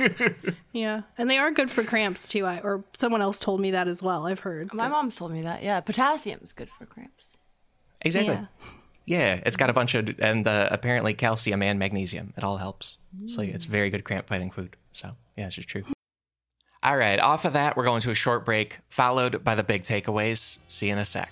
Yeah, 0.72 1.02
and 1.18 1.30
they 1.30 1.38
are 1.38 1.52
good 1.52 1.72
for 1.72 1.84
cramps 1.84 2.30
too. 2.30 2.46
I 2.46 2.60
or 2.60 2.84
someone 2.96 3.22
else 3.22 3.40
told 3.40 3.60
me 3.60 3.72
that 3.72 3.88
as 3.88 4.04
well. 4.04 4.28
I've 4.28 4.40
heard. 4.42 4.72
My 4.74 4.88
mom 4.88 5.10
told 5.10 5.32
me 5.32 5.42
that. 5.42 5.64
Yeah, 5.64 5.80
potassium 5.82 6.40
is 6.44 6.54
good 6.54 6.70
for 6.70 6.86
cramps. 6.86 7.26
exactly. 8.02 8.36
Yeah. 8.36 8.46
Yeah. 9.06 9.42
it's 9.46 9.58
got 9.58 9.70
a 9.72 9.74
bunch 9.74 9.96
of 9.96 10.10
and 10.20 10.48
uh, 10.48 10.70
apparently 10.72 11.14
calcium 11.16 11.64
and 11.64 11.80
magnesium. 11.80 12.34
It 12.38 12.44
all 12.44 12.58
helps. 12.58 13.00
It's 13.24 13.38
like 13.38 13.50
it's 13.50 13.66
very 13.66 13.90
good 13.90 14.04
cramp 14.04 14.28
fighting 14.28 14.52
food. 14.52 14.76
So, 14.92 15.16
yeah, 15.36 15.48
it's 15.48 15.56
just 15.56 15.68
true. 15.70 15.84
All 16.84 16.96
right, 16.96 17.20
off 17.20 17.44
of 17.46 17.54
that, 17.54 17.76
we're 17.76 17.84
going 17.86 18.02
to 18.02 18.12
a 18.12 18.16
short 18.16 18.46
break, 18.46 18.80
followed 18.90 19.44
by 19.44 19.56
the 19.56 19.64
big 19.64 19.84
takeaways. 19.84 20.60
See 20.70 20.88
you 20.88 20.94
in 20.94 21.00
a 21.00 21.06
sec. 21.06 21.32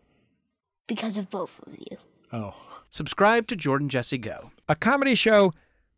Because 0.95 1.15
of 1.15 1.29
both 1.29 1.61
of 1.65 1.73
you. 1.73 1.95
Oh. 2.33 2.53
Subscribe 2.89 3.47
to 3.47 3.55
Jordan 3.55 3.87
Jesse 3.87 4.17
Go. 4.17 4.51
A 4.67 4.75
comedy 4.75 5.15
show 5.15 5.53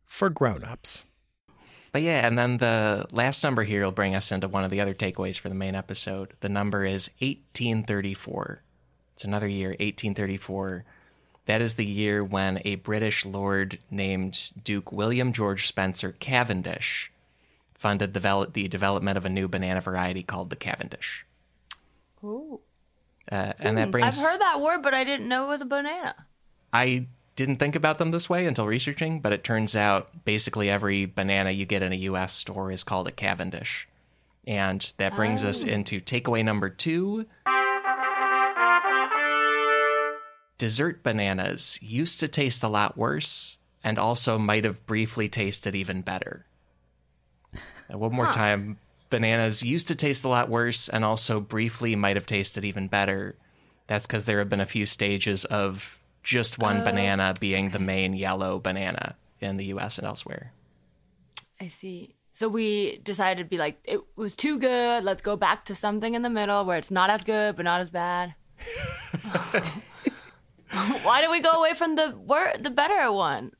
for 0.05 0.29
grown-ups. 0.29 1.03
But 1.91 2.03
yeah, 2.03 2.27
and 2.27 2.37
then 2.37 2.57
the 2.57 3.07
last 3.11 3.43
number 3.43 3.63
here 3.63 3.83
will 3.83 3.91
bring 3.91 4.13
us 4.13 4.31
into 4.31 4.47
one 4.47 4.63
of 4.63 4.69
the 4.69 4.79
other 4.79 4.93
takeaways 4.93 5.39
for 5.39 5.49
the 5.49 5.55
main 5.55 5.73
episode. 5.73 6.33
The 6.41 6.49
number 6.49 6.85
is 6.85 7.09
1834. 7.21 8.61
It's 9.15 9.23
another 9.23 9.47
year, 9.47 9.69
1834. 9.69 10.85
That 11.47 11.61
is 11.61 11.73
the 11.73 11.85
year 11.85 12.23
when 12.23 12.61
a 12.63 12.75
British 12.75 13.25
lord 13.25 13.79
named 13.89 14.51
Duke 14.63 14.91
William 14.91 15.33
George 15.33 15.65
Spencer 15.65 16.11
Cavendish 16.19 17.11
funded 17.73 18.13
develop, 18.13 18.53
the 18.53 18.67
development 18.67 19.17
of 19.17 19.25
a 19.25 19.29
new 19.29 19.47
banana 19.47 19.81
variety 19.81 20.21
called 20.21 20.51
the 20.51 20.55
Cavendish. 20.55 21.25
Ooh. 22.23 22.61
Uh, 23.31 23.53
and 23.59 23.77
that 23.77 23.91
brings. 23.91 24.17
I've 24.17 24.23
heard 24.23 24.41
that 24.41 24.61
word, 24.61 24.81
but 24.81 24.93
I 24.93 25.03
didn't 25.03 25.27
know 25.27 25.45
it 25.45 25.49
was 25.49 25.61
a 25.61 25.65
banana. 25.65 26.15
I 26.71 27.07
didn't 27.35 27.57
think 27.57 27.75
about 27.75 27.97
them 27.97 28.11
this 28.11 28.29
way 28.29 28.45
until 28.45 28.67
researching, 28.67 29.19
but 29.19 29.33
it 29.33 29.43
turns 29.43 29.75
out 29.75 30.25
basically 30.25 30.69
every 30.69 31.05
banana 31.05 31.51
you 31.51 31.65
get 31.65 31.81
in 31.81 31.91
a 31.91 31.97
US 31.97 32.33
store 32.33 32.71
is 32.71 32.83
called 32.83 33.07
a 33.07 33.11
Cavendish. 33.11 33.87
And 34.45 34.93
that 34.97 35.15
brings 35.15 35.45
us 35.45 35.63
into 35.63 36.01
takeaway 36.01 36.43
number 36.43 36.69
two. 36.69 37.25
Dessert 40.57 41.01
bananas 41.01 41.79
used 41.81 42.19
to 42.19 42.27
taste 42.27 42.61
a 42.61 42.67
lot 42.67 42.97
worse 42.97 43.57
and 43.83 43.97
also 43.97 44.37
might 44.37 44.65
have 44.65 44.85
briefly 44.85 45.29
tasted 45.29 45.75
even 45.75 46.01
better. 46.01 46.45
And 47.89 47.99
one 47.99 48.13
more 48.13 48.31
time 48.31 48.79
bananas 49.13 49.61
used 49.61 49.87
to 49.89 49.95
taste 49.95 50.23
a 50.23 50.27
lot 50.27 50.49
worse 50.49 50.89
and 50.89 51.05
also 51.05 51.39
briefly 51.39 51.95
might 51.95 52.15
have 52.15 52.25
tasted 52.25 52.65
even 52.65 52.87
better. 52.87 53.35
That's 53.85 54.07
because 54.07 54.25
there 54.25 54.39
have 54.39 54.49
been 54.49 54.59
a 54.59 54.65
few 54.65 54.87
stages 54.87 55.45
of 55.45 55.99
just 56.23 56.57
one 56.57 56.81
oh. 56.81 56.83
banana 56.83 57.35
being 57.39 57.69
the 57.69 57.77
main 57.77 58.15
yellow 58.15 58.57
banana 58.57 59.15
in 59.39 59.57
the 59.57 59.65
US 59.65 59.99
and 59.99 60.07
elsewhere. 60.07 60.51
I 61.61 61.67
see. 61.67 62.15
So 62.31 62.49
we 62.49 63.01
decided 63.03 63.43
to 63.43 63.47
be 63.47 63.59
like, 63.59 63.77
it 63.83 64.01
was 64.15 64.35
too 64.35 64.57
good. 64.57 65.03
Let's 65.03 65.21
go 65.21 65.35
back 65.35 65.65
to 65.65 65.75
something 65.75 66.15
in 66.15 66.23
the 66.23 66.31
middle 66.31 66.65
where 66.65 66.77
it's 66.77 66.89
not 66.89 67.11
as 67.11 67.23
good 67.23 67.55
but 67.55 67.65
not 67.65 67.81
as 67.81 67.91
bad. 67.91 68.33
Why 71.03 71.21
did 71.21 71.29
we 71.29 71.39
go 71.39 71.51
away 71.51 71.75
from 71.75 71.93
the 71.93 72.15
wor- 72.17 72.57
the 72.59 72.71
better 72.71 73.11
one? 73.11 73.51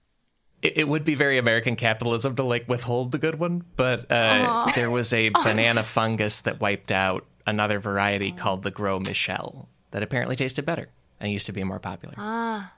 It, 0.63 0.77
it 0.77 0.87
would 0.87 1.03
be 1.03 1.15
very 1.15 1.37
American 1.37 1.75
capitalism 1.75 2.35
to 2.37 2.43
like 2.43 2.67
withhold 2.67 3.11
the 3.11 3.19
good 3.19 3.37
one, 3.37 3.63
but 3.75 4.09
uh, 4.09 4.71
there 4.73 4.89
was 4.89 5.13
a 5.13 5.29
banana 5.43 5.83
fungus 5.83 6.41
that 6.41 6.59
wiped 6.59 6.91
out 6.91 7.25
another 7.45 7.79
variety 7.79 8.31
called 8.31 8.63
the 8.63 8.71
Gros 8.71 9.05
Michel 9.05 9.67
that 9.91 10.01
apparently 10.01 10.35
tasted 10.35 10.65
better 10.65 10.87
and 11.19 11.31
used 11.31 11.45
to 11.45 11.51
be 11.51 11.63
more 11.63 11.79
popular. 11.79 12.15
Ah, 12.17 12.73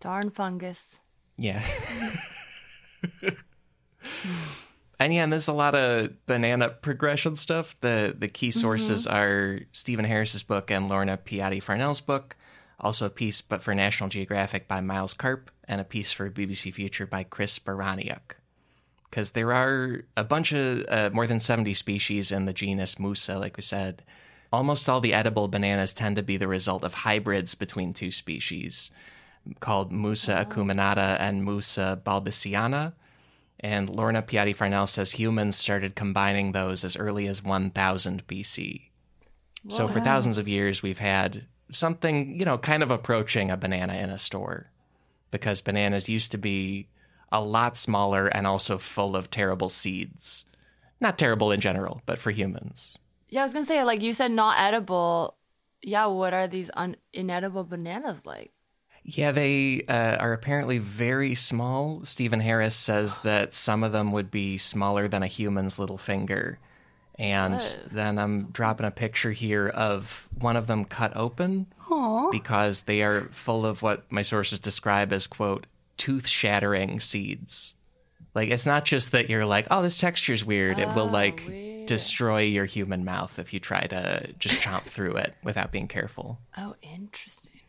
darn 0.00 0.30
fungus. 0.30 0.98
Yeah. 1.36 1.62
and 4.98 5.14
yeah, 5.14 5.22
and 5.22 5.32
there's 5.32 5.48
a 5.48 5.52
lot 5.52 5.74
of 5.74 6.26
banana 6.26 6.70
progression 6.70 7.36
stuff. 7.36 7.76
The 7.80 8.14
the 8.18 8.28
key 8.28 8.50
sources 8.50 9.06
are 9.06 9.60
Stephen 9.72 10.04
Harris's 10.04 10.42
book 10.42 10.70
and 10.70 10.88
Lorna 10.88 11.18
Piatti 11.18 11.62
Farnell's 11.62 12.00
book. 12.00 12.36
Also 12.80 13.06
a 13.06 13.10
piece 13.10 13.40
but 13.42 13.62
for 13.62 13.74
National 13.74 14.08
Geographic 14.08 14.68
by 14.68 14.80
Miles 14.80 15.12
Karp 15.14 15.50
and 15.68 15.80
a 15.80 15.84
piece 15.84 16.12
for 16.12 16.30
BBC 16.30 16.72
Future 16.72 17.06
by 17.06 17.22
Chris 17.22 17.58
Baraniuk. 17.58 18.36
Because 19.08 19.32
there 19.32 19.52
are 19.52 20.04
a 20.16 20.24
bunch 20.24 20.52
of 20.52 20.84
uh, 20.88 21.10
more 21.12 21.26
than 21.26 21.40
70 21.40 21.74
species 21.74 22.32
in 22.32 22.46
the 22.46 22.52
genus 22.52 22.98
Musa, 22.98 23.38
like 23.38 23.56
we 23.56 23.62
said. 23.62 24.02
Almost 24.52 24.88
all 24.88 25.00
the 25.00 25.14
edible 25.14 25.48
bananas 25.48 25.92
tend 25.92 26.16
to 26.16 26.22
be 26.22 26.36
the 26.36 26.48
result 26.48 26.82
of 26.82 26.94
hybrids 26.94 27.54
between 27.54 27.92
two 27.92 28.10
species 28.10 28.90
called 29.60 29.92
Musa 29.92 30.44
acuminata 30.44 31.18
and 31.20 31.44
Musa 31.44 32.00
balbisiana. 32.04 32.94
And 33.60 33.88
Lorna 33.88 34.22
Piatti 34.22 34.54
Farnell 34.54 34.86
says 34.86 35.12
humans 35.12 35.56
started 35.56 35.94
combining 35.96 36.52
those 36.52 36.84
as 36.84 36.96
early 36.96 37.26
as 37.26 37.42
1000 37.42 38.26
BC. 38.26 38.90
So 39.68 39.88
for 39.88 40.00
thousands 40.00 40.38
of 40.38 40.46
years, 40.46 40.82
we've 40.82 41.00
had 41.00 41.46
something, 41.72 42.38
you 42.38 42.44
know, 42.44 42.56
kind 42.56 42.82
of 42.82 42.90
approaching 42.90 43.50
a 43.50 43.56
banana 43.56 43.94
in 43.94 44.10
a 44.10 44.18
store 44.18 44.70
because 45.30 45.60
bananas 45.60 46.08
used 46.08 46.32
to 46.32 46.38
be 46.38 46.88
a 47.30 47.42
lot 47.42 47.76
smaller 47.76 48.26
and 48.28 48.46
also 48.46 48.78
full 48.78 49.16
of 49.16 49.30
terrible 49.30 49.68
seeds. 49.68 50.44
Not 51.00 51.18
terrible 51.18 51.52
in 51.52 51.60
general, 51.60 52.02
but 52.06 52.18
for 52.18 52.30
humans. 52.30 52.98
Yeah, 53.28 53.42
I 53.42 53.44
was 53.44 53.52
gonna 53.52 53.64
say 53.64 53.84
like 53.84 54.02
you 54.02 54.12
said, 54.12 54.30
not 54.32 54.58
edible. 54.58 55.36
Yeah, 55.82 56.06
what 56.06 56.34
are 56.34 56.48
these 56.48 56.70
un- 56.74 56.96
inedible 57.12 57.64
bananas 57.64 58.26
like? 58.26 58.52
Yeah, 59.04 59.32
they 59.32 59.84
uh, 59.88 60.16
are 60.16 60.32
apparently 60.32 60.78
very 60.78 61.34
small. 61.34 62.04
Stephen 62.04 62.40
Harris 62.40 62.76
says 62.76 63.18
that 63.18 63.54
some 63.54 63.82
of 63.82 63.92
them 63.92 64.12
would 64.12 64.30
be 64.30 64.58
smaller 64.58 65.08
than 65.08 65.22
a 65.22 65.26
human's 65.28 65.78
little 65.78 65.96
finger. 65.96 66.58
And 67.18 67.60
then 67.90 68.18
I'm 68.18 68.44
dropping 68.52 68.86
a 68.86 68.90
picture 68.92 69.32
here 69.32 69.68
of 69.68 70.28
one 70.38 70.56
of 70.56 70.66
them 70.68 70.84
cut 70.84 71.16
open 71.16 71.66
because 72.30 72.82
they 72.82 73.02
are 73.02 73.22
full 73.32 73.66
of 73.66 73.82
what 73.82 74.10
my 74.10 74.22
sources 74.22 74.60
describe 74.60 75.12
as, 75.12 75.26
quote, 75.26 75.66
tooth 75.96 76.28
shattering 76.28 77.00
seeds. 77.00 77.74
Like, 78.34 78.50
it's 78.50 78.66
not 78.66 78.84
just 78.84 79.12
that 79.12 79.28
you're 79.28 79.44
like, 79.46 79.66
oh, 79.70 79.82
this 79.82 79.98
texture's 79.98 80.44
weird. 80.44 80.78
it 80.78 80.94
will, 80.94 81.08
like, 81.08 81.42
destroy 81.86 82.42
your 82.42 82.66
human 82.66 83.04
mouth 83.04 83.38
if 83.38 83.52
you 83.52 83.58
try 83.58 83.80
to 83.86 84.32
just 84.38 84.60
chomp 84.60 84.82
through 84.84 85.16
it 85.16 85.34
without 85.42 85.72
being 85.72 85.88
careful 85.88 86.38
Oh, 86.56 86.76
interesting. 86.82 87.60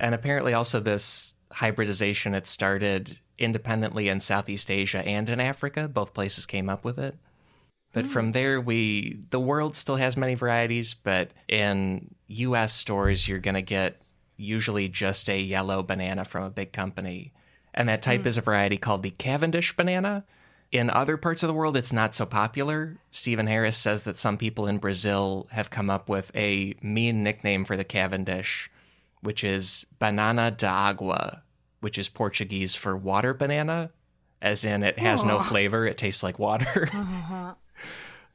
and 0.00 0.14
apparently 0.14 0.54
also 0.54 0.80
this 0.80 1.34
hybridization 1.52 2.34
it 2.34 2.46
started 2.46 3.18
independently 3.38 4.08
in 4.08 4.20
southeast 4.20 4.70
asia 4.70 5.06
and 5.06 5.28
in 5.30 5.38
africa 5.40 5.86
both 5.88 6.14
places 6.14 6.46
came 6.46 6.68
up 6.70 6.82
with 6.84 6.98
it 6.98 7.14
but 7.92 8.06
from 8.06 8.30
mm. 8.30 8.32
there 8.32 8.60
we 8.60 9.18
the 9.30 9.40
world 9.40 9.76
still 9.76 9.96
has 9.96 10.16
many 10.16 10.34
varieties 10.34 10.94
but 10.94 11.30
in 11.48 12.14
us 12.28 12.72
stores 12.72 13.26
you're 13.26 13.38
going 13.38 13.54
to 13.54 13.62
get 13.62 14.00
usually 14.36 14.88
just 14.88 15.28
a 15.28 15.40
yellow 15.40 15.82
banana 15.82 16.24
from 16.24 16.44
a 16.44 16.50
big 16.50 16.72
company. 16.72 17.32
And 17.74 17.88
that 17.88 18.02
type 18.02 18.22
mm. 18.22 18.26
is 18.26 18.38
a 18.38 18.42
variety 18.42 18.76
called 18.76 19.02
the 19.02 19.10
cavendish 19.10 19.76
banana. 19.76 20.24
In 20.70 20.90
other 20.90 21.16
parts 21.16 21.42
of 21.42 21.48
the 21.48 21.54
world 21.54 21.76
it's 21.76 21.92
not 21.92 22.14
so 22.14 22.24
popular. 22.26 22.98
Stephen 23.10 23.46
harris 23.46 23.76
says 23.76 24.04
that 24.04 24.18
some 24.18 24.36
people 24.36 24.66
in 24.66 24.78
brazil 24.78 25.48
have 25.50 25.70
come 25.70 25.90
up 25.90 26.08
with 26.08 26.30
a 26.36 26.74
mean 26.82 27.22
nickname 27.22 27.64
for 27.64 27.76
the 27.76 27.84
cavendish 27.84 28.70
which 29.20 29.44
is 29.44 29.86
banana 29.98 30.50
de 30.50 30.66
agua, 30.66 31.42
which 31.80 31.98
is 31.98 32.08
Portuguese 32.08 32.74
for 32.74 32.96
water 32.96 33.34
banana, 33.34 33.90
as 34.40 34.64
in 34.64 34.82
it 34.82 34.98
has 34.98 35.24
no 35.24 35.40
flavor, 35.40 35.86
it 35.86 35.98
tastes 35.98 36.22
like 36.22 36.38
water. 36.38 36.88
Uh-huh. 36.92 37.54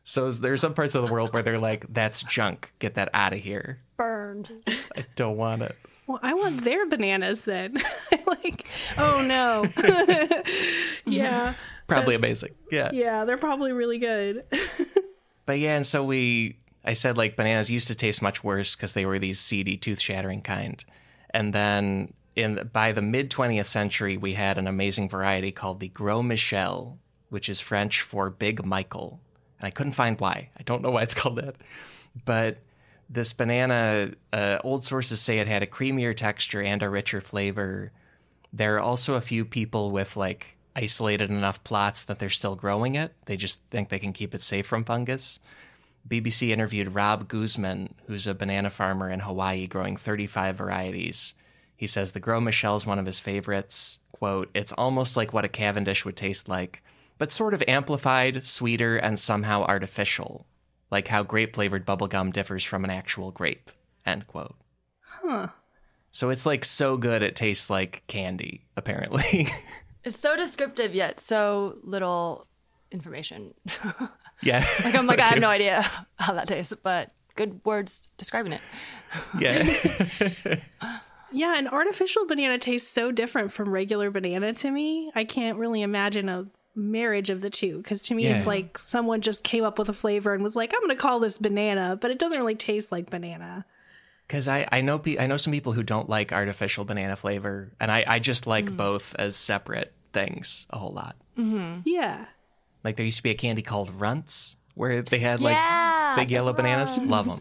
So 0.03 0.31
there's 0.31 0.61
some 0.61 0.73
parts 0.73 0.95
of 0.95 1.05
the 1.05 1.11
world 1.11 1.33
where 1.33 1.43
they're 1.43 1.59
like, 1.59 1.85
that's 1.89 2.23
junk, 2.23 2.73
get 2.79 2.95
that 2.95 3.09
out 3.13 3.33
of 3.33 3.39
here. 3.39 3.79
Burned. 3.97 4.51
I 4.67 5.05
don't 5.15 5.37
want 5.37 5.61
it. 5.61 5.75
Well, 6.07 6.19
I 6.21 6.33
want 6.33 6.63
their 6.63 6.85
bananas 6.87 7.41
then. 7.41 7.77
like, 8.25 8.67
oh 8.97 9.23
no. 9.25 9.65
yeah. 11.05 11.53
Probably 11.87 12.15
amazing. 12.15 12.53
Yeah. 12.71 12.89
Yeah, 12.91 13.25
they're 13.25 13.37
probably 13.37 13.71
really 13.71 13.99
good. 13.99 14.45
But 15.45 15.59
yeah, 15.59 15.75
and 15.75 15.85
so 15.85 16.03
we, 16.03 16.57
I 16.85 16.93
said 16.93 17.17
like 17.17 17.35
bananas 17.35 17.69
used 17.69 17.87
to 17.87 17.95
taste 17.95 18.21
much 18.21 18.43
worse 18.43 18.75
because 18.75 18.93
they 18.93 19.05
were 19.05 19.19
these 19.19 19.39
seedy, 19.39 19.77
tooth 19.77 19.99
shattering 19.99 20.41
kind. 20.41 20.83
And 21.31 21.53
then 21.53 22.13
in 22.35 22.69
by 22.71 22.91
the 22.91 23.01
mid 23.01 23.29
20th 23.29 23.65
century, 23.65 24.17
we 24.17 24.33
had 24.33 24.57
an 24.57 24.67
amazing 24.67 25.09
variety 25.09 25.51
called 25.51 25.79
the 25.79 25.89
Gros 25.89 26.23
Michel, 26.23 26.97
which 27.29 27.49
is 27.49 27.59
French 27.59 28.01
for 28.01 28.29
Big 28.29 28.65
Michael. 28.65 29.19
And 29.63 29.67
I 29.67 29.71
couldn't 29.71 29.93
find 29.93 30.19
why. 30.19 30.49
I 30.59 30.63
don't 30.63 30.81
know 30.81 30.91
why 30.91 31.03
it's 31.03 31.13
called 31.21 31.37
that. 31.37 31.55
But 32.25 32.57
this 33.09 33.31
banana, 33.31 34.11
uh, 34.33 34.59
old 34.63 34.83
sources 34.83 35.21
say 35.21 35.39
it 35.39 35.47
had 35.47 35.63
a 35.63 35.67
creamier 35.67 36.15
texture 36.15 36.61
and 36.61 36.83
a 36.83 36.89
richer 36.89 37.21
flavor. 37.21 37.93
There 38.51 38.75
are 38.75 38.81
also 38.81 39.15
a 39.15 39.21
few 39.21 39.45
people 39.45 39.91
with 39.91 40.17
like 40.17 40.57
isolated 40.75 41.31
enough 41.31 41.63
plots 41.63 42.03
that 42.05 42.19
they're 42.19 42.29
still 42.29 42.57
growing 42.57 42.95
it. 42.95 43.13
They 43.25 43.37
just 43.37 43.61
think 43.71 43.87
they 43.87 43.99
can 43.99 44.11
keep 44.11 44.35
it 44.35 44.41
safe 44.41 44.65
from 44.65 44.83
fungus. 44.83 45.39
BBC 46.09 46.49
interviewed 46.49 46.93
Rob 46.93 47.29
Guzman, 47.29 47.95
who's 48.07 48.27
a 48.27 48.35
banana 48.35 48.69
farmer 48.69 49.09
in 49.09 49.21
Hawaii 49.21 49.67
growing 49.67 49.95
35 49.95 50.57
varieties. 50.57 51.35
He 51.77 51.87
says 51.87 52.11
the 52.11 52.19
Gros 52.19 52.43
Michel 52.43 52.75
is 52.75 52.85
one 52.85 52.99
of 52.99 53.05
his 53.05 53.21
favorites. 53.21 53.99
Quote, 54.11 54.49
it's 54.53 54.73
almost 54.73 55.15
like 55.15 55.31
what 55.31 55.45
a 55.45 55.49
Cavendish 55.49 56.03
would 56.03 56.17
taste 56.17 56.49
like, 56.49 56.83
but 57.23 57.31
sort 57.31 57.53
of 57.53 57.63
amplified, 57.69 58.45
sweeter, 58.45 58.97
and 58.97 59.17
somehow 59.17 59.63
artificial, 59.63 60.45
like 60.91 61.07
how 61.07 61.23
grape 61.23 61.55
flavored 61.55 61.85
bubblegum 61.85 62.33
differs 62.33 62.65
from 62.65 62.83
an 62.83 62.89
actual 62.89 63.31
grape. 63.31 63.71
End 64.05 64.27
quote. 64.27 64.57
Huh. 64.99 65.47
So 66.11 66.31
it's 66.31 66.45
like 66.45 66.65
so 66.65 66.97
good 66.97 67.23
it 67.23 67.37
tastes 67.37 67.69
like 67.69 68.03
candy, 68.07 68.65
apparently. 68.75 69.47
It's 70.03 70.19
so 70.19 70.35
descriptive 70.35 70.93
yet 70.93 71.17
so 71.17 71.77
little 71.81 72.45
information. 72.91 73.53
yeah. 74.43 74.65
like 74.83 74.93
I'm 74.93 75.07
like 75.07 75.21
I 75.21 75.27
have 75.27 75.39
no 75.39 75.47
idea 75.47 75.81
how 76.15 76.33
that 76.33 76.49
tastes, 76.49 76.73
but 76.83 77.13
good 77.35 77.61
words 77.63 78.09
describing 78.17 78.51
it. 78.51 78.61
Yeah. 79.39 79.63
Yeah, 81.31 81.57
an 81.57 81.69
artificial 81.69 82.27
banana 82.27 82.59
tastes 82.59 82.91
so 82.91 83.13
different 83.13 83.53
from 83.53 83.69
regular 83.69 84.11
banana 84.11 84.53
to 84.55 84.69
me. 84.69 85.09
I 85.15 85.23
can't 85.23 85.57
really 85.57 85.83
imagine 85.83 86.27
a 86.27 86.47
marriage 86.75 87.29
of 87.29 87.41
the 87.41 87.49
two 87.49 87.77
because 87.77 88.03
to 88.07 88.15
me 88.15 88.25
it's 88.25 88.45
Yeah. 88.45 88.49
like 88.49 88.77
someone 88.77 89.21
just 89.21 89.43
came 89.43 89.63
up 89.63 89.77
with 89.77 89.89
a 89.89 89.93
flavor 89.93 90.33
and 90.33 90.41
was 90.43 90.55
like, 90.55 90.73
"I'm 90.73 90.79
going 90.81 90.89
to 90.89 90.95
call 91.01 91.19
this 91.19 91.37
banana," 91.37 91.97
but 91.99 92.09
it 92.11 92.19
doesn't 92.19 92.37
really 92.39 92.55
taste 92.55 92.91
like 92.91 93.09
banana. 93.09 93.65
Because 94.27 94.47
I, 94.47 94.67
I 94.71 94.81
know 94.81 94.97
pe- 94.99 95.17
I 95.19 95.27
know 95.27 95.37
some 95.37 95.51
people 95.53 95.73
who 95.73 95.83
don't 95.83 96.09
like 96.09 96.31
artificial 96.33 96.85
banana 96.85 97.15
flavor, 97.15 97.73
and 97.79 97.91
I, 97.91 98.03
I 98.07 98.19
just 98.19 98.47
like 98.47 98.65
Mm. 98.65 98.77
both 98.77 99.15
as 99.19 99.35
separate 99.35 99.93
things 100.13 100.65
a 100.69 100.77
whole 100.77 100.93
lot. 100.93 101.15
Mm-hmm. 101.37 101.81
Yeah. 101.85 102.25
Like 102.83 102.95
there 102.95 103.05
used 103.05 103.17
to 103.17 103.23
be 103.23 103.31
a 103.31 103.35
candy 103.35 103.61
called 103.61 103.89
Runts 103.99 104.57
where 104.75 105.01
they 105.01 105.19
had 105.19 105.39
Yeah, 105.41 105.47
like 106.07 106.15
big 106.17 106.27
the 106.29 106.33
yellow 106.35 106.53
bananas. 106.53 106.97
Runts. 106.97 107.11
Love 107.11 107.25
them, 107.27 107.39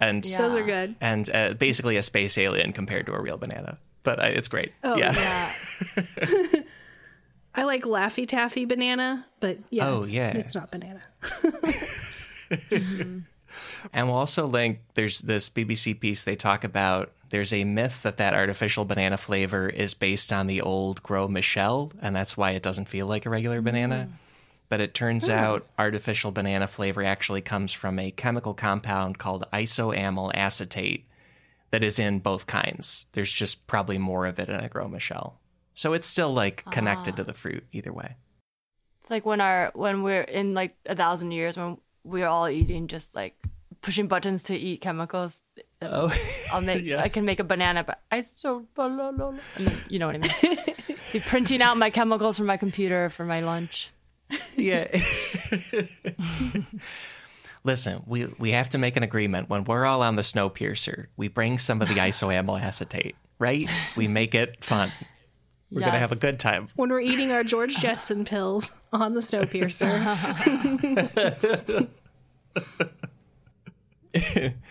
and 0.00 0.24
yeah. 0.26 0.38
Those 0.38 0.54
are 0.56 0.62
good. 0.64 0.94
And 1.00 1.28
uh, 1.34 1.54
basically 1.54 1.96
a 1.98 2.02
space 2.02 2.38
alien 2.38 2.72
compared 2.72 3.06
to 3.06 3.12
a 3.12 3.20
real 3.20 3.36
banana, 3.36 3.78
but 4.02 4.18
I, 4.20 4.28
it's 4.28 4.48
great. 4.48 4.72
Oh, 4.84 4.96
yeah. 4.96 5.52
I 7.54 7.64
like 7.64 7.82
Laffy 7.84 8.26
Taffy 8.26 8.64
banana, 8.64 9.26
but 9.40 9.58
yeah, 9.70 9.88
Oh, 9.88 10.00
it's, 10.00 10.12
yeah. 10.12 10.30
it's 10.36 10.54
not 10.54 10.70
banana. 10.70 11.02
And 13.92 14.08
we'll 14.08 14.16
also 14.16 14.46
link 14.46 14.78
there's 14.94 15.20
this 15.20 15.50
BBC 15.50 15.98
piece 16.00 16.24
they 16.24 16.36
talk 16.36 16.64
about. 16.64 17.12
There's 17.28 17.52
a 17.52 17.64
myth 17.64 18.02
that 18.02 18.16
that 18.16 18.32
artificial 18.32 18.86
banana 18.86 19.18
flavor 19.18 19.68
is 19.68 19.92
based 19.92 20.32
on 20.32 20.46
the 20.46 20.62
old 20.62 21.02
Gros 21.02 21.28
Michel, 21.30 21.92
and 22.00 22.16
that's 22.16 22.34
why 22.36 22.52
it 22.52 22.62
doesn't 22.62 22.88
feel 22.88 23.06
like 23.06 23.26
a 23.26 23.30
regular 23.30 23.60
banana. 23.60 24.08
But 24.70 24.80
it 24.80 24.94
turns 24.94 25.26
Hmm. 25.26 25.32
out 25.32 25.66
artificial 25.78 26.32
banana 26.32 26.66
flavor 26.66 27.02
actually 27.02 27.42
comes 27.42 27.74
from 27.74 27.98
a 27.98 28.10
chemical 28.10 28.54
compound 28.54 29.18
called 29.18 29.44
isoamyl 29.52 30.30
acetate 30.34 31.04
that 31.72 31.84
is 31.84 31.98
in 31.98 32.20
both 32.20 32.46
kinds. 32.46 33.04
There's 33.12 33.32
just 33.32 33.66
probably 33.66 33.98
more 33.98 34.24
of 34.24 34.38
it 34.38 34.48
in 34.48 34.60
a 34.60 34.68
Gros 34.68 34.90
Michel. 34.90 35.38
So 35.74 35.92
it's 35.92 36.06
still 36.06 36.32
like 36.32 36.64
connected 36.70 37.14
ah. 37.14 37.16
to 37.16 37.24
the 37.24 37.32
fruit 37.32 37.64
either 37.72 37.92
way. 37.92 38.16
It's 39.00 39.10
like 39.10 39.26
when 39.26 39.40
our 39.40 39.70
when 39.74 40.02
we're 40.02 40.22
in 40.22 40.54
like 40.54 40.76
a 40.86 40.94
thousand 40.94 41.32
years 41.32 41.56
when 41.56 41.78
we're 42.04 42.26
all 42.26 42.48
eating 42.48 42.86
just 42.86 43.14
like 43.14 43.34
pushing 43.80 44.06
buttons 44.06 44.44
to 44.44 44.56
eat 44.56 44.80
chemicals. 44.80 45.42
That's 45.80 45.94
Oh, 45.96 46.12
I'll 46.52 46.60
make 46.60 46.84
yeah. 46.86 47.02
I 47.02 47.08
can 47.08 47.24
make 47.24 47.40
a 47.40 47.44
banana, 47.44 47.84
but 47.84 48.00
I 48.10 48.20
so 48.20 48.66
and 48.78 49.40
then, 49.58 49.76
you 49.88 49.98
know 49.98 50.06
what 50.06 50.16
I 50.16 50.18
mean. 50.18 50.30
Be 51.12 51.20
printing 51.20 51.60
out 51.60 51.76
my 51.76 51.90
chemicals 51.90 52.38
for 52.38 52.44
my 52.44 52.56
computer 52.56 53.10
for 53.10 53.24
my 53.24 53.40
lunch. 53.40 53.90
Yeah. 54.56 54.88
Listen, 57.64 58.02
we 58.06 58.26
we 58.38 58.52
have 58.52 58.70
to 58.70 58.78
make 58.78 58.96
an 58.96 59.02
agreement. 59.02 59.50
When 59.50 59.64
we're 59.64 59.84
all 59.84 60.02
on 60.02 60.16
the 60.16 60.22
Snowpiercer, 60.22 61.06
we 61.16 61.28
bring 61.28 61.58
some 61.58 61.82
of 61.82 61.88
the 61.88 61.94
isoamyl 61.94 62.60
acetate, 62.60 63.14
right? 63.38 63.68
We 63.96 64.08
make 64.08 64.34
it 64.34 64.64
fun. 64.64 64.90
We're 65.72 65.80
gonna 65.80 65.98
have 65.98 66.12
a 66.12 66.16
good 66.16 66.38
time. 66.38 66.68
When 66.76 66.90
we're 66.90 67.00
eating 67.00 67.32
our 67.32 67.42
George 67.42 67.76
Jetson 67.78 68.24
pills 68.24 68.70
on 68.92 69.14
the 69.14 69.20
Snowpiercer. 69.20 69.88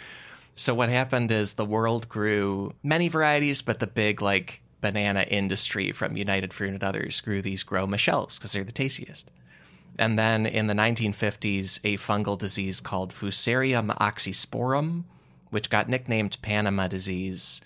So 0.56 0.76
what 0.76 0.89
happened 0.89 1.32
is 1.32 1.54
the 1.54 1.66
world 1.66 2.08
grew 2.08 2.74
many 2.84 3.08
varieties, 3.08 3.64
but 3.64 3.80
the 3.80 3.88
big 3.88 4.22
like 4.22 4.62
banana 4.82 5.22
industry 5.22 5.91
from 5.91 6.18
United 6.18 6.54
Fruit 6.54 6.74
and 6.74 6.84
others 6.84 7.20
grew 7.22 7.41
these 7.41 7.64
Gros 7.64 7.89
Michels 7.89 8.38
because 8.38 8.52
they're 8.52 8.64
the 8.64 8.72
tastiest. 8.72 9.32
And 9.97 10.20
then 10.20 10.45
in 10.45 10.68
the 10.68 10.74
1950s, 10.74 11.80
a 11.84 11.97
fungal 11.97 12.38
disease 12.38 12.80
called 12.80 13.12
Fusarium 13.12 13.95
oxysporum, 13.97 15.04
which 15.49 15.70
got 15.70 15.89
nicknamed 15.89 16.38
Panama 16.41 16.88
disease, 16.88 17.62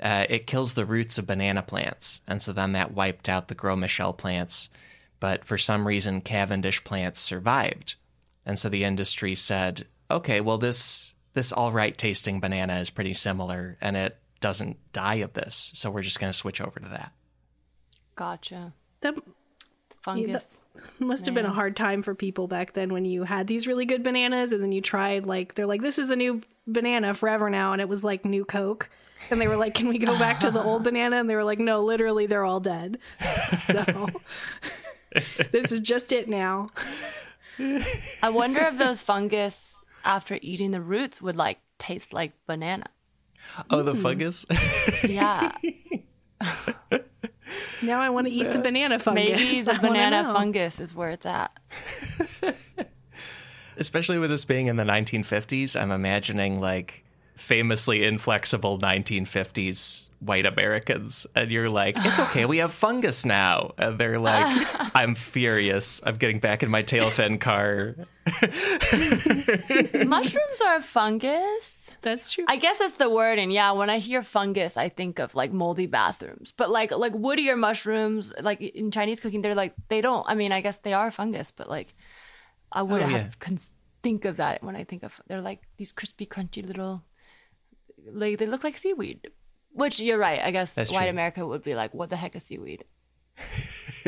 uh, 0.00 0.26
it 0.28 0.46
kills 0.46 0.72
the 0.72 0.86
roots 0.86 1.18
of 1.18 1.26
banana 1.26 1.62
plants. 1.62 2.20
And 2.26 2.42
so 2.42 2.52
then 2.52 2.72
that 2.72 2.94
wiped 2.94 3.28
out 3.28 3.48
the 3.48 3.54
Gros 3.54 3.78
Michel 3.78 4.12
plants. 4.12 4.70
But 5.18 5.44
for 5.44 5.58
some 5.58 5.86
reason, 5.86 6.20
Cavendish 6.20 6.82
plants 6.84 7.20
survived. 7.20 7.96
And 8.46 8.58
so 8.58 8.68
the 8.68 8.84
industry 8.84 9.34
said, 9.34 9.86
okay, 10.10 10.40
well, 10.40 10.58
this, 10.58 11.14
this 11.34 11.52
all 11.52 11.72
right 11.72 11.96
tasting 11.96 12.40
banana 12.40 12.78
is 12.78 12.90
pretty 12.90 13.14
similar 13.14 13.76
and 13.80 13.96
it 13.96 14.16
doesn't 14.40 14.78
die 14.92 15.16
of 15.16 15.34
this. 15.34 15.72
So 15.74 15.90
we're 15.90 16.02
just 16.02 16.18
going 16.18 16.32
to 16.32 16.38
switch 16.38 16.60
over 16.60 16.80
to 16.80 16.88
that. 16.88 17.12
Gotcha. 18.16 18.72
That 19.02 19.14
Fungus. 20.00 20.62
must 20.98 21.26
have 21.26 21.34
been 21.34 21.44
a 21.44 21.52
hard 21.52 21.76
time 21.76 22.02
for 22.02 22.14
people 22.14 22.48
back 22.48 22.72
then 22.72 22.92
when 22.92 23.04
you 23.04 23.24
had 23.24 23.46
these 23.46 23.66
really 23.66 23.84
good 23.84 24.02
bananas 24.02 24.52
and 24.52 24.62
then 24.62 24.72
you 24.72 24.80
tried 24.80 25.26
like 25.26 25.54
they're 25.54 25.66
like 25.66 25.82
this 25.82 25.98
is 25.98 26.08
a 26.08 26.16
new 26.16 26.40
banana 26.66 27.12
forever 27.12 27.50
now 27.50 27.72
and 27.72 27.82
it 27.82 27.88
was 27.88 28.02
like 28.02 28.24
new 28.24 28.44
coke 28.44 28.88
and 29.30 29.40
they 29.40 29.48
were 29.48 29.56
like 29.56 29.74
can 29.74 29.88
we 29.88 29.98
go 29.98 30.18
back 30.18 30.40
to 30.40 30.50
the 30.50 30.62
old 30.62 30.84
banana 30.84 31.16
and 31.16 31.28
they 31.28 31.36
were 31.36 31.44
like 31.44 31.58
no 31.58 31.82
literally 31.84 32.26
they're 32.26 32.44
all 32.44 32.60
dead 32.60 32.98
so 33.60 34.08
this 35.52 35.72
is 35.72 35.80
just 35.80 36.12
it 36.12 36.28
now 36.28 36.70
I 38.22 38.30
wonder 38.30 38.60
if 38.60 38.78
those 38.78 39.00
fungus 39.02 39.80
after 40.04 40.38
eating 40.40 40.70
the 40.70 40.80
roots 40.80 41.20
would 41.20 41.36
like 41.36 41.58
taste 41.78 42.12
like 42.12 42.32
banana. 42.46 42.86
Oh, 43.70 43.82
the 43.82 43.94
fungus? 43.94 44.44
Mm. 44.46 45.08
Yeah. 45.10 45.52
now 47.82 48.00
i 48.00 48.08
want 48.08 48.26
to 48.26 48.32
eat 48.32 48.50
the 48.50 48.58
banana 48.58 48.98
fungus 48.98 49.40
Maybe 49.40 49.60
the 49.60 49.74
I 49.74 49.78
banana 49.78 50.24
fungus 50.32 50.80
is 50.80 50.94
where 50.94 51.10
it's 51.10 51.26
at. 51.26 51.52
Especially 53.76 54.18
with 54.18 54.30
this 54.30 54.44
being 54.46 54.68
in 54.68 54.76
the 54.76 54.84
1950s, 54.84 55.78
I'm 55.78 55.90
imagining 55.90 56.60
like 56.60 57.04
famously 57.40 58.04
inflexible 58.04 58.78
1950s 58.78 60.08
white 60.20 60.44
Americans. 60.46 61.26
And 61.34 61.50
you're 61.50 61.70
like, 61.70 61.96
it's 61.98 62.20
okay, 62.20 62.44
we 62.44 62.58
have 62.58 62.72
fungus 62.72 63.24
now. 63.24 63.72
And 63.78 63.98
they're 63.98 64.18
like, 64.18 64.46
I'm 64.94 65.14
furious. 65.14 66.00
I'm 66.04 66.16
getting 66.16 66.38
back 66.38 66.62
in 66.62 66.70
my 66.70 66.82
tail 66.82 67.10
fin 67.10 67.38
car. 67.38 67.96
Mushrooms 70.06 70.60
are 70.64 70.76
a 70.76 70.82
fungus. 70.82 71.90
That's 72.02 72.30
true. 72.32 72.44
I 72.48 72.56
guess 72.56 72.78
that's 72.78 72.94
the 72.94 73.10
word. 73.10 73.38
And 73.38 73.52
yeah, 73.52 73.72
when 73.72 73.90
I 73.90 73.98
hear 73.98 74.22
fungus, 74.22 74.76
I 74.76 74.88
think 74.88 75.18
of 75.18 75.34
like 75.34 75.52
moldy 75.52 75.86
bathrooms. 75.86 76.52
But 76.52 76.70
like 76.70 76.90
like 76.92 77.12
woodier 77.12 77.58
mushrooms, 77.58 78.32
like 78.40 78.60
in 78.60 78.90
Chinese 78.90 79.20
cooking, 79.20 79.42
they're 79.42 79.54
like 79.54 79.74
they 79.88 80.00
don't. 80.00 80.24
I 80.28 80.34
mean, 80.34 80.52
I 80.52 80.60
guess 80.60 80.78
they 80.78 80.92
are 80.92 81.10
fungus, 81.10 81.50
but 81.50 81.68
like 81.68 81.94
I 82.72 82.82
wouldn't 82.82 83.10
Oh, 83.10 83.14
yeah. 83.16 83.22
have 83.22 83.38
con- 83.38 83.58
think 84.02 84.24
of 84.24 84.36
that 84.36 84.62
when 84.62 84.76
I 84.76 84.84
think 84.84 85.02
of 85.02 85.20
they're 85.26 85.42
like 85.42 85.62
these 85.76 85.92
crispy, 85.92 86.26
crunchy 86.26 86.66
little 86.66 87.02
like 88.12 88.38
they 88.38 88.46
look 88.46 88.64
like 88.64 88.76
seaweed. 88.76 89.28
Which 89.72 90.00
you're 90.00 90.18
right. 90.18 90.40
I 90.42 90.50
guess 90.50 90.74
That's 90.74 90.90
white 90.90 91.02
true. 91.02 91.10
America 91.10 91.46
would 91.46 91.62
be 91.62 91.74
like, 91.76 91.94
what 91.94 92.10
the 92.10 92.16
heck 92.16 92.34
is 92.34 92.42
seaweed? 92.42 92.84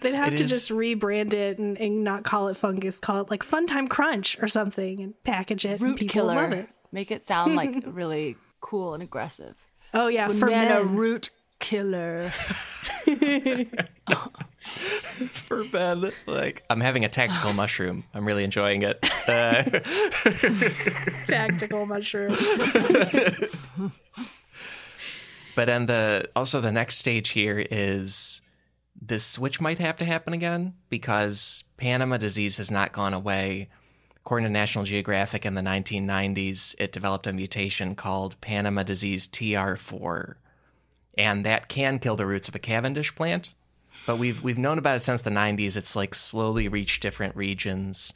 they'd 0.00 0.14
have 0.14 0.34
It 0.34 0.38
to 0.38 0.44
is- 0.44 0.50
just 0.50 0.70
rebrand 0.70 1.32
it 1.34 1.58
and, 1.58 1.76
and 1.78 2.04
not 2.04 2.24
call 2.24 2.48
it 2.48 2.56
fungus 2.56 3.00
call 3.00 3.20
it 3.20 3.30
like 3.30 3.42
funtime 3.42 3.88
crunch 3.88 4.36
or 4.40 4.48
something 4.48 5.00
and 5.00 5.14
package 5.24 5.64
it 5.64 5.72
and 5.80 5.82
Root 5.82 5.98
people 5.98 6.12
killer. 6.12 6.34
love 6.34 6.52
it 6.52 6.68
Make 6.92 7.10
it 7.10 7.24
sound 7.24 7.54
like 7.56 7.82
really 7.86 8.36
cool 8.60 8.94
and 8.94 9.02
aggressive. 9.02 9.54
oh 9.94 10.08
yeah 10.08 10.28
for 10.28 10.46
Banana 10.46 10.84
men. 10.84 10.96
root 10.96 11.30
killer. 11.62 12.28
For 15.30 15.64
Ben, 15.64 16.12
like, 16.26 16.62
I'm 16.68 16.80
having 16.80 17.06
a 17.06 17.08
tactical 17.08 17.52
mushroom. 17.54 18.04
I'm 18.12 18.26
really 18.26 18.44
enjoying 18.44 18.82
it. 18.82 18.98
Uh, 19.22 19.62
tactical 21.28 21.86
mushroom 21.86 22.34
But 25.54 25.66
then 25.66 25.86
the 25.86 26.28
also 26.34 26.60
the 26.60 26.72
next 26.72 26.96
stage 26.96 27.28
here 27.28 27.64
is 27.70 28.42
this 29.00 29.24
switch 29.24 29.60
might 29.60 29.78
have 29.78 29.96
to 29.98 30.04
happen 30.04 30.32
again 30.32 30.74
because 30.88 31.62
Panama 31.76 32.16
disease 32.16 32.56
has 32.56 32.72
not 32.72 32.92
gone 32.92 33.14
away. 33.14 33.68
According 34.16 34.46
to 34.46 34.52
National 34.52 34.84
Geographic 34.84 35.46
in 35.46 35.54
the 35.54 35.62
1990s, 35.62 36.74
it 36.80 36.90
developed 36.90 37.28
a 37.28 37.32
mutation 37.32 37.94
called 37.94 38.40
Panama 38.40 38.82
disease 38.82 39.28
TR4. 39.28 40.34
And 41.16 41.44
that 41.44 41.68
can 41.68 41.98
kill 41.98 42.16
the 42.16 42.26
roots 42.26 42.48
of 42.48 42.54
a 42.54 42.58
Cavendish 42.58 43.14
plant. 43.14 43.54
but 44.06 44.16
we've 44.16 44.42
we've 44.42 44.58
known 44.58 44.78
about 44.78 44.96
it 44.96 45.00
since 45.00 45.22
the 45.22 45.30
90s. 45.30 45.76
It's 45.76 45.94
like 45.94 46.14
slowly 46.14 46.68
reached 46.68 47.02
different 47.02 47.36
regions, 47.36 48.12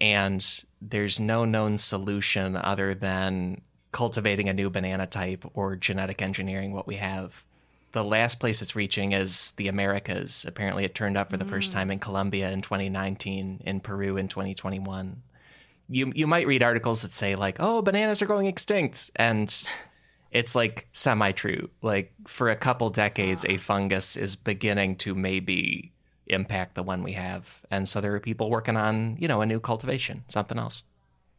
and 0.00 0.64
there's 0.80 1.18
no 1.20 1.44
known 1.44 1.78
solution 1.78 2.56
other 2.56 2.94
than 2.94 3.60
cultivating 3.92 4.48
a 4.48 4.52
new 4.52 4.68
banana 4.70 5.06
type 5.06 5.44
or 5.54 5.74
genetic 5.76 6.20
engineering 6.22 6.72
what 6.72 6.86
we 6.86 6.96
have. 6.96 7.44
The 7.92 8.04
last 8.04 8.40
place 8.40 8.60
it's 8.60 8.76
reaching 8.76 9.12
is 9.12 9.52
the 9.52 9.68
Americas. 9.68 10.44
Apparently, 10.46 10.84
it 10.84 10.94
turned 10.94 11.16
up 11.16 11.30
for 11.30 11.38
the 11.38 11.46
first 11.46 11.70
mm. 11.70 11.74
time 11.76 11.90
in 11.90 11.98
Colombia 11.98 12.50
in 12.50 12.60
2019, 12.60 13.62
in 13.64 13.80
Peru 13.80 14.18
in 14.18 14.28
2021. 14.28 15.22
You 15.88 16.12
you 16.14 16.26
might 16.26 16.46
read 16.46 16.62
articles 16.62 17.02
that 17.02 17.12
say 17.12 17.36
like, 17.36 17.56
"Oh, 17.58 17.80
bananas 17.80 18.20
are 18.20 18.26
going 18.26 18.46
extinct," 18.46 19.10
and 19.16 19.48
it's 20.30 20.54
like 20.54 20.88
semi 20.92 21.32
true. 21.32 21.70
Like 21.82 22.12
for 22.26 22.48
a 22.50 22.56
couple 22.56 22.90
decades, 22.90 23.44
a 23.48 23.56
fungus 23.56 24.16
is 24.16 24.36
beginning 24.36 24.96
to 24.96 25.14
maybe 25.14 25.92
impact 26.26 26.74
the 26.74 26.82
one 26.82 27.02
we 27.02 27.12
have. 27.12 27.62
And 27.70 27.88
so 27.88 28.00
there 28.00 28.14
are 28.14 28.20
people 28.20 28.50
working 28.50 28.76
on, 28.76 29.16
you 29.20 29.28
know, 29.28 29.40
a 29.40 29.46
new 29.46 29.60
cultivation, 29.60 30.24
something 30.28 30.58
else. 30.58 30.82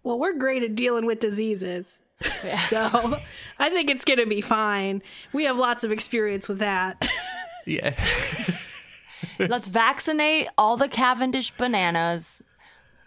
Well, 0.03 0.17
we're 0.17 0.37
great 0.37 0.63
at 0.63 0.75
dealing 0.75 1.05
with 1.05 1.19
diseases. 1.19 2.01
so 2.67 3.17
I 3.59 3.69
think 3.69 3.89
it's 3.89 4.05
going 4.05 4.19
to 4.19 4.25
be 4.25 4.41
fine. 4.41 5.01
We 5.33 5.43
have 5.43 5.57
lots 5.59 5.83
of 5.83 5.91
experience 5.91 6.47
with 6.49 6.59
that. 6.59 7.07
Yeah. 7.69 7.93
Let's 9.39 9.67
vaccinate 9.67 10.47
all 10.57 10.77
the 10.77 10.87
Cavendish 10.87 11.51
bananas. 11.57 12.41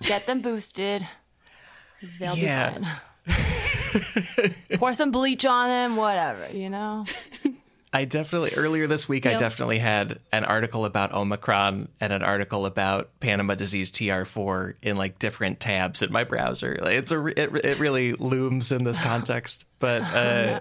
Get 0.03 0.27
them 0.27 0.43
boosted. 0.43 1.09
They'll 2.19 2.37
Yeah. 2.37 2.77
be 2.79 2.85
fine. 3.33 3.60
Pour 4.75 4.95
some 4.95 5.11
bleach 5.11 5.45
on 5.45 5.69
them, 5.69 5.97
whatever, 5.97 6.47
you 6.53 6.71
know? 6.71 7.07
I 7.93 8.05
definitely 8.05 8.53
earlier 8.55 8.87
this 8.87 9.09
week 9.09 9.27
I 9.27 9.35
definitely 9.35 9.79
had 9.79 10.21
an 10.33 10.45
article 10.45 10.85
about 10.85 11.13
Omicron 11.13 11.89
and 12.01 12.13
an 12.13 12.23
article 12.23 12.65
about 12.65 13.11
Panama 13.19 13.57
disease 13.57 13.91
TR4 13.91 14.75
in 14.83 14.97
like 14.97 15.19
different 15.19 15.59
tabs 15.59 16.01
in 16.01 16.13
my 16.13 16.23
browser. 16.23 16.79
Like, 16.81 16.95
It's 16.95 17.11
a 17.11 17.27
it, 17.27 17.67
it 17.67 17.79
really 17.81 18.13
looms 18.13 18.71
in 18.71 18.85
this 18.85 19.01
context, 19.01 19.67
but 19.81 20.03
uh, 20.15 20.61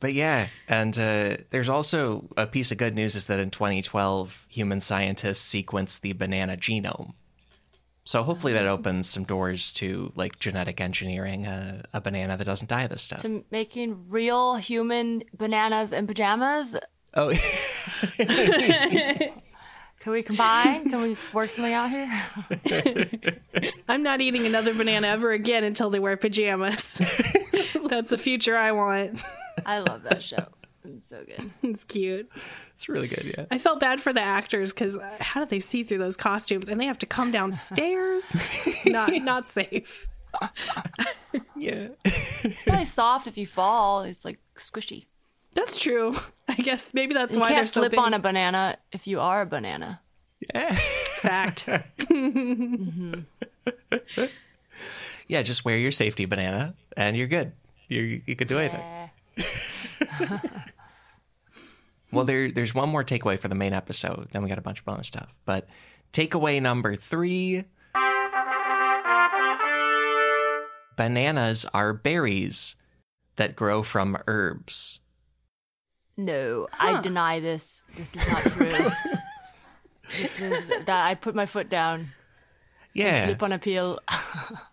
but 0.00 0.14
yeah, 0.14 0.48
and 0.68 0.98
uh, 0.98 1.36
there's 1.50 1.68
also 1.68 2.28
a 2.36 2.46
piece 2.46 2.72
of 2.72 2.78
good 2.78 2.94
news 2.94 3.14
is 3.14 3.26
that 3.26 3.40
in 3.40 3.50
2012 3.50 4.46
human 4.48 4.80
scientists 4.80 5.52
sequenced 5.52 6.00
the 6.00 6.14
banana 6.14 6.56
genome. 6.56 7.12
So 8.08 8.22
hopefully 8.22 8.54
that 8.54 8.64
opens 8.64 9.06
some 9.06 9.24
doors 9.24 9.70
to 9.74 10.10
like 10.16 10.38
genetic 10.38 10.80
engineering 10.80 11.44
a, 11.44 11.84
a 11.92 12.00
banana 12.00 12.38
that 12.38 12.44
doesn't 12.46 12.70
die 12.70 12.84
of 12.84 12.90
this 12.90 13.02
stuff. 13.02 13.20
To 13.20 13.44
making 13.50 14.08
real 14.08 14.54
human 14.54 15.24
bananas 15.36 15.92
in 15.92 16.06
pajamas. 16.06 16.74
Oh, 17.12 17.30
Can 20.00 20.12
we 20.12 20.22
combine? 20.22 20.88
Can 20.88 21.02
we 21.02 21.16
work 21.34 21.50
something 21.50 21.74
out 21.74 21.90
here? 21.90 23.42
I'm 23.88 24.02
not 24.02 24.22
eating 24.22 24.46
another 24.46 24.72
banana 24.72 25.08
ever 25.08 25.32
again 25.32 25.62
until 25.62 25.90
they 25.90 25.98
wear 25.98 26.16
pajamas. 26.16 27.02
That's 27.88 28.08
the 28.08 28.16
future 28.16 28.56
I 28.56 28.72
want. 28.72 29.22
I 29.66 29.80
love 29.80 30.04
that 30.04 30.22
show. 30.22 30.46
It's 30.96 31.06
so 31.06 31.24
good. 31.24 31.50
It's 31.62 31.84
cute. 31.84 32.30
It's 32.74 32.88
really 32.88 33.08
good, 33.08 33.34
yeah. 33.36 33.46
I 33.50 33.58
felt 33.58 33.80
bad 33.80 34.00
for 34.00 34.12
the 34.12 34.20
actors 34.20 34.72
because 34.72 34.96
uh, 34.96 35.16
how 35.20 35.40
do 35.42 35.46
they 35.48 35.60
see 35.60 35.82
through 35.82 35.98
those 35.98 36.16
costumes? 36.16 36.68
And 36.68 36.80
they 36.80 36.86
have 36.86 36.98
to 36.98 37.06
come 37.06 37.30
downstairs. 37.30 38.34
not 38.86 39.12
not 39.12 39.48
safe. 39.48 40.06
yeah. 41.56 41.88
It's 42.04 42.62
probably 42.64 42.84
soft 42.84 43.26
if 43.26 43.36
you 43.38 43.46
fall. 43.46 44.02
It's 44.02 44.24
like 44.24 44.38
squishy. 44.56 45.06
That's 45.52 45.76
true. 45.76 46.14
I 46.48 46.54
guess 46.54 46.94
maybe 46.94 47.14
that's 47.14 47.34
you 47.34 47.40
why 47.40 47.48
you 47.48 47.54
can't 47.54 47.64
they're 47.64 47.72
so 47.72 47.80
slip 47.80 47.98
on 47.98 48.14
a 48.14 48.18
banana 48.18 48.78
if 48.92 49.06
you 49.06 49.20
are 49.20 49.42
a 49.42 49.46
banana. 49.46 50.00
Yeah. 50.54 50.74
Fact. 50.74 51.66
Mm-hmm. 51.66 53.20
Yeah, 55.26 55.42
just 55.42 55.64
wear 55.64 55.76
your 55.76 55.92
safety 55.92 56.24
banana 56.24 56.74
and 56.96 57.16
you're 57.16 57.26
good. 57.26 57.52
You 57.88 58.22
you 58.26 58.36
could 58.36 58.48
do 58.48 58.58
anything. 58.58 58.84
Well, 62.12 62.24
there 62.24 62.50
there's 62.50 62.74
one 62.74 62.88
more 62.88 63.04
takeaway 63.04 63.38
for 63.38 63.48
the 63.48 63.54
main 63.54 63.72
episode. 63.72 64.28
Then 64.32 64.42
we 64.42 64.48
got 64.48 64.58
a 64.58 64.62
bunch 64.62 64.80
of 64.80 64.84
bonus 64.84 65.08
stuff. 65.08 65.34
But 65.44 65.68
takeaway 66.12 66.60
number 66.60 66.94
three: 66.94 67.64
bananas 70.96 71.66
are 71.72 71.92
berries 71.92 72.76
that 73.36 73.56
grow 73.56 73.82
from 73.82 74.18
herbs. 74.26 75.00
No, 76.16 76.66
I 76.78 77.00
deny 77.00 77.38
this. 77.38 77.84
This 77.96 78.16
is 78.16 78.28
not 78.28 78.42
true. 78.42 78.90
this 80.10 80.40
is 80.40 80.68
that 80.68 81.06
I 81.06 81.14
put 81.14 81.36
my 81.36 81.46
foot 81.46 81.68
down. 81.68 82.00
and 82.00 82.08
Yeah, 82.92 83.24
slip 83.24 83.42
on 83.42 83.52
a 83.52 83.58
peel. 83.58 84.00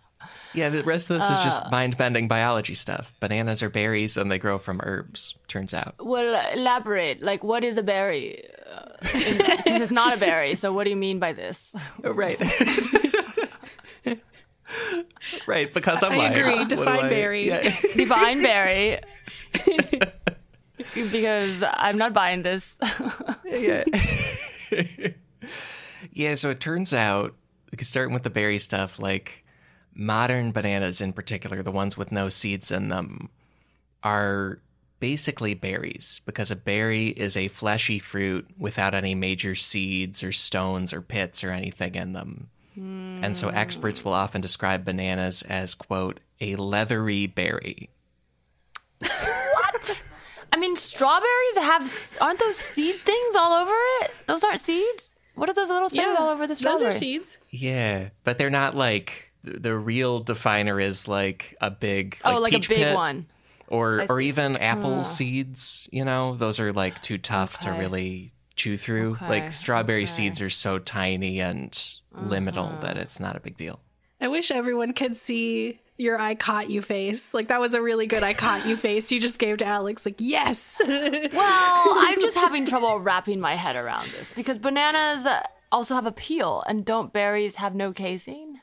yeah. 0.55 0.69
The 0.69 0.83
rest 0.83 1.09
of 1.09 1.17
this 1.19 1.29
is 1.29 1.37
Uh. 1.37 1.43
just 1.43 1.71
mind 1.71 1.97
bending 1.97 2.27
biology 2.27 2.73
stuff. 2.73 3.13
Bananas 3.19 3.61
are 3.61 3.69
berries 3.69 4.17
and 4.17 4.31
they 4.31 4.39
grow 4.39 4.57
from 4.57 4.79
herbs. 4.83 5.35
Turns 5.47 5.73
out. 5.73 5.95
Well, 5.99 6.33
elaborate. 6.53 7.21
Like, 7.21 7.43
what 7.43 7.63
is 7.63 7.77
a 7.77 7.83
berry? 7.83 8.43
Because 9.65 9.81
it's 9.81 9.91
not 9.91 10.15
a 10.15 10.17
berry. 10.17 10.55
So, 10.55 10.71
what 10.73 10.83
do 10.85 10.89
you 10.89 10.95
mean 10.95 11.19
by 11.19 11.33
this? 11.33 11.75
Right. 12.03 12.39
right, 15.47 15.71
because 15.73 16.03
I'm 16.03 16.13
I 16.13 16.15
like, 16.17 16.37
agree. 16.37 16.55
what 16.55 16.69
Define 16.69 16.99
I- 17.05 17.09
berry. 17.09 17.47
Yeah. 17.47 17.75
Divine 17.95 18.41
berry. 18.41 18.99
because 20.93 21.63
I'm 21.63 21.97
not 21.97 22.13
buying 22.13 22.41
this. 22.43 22.77
yeah. 23.45 23.83
yeah, 26.11 26.35
so 26.35 26.49
it 26.49 26.59
turns 26.59 26.93
out, 26.93 27.35
because 27.71 27.87
starting 27.87 28.13
with 28.13 28.23
the 28.23 28.29
berry 28.29 28.59
stuff, 28.59 28.99
like 28.99 29.43
modern 29.95 30.51
bananas 30.51 31.01
in 31.01 31.13
particular, 31.13 31.63
the 31.63 31.71
ones 31.71 31.97
with 31.97 32.11
no 32.11 32.29
seeds 32.29 32.71
in 32.71 32.89
them, 32.89 33.29
are 34.03 34.59
basically 34.99 35.53
berries 35.53 36.21
because 36.25 36.51
a 36.51 36.55
berry 36.55 37.07
is 37.07 37.35
a 37.37 37.47
fleshy 37.49 37.99
fruit 37.99 38.47
without 38.57 38.93
any 38.93 39.13
major 39.15 39.55
seeds 39.55 40.23
or 40.23 40.31
stones 40.31 40.93
or 40.93 41.01
pits 41.01 41.43
or 41.43 41.49
anything 41.51 41.95
in 41.95 42.13
them. 42.13 42.49
And 42.77 43.37
so 43.37 43.47
experts 43.49 44.03
will 44.03 44.13
often 44.13 44.41
describe 44.41 44.83
bananas 44.83 45.43
as, 45.43 45.75
quote, 45.75 46.19
a 46.41 46.57
leathery 46.57 47.25
berry. 47.25 47.89
What? 48.99 50.03
I 50.51 50.57
mean, 50.57 50.75
strawberries 50.75 51.57
have 51.57 52.17
aren't 52.21 52.39
those 52.39 52.57
seed 52.57 52.95
things 52.95 53.35
all 53.35 53.53
over 53.53 53.73
it? 54.01 54.11
Those 54.27 54.43
aren't 54.43 54.59
seeds. 54.59 55.15
What 55.35 55.49
are 55.49 55.53
those 55.53 55.69
little 55.69 55.89
things 55.89 56.03
Yeah, 56.03 56.15
all 56.19 56.29
over 56.29 56.47
the 56.47 56.55
strawberry? 56.55 56.83
those 56.85 56.95
are 56.95 56.99
seeds. 56.99 57.37
Yeah, 57.49 58.09
but 58.25 58.37
they're 58.37 58.49
not 58.49 58.75
like 58.75 59.24
the 59.45 59.75
real 59.77 60.19
definer 60.19 60.79
is 60.79 61.07
like 61.07 61.55
a 61.61 61.69
big 61.71 62.17
Oh, 62.25 62.39
like 62.39 62.53
a 62.53 62.59
big 62.59 62.67
pit 62.67 62.95
one. 62.95 63.27
or 63.67 64.01
I 64.01 64.05
or 64.09 64.21
see. 64.21 64.27
even 64.27 64.57
apple 64.57 64.97
Huh. 64.97 65.03
seeds. 65.03 65.87
You 65.91 66.05
know, 66.05 66.35
those 66.35 66.59
are 66.59 66.73
like 66.73 67.01
too 67.01 67.17
tough 67.17 67.59
to 67.59 67.71
really 67.71 68.31
chew 68.55 68.77
through. 68.77 69.11
Okay, 69.13 69.27
Like 69.29 69.51
strawberry 69.53 70.01
okay. 70.03 70.05
seeds 70.07 70.41
are 70.41 70.49
so 70.49 70.79
tiny 70.79 71.39
and 71.41 71.71
liminal 72.15 72.69
Uh-huh. 72.73 72.81
that 72.81 72.97
it's 72.97 73.19
not 73.19 73.35
a 73.35 73.39
big 73.39 73.57
deal. 73.57 73.79
I 74.21 74.27
wish 74.29 74.49
everyone 74.51 74.93
could 74.93 75.15
see 75.15 75.79
your 75.97 76.19
I 76.19 76.35
caught 76.35 76.69
you 76.69 76.81
face. 76.81 77.33
Like 77.33 77.47
that 77.49 77.59
was 77.61 77.73
a 77.73 77.81
really 77.81 78.05
good 78.05 78.23
I 78.23 78.33
caught 78.33 78.65
you 78.65 78.75
face 78.77 79.11
you 79.11 79.19
just 79.19 79.39
gave 79.39 79.57
to 79.59 79.65
Alex. 79.65 80.05
Like, 80.05 80.15
yes. 80.19 80.81
Well, 80.87 81.93
I'm 81.97 82.19
just 82.21 82.35
having 82.37 82.65
trouble 82.65 82.99
wrapping 82.99 83.39
my 83.39 83.55
head 83.55 83.75
around 83.75 84.07
this 84.09 84.29
because 84.29 84.57
bananas 84.57 85.25
uh, 85.25 85.43
also 85.71 85.95
have 85.95 86.05
a 86.05 86.11
peel, 86.11 86.63
and 86.67 86.85
don't 86.85 87.11
berries 87.13 87.55
have 87.55 87.75
no 87.75 87.91
casing? 87.91 88.54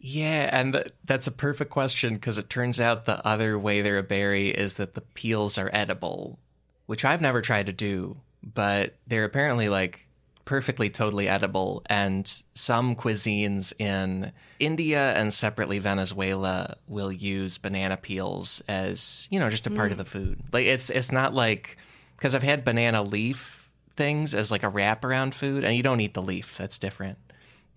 Yeah, 0.00 0.48
and 0.52 0.74
th- 0.74 0.92
that's 1.04 1.26
a 1.26 1.32
perfect 1.32 1.70
question 1.70 2.14
because 2.14 2.38
it 2.38 2.48
turns 2.48 2.80
out 2.80 3.04
the 3.04 3.24
other 3.26 3.58
way 3.58 3.82
they're 3.82 3.98
a 3.98 4.02
berry 4.02 4.48
is 4.48 4.74
that 4.74 4.94
the 4.94 5.00
peels 5.00 5.58
are 5.58 5.70
edible, 5.72 6.38
which 6.86 7.04
I've 7.04 7.20
never 7.20 7.42
tried 7.42 7.66
to 7.66 7.72
do, 7.72 8.18
but 8.42 8.94
they're 9.06 9.24
apparently 9.24 9.68
like 9.68 10.06
perfectly 10.44 10.88
totally 10.88 11.28
edible. 11.28 11.82
And 11.86 12.26
some 12.54 12.94
cuisines 12.94 13.72
in 13.80 14.32
India 14.60 15.12
and 15.16 15.34
separately 15.34 15.80
Venezuela 15.80 16.76
will 16.86 17.12
use 17.12 17.58
banana 17.58 17.96
peels 17.96 18.62
as 18.68 19.26
you 19.32 19.40
know 19.40 19.50
just 19.50 19.66
a 19.66 19.70
part 19.70 19.90
of 19.90 19.96
hmm. 19.96 20.04
the 20.04 20.04
food. 20.04 20.42
Like 20.52 20.66
it's 20.66 20.90
it's 20.90 21.10
not 21.10 21.34
like 21.34 21.76
because 22.16 22.36
I've 22.36 22.44
had 22.44 22.64
banana 22.64 23.02
leaf 23.02 23.68
things 23.96 24.32
as 24.32 24.52
like 24.52 24.62
a 24.62 24.68
wrap 24.68 25.04
around 25.04 25.34
food, 25.34 25.64
and 25.64 25.76
you 25.76 25.82
don't 25.82 26.00
eat 26.00 26.14
the 26.14 26.22
leaf. 26.22 26.56
That's 26.56 26.78
different 26.78 27.18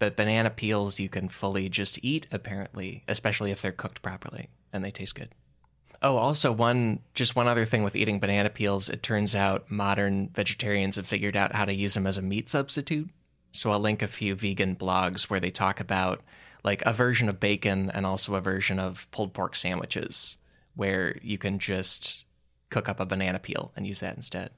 but 0.02 0.16
banana 0.16 0.50
peels 0.50 1.00
you 1.00 1.08
can 1.08 1.30
fully 1.30 1.70
just 1.70 2.04
eat 2.04 2.26
apparently 2.32 3.04
especially 3.08 3.52
if 3.52 3.62
they're 3.62 3.72
cooked 3.72 4.02
properly 4.02 4.50
and 4.74 4.84
they 4.84 4.90
taste 4.90 5.14
good 5.14 5.30
oh 6.02 6.18
also 6.18 6.52
one 6.52 7.00
just 7.14 7.36
one 7.36 7.48
other 7.48 7.66
thing 7.66 7.84
with 7.84 7.96
eating 7.96 8.20
banana 8.20 8.50
peels 8.50 8.90
it 8.90 9.04
turns 9.04 9.36
out 9.36 9.70
modern 9.70 10.28
vegetarians 10.34 10.96
have 10.96 11.06
figured 11.06 11.38
out 11.38 11.54
how 11.54 11.66
to 11.66 11.74
use 11.74 11.94
them 11.94 12.08
as 12.08 12.18
a 12.18 12.22
meat 12.22 12.50
substitute 12.50 13.10
so 13.52 13.70
i'll 13.70 13.80
link 13.80 14.02
a 14.02 14.08
few 14.08 14.34
vegan 14.34 14.76
blogs 14.76 15.30
where 15.30 15.40
they 15.40 15.52
talk 15.52 15.80
about 15.80 16.22
like 16.64 16.82
a 16.84 16.94
version 16.94 17.30
of 17.30 17.40
bacon 17.40 17.92
and 17.94 18.04
also 18.04 18.34
a 18.34 18.42
version 18.42 18.80
of 18.80 19.10
pulled 19.12 19.34
pork 19.34 19.56
sandwiches 19.56 20.38
where 20.76 21.16
you 21.22 21.38
can 21.38 21.60
just 21.60 22.26
cook 22.72 22.90
up 22.90 23.00
a 23.00 23.06
banana 23.06 23.38
peel 23.38 23.72
and 23.76 23.86
use 23.86 24.00
that 24.00 24.16
instead 24.16 24.50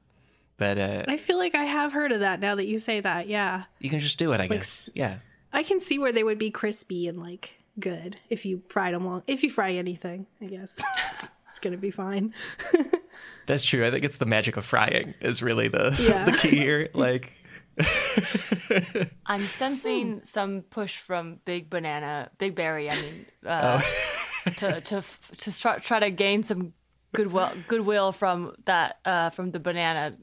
But 0.55 0.77
uh, 0.77 1.03
I 1.07 1.17
feel 1.17 1.37
like 1.37 1.55
I 1.55 1.63
have 1.65 1.91
heard 1.91 2.11
of 2.13 2.19
that 2.21 2.39
now 2.39 2.55
that 2.55 2.65
you 2.65 2.77
say 2.77 3.01
that. 3.01 3.27
Yeah. 3.27 3.63
you 3.79 3.89
can 3.89 3.99
just 3.99 4.19
do 4.19 4.31
it, 4.31 4.35
I 4.39 4.45
Like 4.45 4.51
guess. 4.51 4.89
Yeah. 4.93 5.17
I 5.53 5.63
can 5.63 5.79
see 5.79 5.99
where 5.99 6.11
they 6.11 6.23
would 6.23 6.39
be 6.39 6.49
crispy 6.51 7.07
and 7.07 7.19
like 7.19 7.59
good 7.79 8.17
if 8.29 8.45
you 8.45 8.63
fried 8.69 8.93
them 8.93 9.05
long. 9.05 9.23
If 9.27 9.43
you 9.43 9.49
fry 9.49 9.71
anything, 9.73 10.25
I 10.41 10.45
guess 10.45 10.83
it's, 11.13 11.29
it's 11.49 11.59
gonna 11.59 11.77
be 11.77 11.91
fine. 11.91 12.33
That's 13.45 13.63
true. 13.63 13.85
I 13.85 13.91
think 13.91 14.03
it's 14.03 14.17
the 14.17 14.25
magic 14.25 14.57
of 14.57 14.65
frying 14.65 15.13
is 15.21 15.41
really 15.43 15.67
the 15.67 15.95
Yeah. 15.99 16.25
the 16.25 16.31
key 16.33 16.55
here. 16.57 16.89
Like 16.93 17.33
I'm 19.25 19.47
sensing 19.47 20.21
some 20.23 20.61
push 20.69 20.97
from 20.97 21.39
Big 21.45 21.69
Banana, 21.69 22.29
Big 22.37 22.55
Berry. 22.55 22.89
I 22.89 22.95
mean, 22.95 23.25
uh, 23.45 23.81
to 24.57 24.81
to 24.81 25.03
to 25.37 25.59
try, 25.59 25.79
try 25.79 25.99
to 25.99 26.11
gain 26.11 26.43
some 26.43 26.73
goodwill 27.13 27.51
goodwill 27.67 28.11
from 28.11 28.53
that 28.65 28.99
uh, 29.05 29.29
from 29.31 29.51
the 29.51 29.59
banana. 29.59 30.15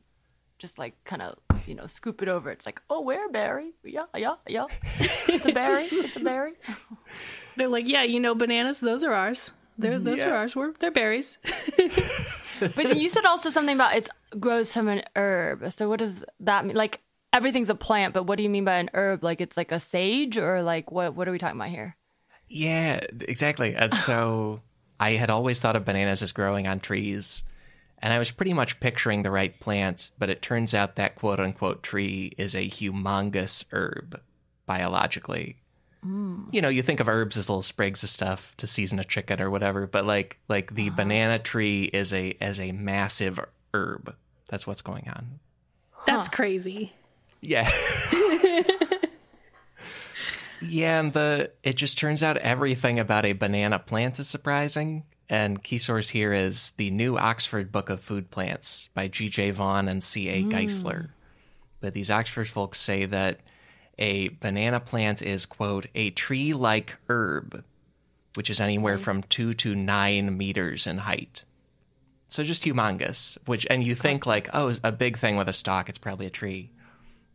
Just 0.59 0.79
like 0.79 0.95
kind 1.05 1.23
of 1.23 1.39
you 1.71 1.77
know 1.77 1.87
scoop 1.87 2.21
it 2.21 2.29
over. 2.29 2.51
It's 2.51 2.67
like 2.67 2.83
oh 2.91 3.01
where 3.01 3.31
berry? 3.31 3.71
Yeah 3.85 4.07
yeah 4.17 4.35
yeah. 4.47 4.67
It's 5.29 5.47
a 5.47 5.53
berry. 5.53 5.87
It's 5.87 6.17
a 6.17 6.21
berry. 6.21 6.55
They're 7.57 7.69
like, 7.69 7.87
yeah, 7.87 8.03
you 8.03 8.21
know, 8.21 8.35
bananas. 8.35 8.81
Those 8.81 9.05
are 9.05 9.13
ours. 9.13 9.53
They're 9.79 9.95
mm-hmm. 9.95 10.05
those 10.05 10.23
are 10.23 10.35
ours. 10.35 10.57
We're 10.57 10.73
they're 10.73 10.91
berries. 10.91 11.39
But 12.61 12.99
you 12.99 13.09
said 13.09 13.25
also 13.25 13.49
something 13.49 13.75
about 13.75 13.97
it 13.97 14.11
grows 14.39 14.71
from 14.71 14.89
an 14.89 15.03
herb. 15.17 15.73
So 15.73 15.89
what 15.89 15.99
does 15.99 16.23
that 16.41 16.67
mean? 16.67 16.77
Like 16.77 17.01
everything's 17.33 17.71
a 17.71 17.75
plant, 17.75 18.13
but 18.13 18.25
what 18.25 18.37
do 18.37 18.43
you 18.43 18.51
mean 18.51 18.67
by 18.67 18.77
an 18.77 18.91
herb? 18.93 19.25
Like 19.25 19.41
it's 19.41 19.57
like 19.57 19.73
a 19.73 19.81
sage 19.81 20.37
or 20.37 20.63
like 20.63 20.93
what? 20.93 21.15
What 21.15 21.27
are 21.27 21.33
we 21.33 21.39
talking 21.39 21.57
about 21.57 21.71
here? 21.71 21.97
Yeah, 22.49 23.01
exactly. 23.21 23.75
And 23.75 23.95
so 23.95 24.61
I 24.99 25.13
had 25.13 25.31
always 25.31 25.59
thought 25.59 25.77
of 25.77 25.87
bananas 25.87 26.21
as 26.21 26.33
growing 26.33 26.67
on 26.67 26.81
trees, 26.81 27.45
and 28.03 28.13
I 28.13 28.19
was 28.19 28.31
pretty 28.31 28.55
much 28.55 28.81
picturing 28.81 29.23
the 29.23 29.31
right 29.31 29.59
plants, 29.61 30.11
but 30.19 30.31
it 30.31 30.43
turns 30.43 30.75
out 30.75 30.97
that 30.97 31.17
quote 31.17 31.41
unquote 31.41 31.83
tree 31.83 32.33
is 32.39 32.55
a 32.55 32.69
humongous 32.69 33.65
herb 33.73 34.21
biologically. 34.67 35.57
Mm. 36.05 36.53
You 36.53 36.63
know, 36.63 36.69
you 36.69 36.83
think 36.83 37.01
of 37.01 37.09
herbs 37.09 37.37
as 37.37 37.49
little 37.49 37.63
sprigs 37.63 38.03
of 38.03 38.09
stuff 38.09 38.55
to 38.57 38.67
season 38.67 38.99
a 38.99 39.05
chicken 39.05 39.41
or 39.41 39.51
whatever, 39.51 39.87
but 39.87 40.07
like 40.07 40.39
like 40.49 40.75
the 40.75 40.89
uh-huh. 40.89 40.97
banana 40.97 41.39
tree 41.39 41.85
is 41.85 42.13
a 42.13 42.37
as 42.41 42.59
a 42.59 42.73
massive 42.73 43.39
herb. 43.75 44.15
That's 44.49 44.67
what's 44.67 44.83
going 44.83 45.09
on. 45.09 45.39
That's 46.07 46.29
crazy. 46.29 46.93
Yeah. 47.41 47.71
yeah, 50.61 51.01
and 51.01 51.13
the 51.13 51.51
it 51.63 51.77
just 51.77 51.99
turns 51.99 52.23
out 52.23 52.37
everything 52.39 52.99
about 52.99 53.25
a 53.25 53.33
banana 53.33 53.79
plant 53.79 54.19
is 54.19 54.29
surprising. 54.29 55.05
And 55.29 55.63
key 55.63 55.79
source 55.79 56.09
here 56.09 56.33
is 56.33 56.73
the 56.73 56.91
new 56.91 57.17
Oxford 57.17 57.71
Book 57.71 57.89
of 57.89 58.01
Food 58.01 58.33
Plants 58.33 58.89
by 58.95 59.07
G.J. 59.07 59.53
Vaughan 59.53 59.89
and 59.89 60.03
C.A. 60.03 60.43
Hmm. 60.43 60.51
Geissler. 60.51 61.11
But 61.81 61.95
these 61.95 62.11
Oxford 62.11 62.49
folks 62.49 62.81
say 62.81 63.07
that 63.07 63.39
a 63.97 64.29
banana 64.29 64.81
plant 64.81 65.23
is, 65.23 65.47
quote, 65.47 65.87
a 65.95 66.11
tree 66.11 66.53
like 66.53 66.97
herb, 67.09 67.65
which 68.35 68.51
is 68.51 68.61
anywhere 68.61 68.99
from 68.99 69.23
two 69.23 69.55
to 69.55 69.75
nine 69.75 70.37
meters 70.37 70.87
in 70.87 70.99
height. 70.99 71.45
So 72.27 72.43
just 72.43 72.65
humongous, 72.65 73.39
which, 73.47 73.67
and 73.71 73.85
you 73.85 73.95
think 73.95 74.27
like, 74.27 74.49
oh, 74.53 74.75
a 74.83 74.93
big 74.93 75.19
thing 75.19 75.37
with 75.37 75.49
a 75.49 75.53
stalk, 75.53 75.89
it's 75.89 75.99
probably 75.99 76.27
a 76.27 76.31
tree. 76.31 76.71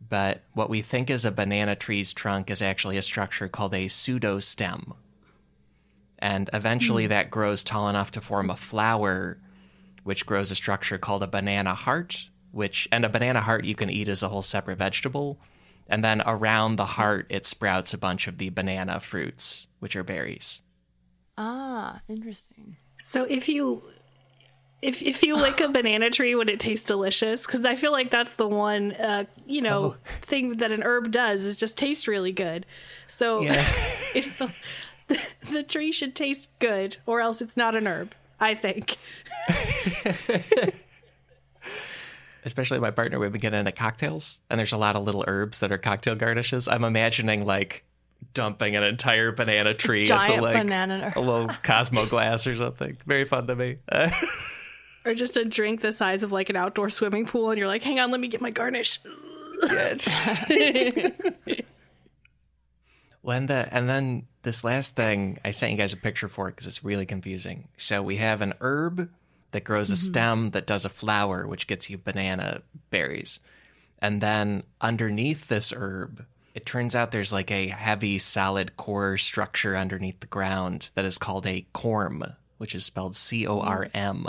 But 0.08 0.42
what 0.52 0.70
we 0.70 0.82
think 0.82 1.10
is 1.10 1.24
a 1.24 1.32
banana 1.32 1.74
tree's 1.74 2.12
trunk 2.12 2.50
is 2.50 2.62
actually 2.62 2.96
a 2.96 3.02
structure 3.02 3.48
called 3.48 3.74
a 3.74 3.86
pseudostem. 3.86 4.94
And 6.18 6.48
eventually 6.52 7.06
that 7.08 7.30
grows 7.30 7.64
tall 7.64 7.88
enough 7.88 8.10
to 8.12 8.20
form 8.20 8.48
a 8.48 8.56
flower, 8.56 9.38
which 10.04 10.26
grows 10.26 10.50
a 10.50 10.54
structure 10.54 10.98
called 10.98 11.22
a 11.22 11.26
banana 11.28 11.74
heart, 11.74 12.28
which, 12.52 12.88
and 12.92 13.04
a 13.04 13.08
banana 13.08 13.40
heart 13.40 13.64
you 13.64 13.74
can 13.74 13.90
eat 13.90 14.08
as 14.08 14.22
a 14.22 14.28
whole 14.28 14.42
separate 14.42 14.78
vegetable. 14.78 15.38
And 15.88 16.04
then 16.04 16.22
around 16.24 16.76
the 16.76 16.86
heart, 16.86 17.26
it 17.28 17.46
sprouts 17.46 17.92
a 17.92 17.98
bunch 17.98 18.26
of 18.26 18.38
the 18.38 18.50
banana 18.50 19.00
fruits, 19.00 19.66
which 19.78 19.94
are 19.94 20.02
berries. 20.02 20.62
Ah, 21.36 22.00
interesting. 22.08 22.76
So 22.98 23.24
if 23.24 23.48
you 23.48 23.82
if 24.82 25.02
if 25.02 25.22
you 25.22 25.36
lick 25.36 25.60
a 25.60 25.68
banana 25.68 26.10
tree, 26.10 26.34
would 26.34 26.50
it 26.50 26.60
taste 26.60 26.86
delicious? 26.86 27.46
Because 27.46 27.64
I 27.64 27.74
feel 27.74 27.92
like 27.92 28.10
that's 28.10 28.34
the 28.34 28.48
one 28.48 28.92
uh, 28.92 29.24
you 29.46 29.62
know 29.62 29.96
thing 30.22 30.58
that 30.58 30.72
an 30.72 30.82
herb 30.82 31.10
does 31.10 31.44
is 31.44 31.56
just 31.56 31.78
taste 31.78 32.06
really 32.06 32.32
good. 32.32 32.66
So 33.06 33.40
Yeah. 33.40 33.66
the, 34.14 34.52
the 35.08 35.20
the 35.52 35.62
tree 35.62 35.92
should 35.92 36.14
taste 36.14 36.50
good, 36.58 36.98
or 37.06 37.20
else 37.20 37.40
it's 37.40 37.56
not 37.56 37.74
an 37.74 37.86
herb. 37.86 38.14
I 38.38 38.54
think. 38.54 38.96
especially 42.44 42.78
my 42.78 42.90
partner, 42.90 43.18
we've 43.18 43.32
been 43.32 43.40
getting 43.40 43.58
into 43.60 43.72
cocktails, 43.72 44.40
and 44.50 44.58
there's 44.58 44.72
a 44.72 44.78
lot 44.78 44.94
of 44.94 45.04
little 45.04 45.24
herbs 45.26 45.58
that 45.60 45.72
are 45.72 45.78
cocktail 45.78 46.14
garnishes. 46.14 46.68
I'm 46.68 46.84
imagining 46.84 47.44
like 47.44 47.84
dumping 48.34 48.76
an 48.76 48.82
entire 48.82 49.32
banana 49.32 49.74
tree 49.74 50.02
into 50.02 50.40
like 50.40 50.58
banana 50.58 51.12
a 51.16 51.20
little 51.20 51.48
Cosmo 51.62 52.06
glass 52.06 52.46
or 52.46 52.54
something. 52.56 52.96
Very 53.06 53.24
fun 53.24 53.46
to 53.46 53.56
me. 53.56 53.78
Or 55.06 55.14
just 55.14 55.36
a 55.36 55.44
drink 55.44 55.80
the 55.80 55.92
size 55.92 56.22
of 56.22 56.32
like 56.32 56.50
an 56.50 56.56
outdoor 56.56 56.90
swimming 56.90 57.26
pool, 57.26 57.50
and 57.50 57.58
you're 57.58 57.68
like, 57.68 57.84
"Hang 57.84 58.00
on, 58.00 58.10
let 58.10 58.20
me 58.20 58.28
get 58.28 58.40
my 58.40 58.50
garnish." 58.50 59.00
When 63.26 63.46
the 63.46 63.66
and 63.72 63.88
then 63.88 64.28
this 64.42 64.62
last 64.62 64.94
thing, 64.94 65.38
I 65.44 65.50
sent 65.50 65.72
you 65.72 65.78
guys 65.78 65.92
a 65.92 65.96
picture 65.96 66.28
for 66.28 66.46
it 66.46 66.52
because 66.52 66.68
it's 66.68 66.84
really 66.84 67.06
confusing. 67.06 67.66
So 67.76 68.00
we 68.00 68.18
have 68.18 68.40
an 68.40 68.54
herb 68.60 69.10
that 69.50 69.64
grows 69.64 69.90
a 69.90 69.94
mm-hmm. 69.94 70.12
stem 70.12 70.50
that 70.52 70.68
does 70.68 70.84
a 70.84 70.88
flower, 70.88 71.44
which 71.48 71.66
gets 71.66 71.90
you 71.90 71.98
banana 71.98 72.62
berries, 72.90 73.40
and 73.98 74.20
then 74.20 74.62
underneath 74.80 75.48
this 75.48 75.72
herb, 75.72 76.24
it 76.54 76.64
turns 76.64 76.94
out 76.94 77.10
there's 77.10 77.32
like 77.32 77.50
a 77.50 77.66
heavy, 77.66 78.18
solid 78.18 78.76
core 78.76 79.18
structure 79.18 79.76
underneath 79.76 80.20
the 80.20 80.28
ground 80.28 80.90
that 80.94 81.04
is 81.04 81.18
called 81.18 81.48
a 81.48 81.66
corm, 81.74 82.36
which 82.58 82.76
is 82.76 82.84
spelled 82.84 83.16
C 83.16 83.44
O 83.44 83.58
R 83.58 83.88
M. 83.92 84.28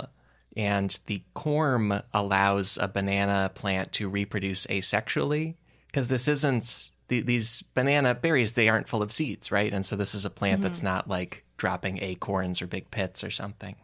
And 0.58 0.98
the 1.06 1.22
corm 1.36 2.02
allows 2.12 2.78
a 2.82 2.88
banana 2.88 3.50
plant 3.54 3.92
to 3.94 4.08
reproduce 4.08 4.66
asexually 4.66 5.54
because 5.86 6.08
this 6.08 6.26
isn't 6.26 6.90
the, 7.06 7.20
these 7.20 7.62
banana 7.62 8.14
berries, 8.14 8.52
they 8.52 8.68
aren't 8.68 8.88
full 8.88 9.00
of 9.00 9.12
seeds, 9.12 9.52
right? 9.52 9.72
And 9.72 9.86
so 9.86 9.94
this 9.94 10.16
is 10.16 10.24
a 10.24 10.30
plant 10.30 10.60
that's 10.62 10.80
mm-hmm. 10.80 10.86
not 10.86 11.08
like 11.08 11.44
dropping 11.58 12.02
acorns 12.02 12.60
or 12.60 12.66
big 12.66 12.90
pits 12.90 13.22
or 13.22 13.30
something. 13.30 13.76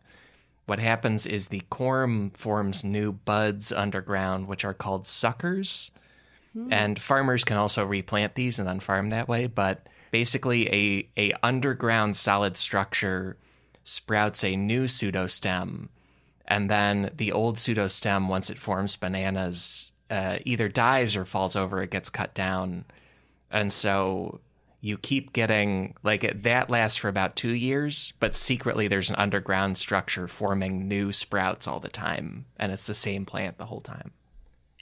What 0.66 0.80
happens 0.80 1.26
is 1.26 1.48
the 1.48 1.62
corm 1.70 2.36
forms 2.36 2.82
new 2.82 3.12
buds 3.12 3.70
underground, 3.70 4.48
which 4.48 4.64
are 4.64 4.74
called 4.74 5.06
suckers. 5.06 5.92
Hmm. 6.54 6.72
And 6.72 6.98
farmers 6.98 7.44
can 7.44 7.56
also 7.56 7.84
replant 7.84 8.34
these 8.34 8.58
and 8.58 8.66
then 8.66 8.80
farm 8.80 9.10
that 9.10 9.28
way. 9.28 9.46
But 9.46 9.86
basically, 10.10 10.68
a, 10.72 11.08
a 11.16 11.34
underground 11.42 12.16
solid 12.16 12.56
structure 12.56 13.36
sprouts 13.84 14.42
a 14.42 14.56
new 14.56 14.84
pseudostem. 14.84 15.88
And 16.46 16.70
then 16.70 17.10
the 17.16 17.32
old 17.32 17.56
pseudostem, 17.56 18.28
once 18.28 18.50
it 18.50 18.58
forms 18.58 18.96
bananas, 18.96 19.92
uh, 20.10 20.38
either 20.44 20.68
dies 20.68 21.16
or 21.16 21.24
falls 21.24 21.56
over, 21.56 21.82
it 21.82 21.90
gets 21.90 22.10
cut 22.10 22.34
down. 22.34 22.84
And 23.50 23.72
so 23.72 24.40
you 24.80 24.98
keep 24.98 25.32
getting 25.32 25.94
like 26.02 26.22
it, 26.24 26.42
that 26.42 26.68
lasts 26.68 26.98
for 26.98 27.08
about 27.08 27.36
two 27.36 27.52
years, 27.52 28.12
but 28.20 28.34
secretly 28.34 28.86
there's 28.86 29.08
an 29.08 29.16
underground 29.16 29.78
structure 29.78 30.28
forming 30.28 30.86
new 30.86 31.10
sprouts 31.10 31.66
all 31.66 31.80
the 31.80 31.88
time. 31.88 32.44
And 32.58 32.70
it's 32.70 32.86
the 32.86 32.94
same 32.94 33.24
plant 33.24 33.56
the 33.56 33.66
whole 33.66 33.80
time. 33.80 34.12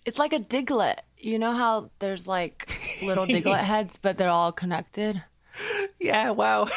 It's 0.04 0.18
like 0.18 0.32
a 0.32 0.40
Diglett. 0.40 0.98
You 1.16 1.38
know 1.38 1.52
how 1.52 1.90
there's 2.00 2.26
like 2.26 2.76
little 3.02 3.26
Diglett 3.28 3.60
heads, 3.60 3.96
but 3.96 4.18
they're 4.18 4.28
all 4.28 4.50
connected. 4.50 5.22
Yeah, 6.00 6.30
wow. 6.30 6.66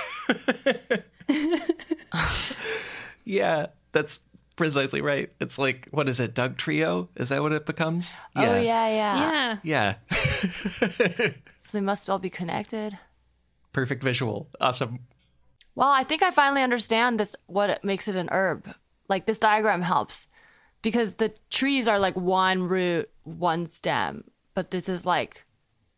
yeah, 3.26 3.68
that's 3.92 4.20
precisely 4.56 5.02
right. 5.02 5.32
It's 5.40 5.58
like, 5.60 5.88
what 5.92 6.08
is 6.10 6.20
it, 6.20 6.34
Dugtrio? 6.36 7.10
Is 7.16 7.30
that 7.30 7.42
what 7.42 7.52
it 7.52 7.66
becomes? 7.66 8.16
Oh 8.36 8.42
yeah, 8.42 8.88
yeah. 8.88 9.58
Yeah. 9.64 9.96
Yeah. 10.10 11.30
So 11.66 11.80
they 11.80 11.82
must 11.82 12.12
all 12.12 12.20
be 12.20 12.30
connected. 12.30 12.96
Perfect 13.74 14.04
visual. 14.04 14.50
Awesome. 14.62 15.00
Well, 15.74 15.90
I 15.90 16.04
think 16.04 16.22
I 16.22 16.30
finally 16.30 16.62
understand 16.62 17.20
this 17.20 17.36
what 17.48 17.84
makes 17.84 18.08
it 18.08 18.16
an 18.16 18.30
herb. 18.32 18.70
Like 19.10 19.26
this 19.26 19.40
diagram 19.40 19.82
helps 19.82 20.28
because 20.84 21.14
the 21.14 21.34
trees 21.50 21.88
are 21.88 21.98
like 21.98 22.16
one 22.16 22.68
root, 22.68 23.10
one 23.24 23.68
stem, 23.68 24.26
but 24.54 24.70
this 24.70 24.88
is 24.88 25.08
like 25.08 25.44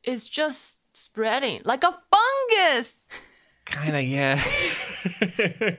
it's 0.03 0.27
just 0.27 0.77
spreading 0.93 1.61
like 1.65 1.83
a 1.83 1.97
fungus. 2.11 2.95
Kind 3.65 3.97
of, 3.97 4.03
yeah. 4.03 4.41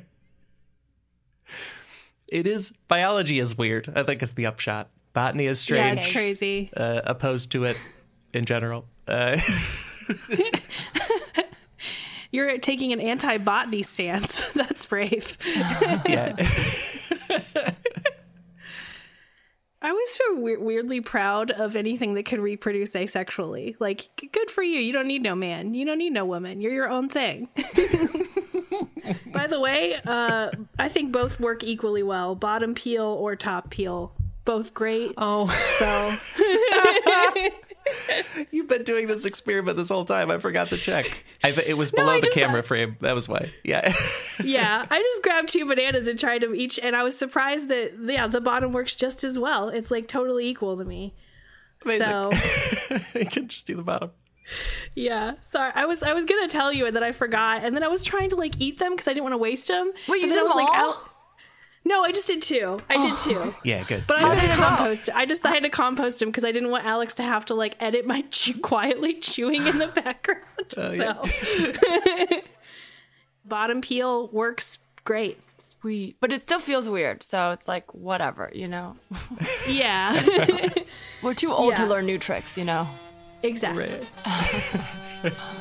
it 2.30 2.46
is. 2.46 2.72
Biology 2.88 3.38
is 3.38 3.56
weird. 3.56 3.90
I 3.94 4.02
think 4.02 4.22
it's 4.22 4.32
the 4.32 4.46
upshot. 4.46 4.90
Botany 5.12 5.46
is 5.46 5.58
strange. 5.60 5.96
Yeah, 5.98 6.04
it's 6.04 6.12
crazy. 6.12 6.70
uh, 6.76 7.00
opposed 7.04 7.50
to 7.52 7.64
it 7.64 7.76
in 8.32 8.44
general. 8.44 8.86
Uh, 9.06 9.38
You're 12.30 12.58
taking 12.58 12.92
an 12.92 13.00
anti-botany 13.00 13.82
stance. 13.82 14.46
That's 14.52 14.84
brave. 14.84 15.38
yeah. 15.46 16.36
I 19.80 19.90
always 19.90 20.16
feel 20.16 20.42
we- 20.42 20.56
weirdly 20.58 21.00
proud 21.00 21.50
of 21.50 21.74
anything 21.76 22.14
that 22.14 22.24
can 22.26 22.40
reproduce 22.42 22.94
asexually. 22.94 23.76
Like, 23.78 24.08
good 24.32 24.50
for 24.50 24.62
you. 24.62 24.78
You 24.80 24.92
don't 24.92 25.06
need 25.06 25.22
no 25.22 25.34
man. 25.34 25.72
You 25.72 25.86
don't 25.86 25.98
need 25.98 26.12
no 26.12 26.26
woman. 26.26 26.60
You're 26.60 26.72
your 26.72 26.90
own 26.90 27.08
thing. 27.08 27.48
By 29.32 29.46
the 29.46 29.60
way, 29.60 29.96
uh, 30.06 30.50
I 30.78 30.88
think 30.88 31.12
both 31.12 31.40
work 31.40 31.62
equally 31.64 32.02
well. 32.02 32.34
Bottom 32.34 32.74
peel 32.74 33.04
or 33.04 33.36
top 33.36 33.70
peel, 33.70 34.12
both 34.44 34.74
great. 34.74 35.12
Oh, 35.16 35.48
so 35.78 36.16
You've 38.50 38.68
been 38.68 38.82
doing 38.84 39.06
this 39.06 39.24
experiment 39.24 39.76
this 39.76 39.88
whole 39.88 40.04
time. 40.04 40.30
I 40.30 40.38
forgot 40.38 40.68
to 40.70 40.76
check. 40.76 41.24
I 41.42 41.52
th- 41.52 41.66
it 41.66 41.74
was 41.74 41.90
below 41.90 42.16
I 42.16 42.20
the 42.20 42.30
camera 42.30 42.62
frame. 42.62 42.96
That 43.00 43.14
was 43.14 43.28
why. 43.28 43.50
Yeah. 43.64 43.92
yeah, 44.44 44.86
I 44.90 45.00
just 45.00 45.22
grabbed 45.22 45.48
two 45.48 45.66
bananas 45.66 46.06
and 46.06 46.18
tried 46.18 46.42
them 46.42 46.54
each, 46.54 46.78
and 46.78 46.94
I 46.94 47.02
was 47.02 47.16
surprised 47.16 47.68
that 47.68 47.92
yeah, 48.04 48.26
the 48.26 48.40
bottom 48.40 48.72
works 48.72 48.94
just 48.94 49.24
as 49.24 49.38
well. 49.38 49.68
It's 49.68 49.90
like 49.90 50.08
totally 50.08 50.48
equal 50.48 50.76
to 50.76 50.84
me. 50.84 51.14
Amazing. 51.84 52.06
So 52.06 52.30
I 53.14 53.24
can 53.24 53.48
just 53.48 53.66
do 53.66 53.74
the 53.74 53.82
bottom. 53.82 54.10
Yeah, 54.94 55.32
sorry, 55.40 55.72
I 55.74 55.84
was 55.86 56.02
I 56.02 56.12
was 56.12 56.24
gonna 56.24 56.48
tell 56.48 56.72
you 56.72 56.86
and 56.86 56.94
then 56.96 57.02
I 57.04 57.12
forgot, 57.12 57.64
and 57.64 57.74
then 57.76 57.82
I 57.82 57.88
was 57.88 58.04
trying 58.04 58.30
to 58.30 58.36
like 58.36 58.54
eat 58.60 58.78
them 58.78 58.92
because 58.92 59.08
I 59.08 59.12
didn't 59.12 59.24
want 59.24 59.34
to 59.34 59.38
waste 59.38 59.68
them. 59.68 59.92
Wait, 60.08 60.20
you 60.20 60.28
but 60.28 60.34
then 60.34 60.36
did 60.36 60.38
I 60.38 60.42
was 60.44 60.54
them 60.56 60.64
like, 60.64 60.74
out- 60.78 61.10
No, 61.84 62.02
I 62.02 62.12
just 62.12 62.26
did 62.26 62.42
two. 62.42 62.80
I 62.90 63.00
did 63.00 63.12
oh. 63.12 63.16
two. 63.16 63.54
Yeah, 63.64 63.84
good. 63.84 64.04
But 64.06 64.18
How 64.18 64.30
I'm 64.30 64.36
did 64.38 64.48
gonna 64.48 64.54
it 64.62 64.66
compost. 64.66 65.10
I 65.14 65.24
decided 65.24 65.62
to 65.62 65.70
compost 65.70 66.20
them 66.20 66.28
because 66.28 66.44
I 66.44 66.52
didn't 66.52 66.70
want 66.70 66.84
Alex 66.84 67.14
to 67.14 67.22
have 67.22 67.44
to 67.46 67.54
like 67.54 67.76
edit 67.80 68.06
my 68.06 68.22
chew- 68.30 68.58
quietly 68.60 69.14
chewing 69.14 69.66
in 69.66 69.78
the 69.78 69.86
background. 70.02 70.42
Oh, 70.76 70.94
so 70.94 72.40
bottom 73.44 73.80
peel 73.80 74.28
works 74.28 74.78
great. 75.04 75.38
Sweet. 75.58 76.16
But 76.20 76.32
it 76.32 76.42
still 76.42 76.60
feels 76.60 76.88
weird. 76.88 77.22
So 77.22 77.50
it's 77.52 77.66
like, 77.68 77.94
whatever, 77.94 78.50
you 78.52 78.68
know? 78.68 78.96
Yeah, 79.68 80.68
We're 81.22 81.34
too 81.34 81.52
old 81.52 81.76
to 81.76 81.86
learn 81.86 82.06
new 82.06 82.18
tricks, 82.18 82.56
you 82.58 82.64
know? 82.64 82.86
Exactly. 83.42 83.88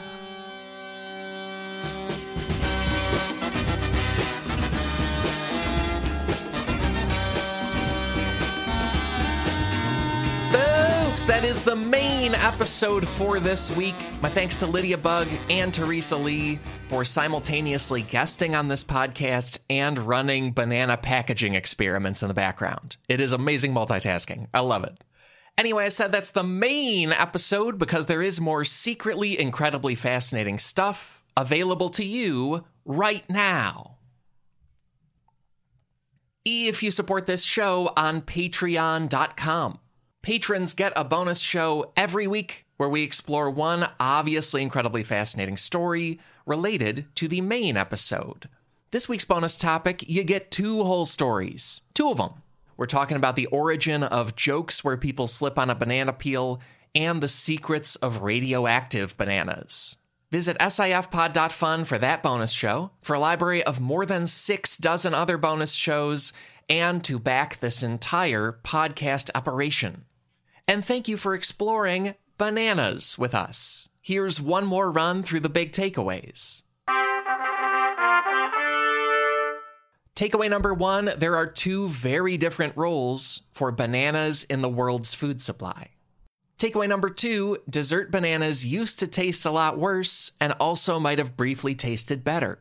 Folks, 10.51 11.23
that 11.23 11.43
is 11.43 11.63
the 11.63 11.75
main 11.75 12.35
episode 12.35 13.07
for 13.07 13.39
this 13.39 13.75
week. 13.75 13.95
My 14.21 14.29
thanks 14.29 14.57
to 14.57 14.67
Lydia 14.67 14.97
Bug 14.97 15.27
and 15.49 15.73
Teresa 15.73 16.15
Lee 16.15 16.59
for 16.89 17.03
simultaneously 17.03 18.03
guesting 18.03 18.53
on 18.55 18.67
this 18.67 18.83
podcast 18.83 19.59
and 19.69 19.97
running 19.97 20.51
banana 20.53 20.95
packaging 20.95 21.55
experiments 21.55 22.21
in 22.21 22.27
the 22.27 22.33
background. 22.33 22.97
It 23.09 23.19
is 23.19 23.33
amazing 23.33 23.73
multitasking. 23.73 24.47
I 24.53 24.59
love 24.59 24.83
it. 24.83 24.95
Anyway, 25.57 25.85
I 25.85 25.89
said 25.89 26.11
that's 26.11 26.31
the 26.31 26.43
main 26.43 27.11
episode 27.11 27.77
because 27.79 28.05
there 28.05 28.21
is 28.21 28.39
more 28.39 28.63
secretly 28.63 29.39
incredibly 29.39 29.95
fascinating 29.95 30.59
stuff 30.59 31.23
available 31.35 31.89
to 31.89 32.05
you 32.05 32.63
right 32.85 33.27
now 33.29 33.97
if 36.49 36.81
you 36.81 36.91
support 36.91 37.25
this 37.25 37.43
show 37.43 37.91
on 37.97 38.21
patreon.com. 38.21 39.79
Patrons 40.21 40.73
get 40.73 40.93
a 40.95 41.03
bonus 41.03 41.39
show 41.39 41.91
every 41.97 42.25
week 42.25 42.65
where 42.77 42.87
we 42.89 43.03
explore 43.03 43.49
one 43.49 43.89
obviously 43.99 44.61
incredibly 44.61 45.03
fascinating 45.03 45.57
story 45.57 46.19
related 46.45 47.05
to 47.15 47.27
the 47.27 47.41
main 47.41 47.75
episode. 47.75 48.47
This 48.91 49.09
week's 49.09 49.25
bonus 49.25 49.57
topic, 49.57 50.07
you 50.07 50.23
get 50.23 50.49
two 50.49 50.83
whole 50.83 51.05
stories, 51.05 51.81
two 51.93 52.09
of 52.09 52.17
them. 52.17 52.35
We're 52.77 52.85
talking 52.85 53.17
about 53.17 53.35
the 53.35 53.47
origin 53.47 54.03
of 54.03 54.35
jokes 54.35 54.83
where 54.83 54.97
people 54.97 55.27
slip 55.27 55.57
on 55.57 55.69
a 55.69 55.75
banana 55.75 56.13
peel 56.13 56.61
and 56.95 57.21
the 57.21 57.27
secrets 57.27 57.95
of 57.97 58.21
radioactive 58.21 59.17
bananas. 59.17 59.97
Visit 60.31 60.57
sifpod.fun 60.59 61.85
for 61.85 61.97
that 61.97 62.21
bonus 62.21 62.51
show, 62.51 62.91
for 63.01 63.15
a 63.15 63.19
library 63.19 63.63
of 63.63 63.79
more 63.79 64.05
than 64.05 64.27
six 64.27 64.77
dozen 64.77 65.13
other 65.13 65.37
bonus 65.37 65.73
shows, 65.73 66.33
and 66.69 67.03
to 67.03 67.17
back 67.17 67.59
this 67.59 67.81
entire 67.81 68.59
podcast 68.63 69.31
operation. 69.35 70.05
And 70.67 70.83
thank 70.83 71.07
you 71.07 71.15
for 71.15 71.33
exploring 71.33 72.15
bananas 72.37 73.17
with 73.17 73.33
us. 73.33 73.89
Here's 74.01 74.41
one 74.41 74.65
more 74.65 74.91
run 74.91 75.23
through 75.23 75.39
the 75.41 75.49
big 75.49 75.71
takeaways. 75.71 76.63
Takeaway 80.17 80.49
number 80.49 80.73
one 80.73 81.11
there 81.19 81.35
are 81.35 81.45
two 81.45 81.89
very 81.89 82.37
different 82.37 82.75
roles 82.75 83.43
for 83.53 83.71
bananas 83.71 84.41
in 84.45 84.63
the 84.63 84.69
world's 84.69 85.13
food 85.13 85.43
supply. 85.43 85.89
Takeaway 86.57 86.89
number 86.89 87.11
two 87.11 87.59
dessert 87.69 88.09
bananas 88.11 88.65
used 88.65 88.97
to 88.97 89.05
taste 89.05 89.45
a 89.45 89.51
lot 89.51 89.77
worse 89.77 90.31
and 90.41 90.53
also 90.53 90.99
might 90.99 91.19
have 91.19 91.37
briefly 91.37 91.75
tasted 91.75 92.23
better. 92.23 92.57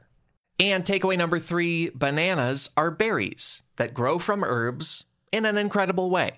And 0.60 0.84
takeaway 0.84 1.16
number 1.16 1.38
three 1.38 1.90
bananas 1.94 2.68
are 2.76 2.90
berries 2.90 3.62
that 3.76 3.94
grow 3.94 4.18
from 4.18 4.44
herbs 4.44 5.06
in 5.32 5.46
an 5.46 5.56
incredible 5.56 6.10
way. 6.10 6.32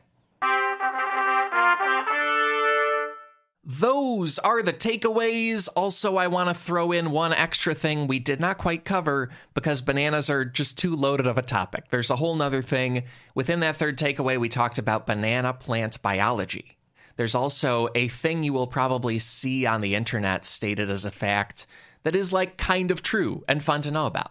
Those 3.71 4.39
are 4.39 4.63
the 4.63 4.73
takeaways. 4.73 5.69
Also, 5.77 6.17
I 6.17 6.29
want 6.29 6.49
to 6.49 6.55
throw 6.55 6.91
in 6.91 7.11
one 7.11 7.35
extra 7.35 7.75
thing 7.75 8.07
we 8.07 8.19
did 8.19 8.41
not 8.41 8.57
quite 8.57 8.87
cover 8.87 9.29
because 9.53 9.83
bananas 9.83 10.31
are 10.31 10.47
just 10.47 10.79
too 10.79 10.97
loaded 10.97 11.27
of 11.27 11.37
a 11.37 11.43
topic. 11.43 11.85
There's 11.91 12.09
a 12.09 12.17
whole 12.17 12.35
nother 12.35 12.63
thing. 12.63 13.03
Within 13.35 13.61
that 13.61 13.77
third 13.77 13.99
takeaway, 13.99 14.39
we 14.39 14.49
talked 14.49 14.79
about 14.79 15.07
banana 15.07 15.53
plant 15.53 16.01
biology. 16.01 16.79
There's 17.17 17.35
also 17.35 17.91
a 17.95 18.09
thing 18.09 18.43
you 18.43 18.55
will 18.55 18.69
probably 18.69 19.19
see 19.19 19.67
on 19.67 19.83
the 19.83 19.95
internet 19.95 20.47
stated 20.47 20.89
as 20.89 21.05
a 21.05 21.11
fact 21.11 21.67
that 22.05 22.17
is 22.17 22.33
like 22.33 22.57
kind 22.57 22.91
of 22.91 23.03
true 23.03 23.45
and 23.49 23.63
fun 23.63 23.83
to 23.83 23.91
know 23.91 24.07
about. 24.07 24.31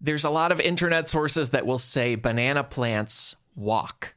There's 0.00 0.24
a 0.24 0.30
lot 0.30 0.50
of 0.50 0.58
internet 0.58 1.08
sources 1.08 1.50
that 1.50 1.64
will 1.64 1.78
say 1.78 2.16
banana 2.16 2.64
plants 2.64 3.36
walk, 3.54 4.16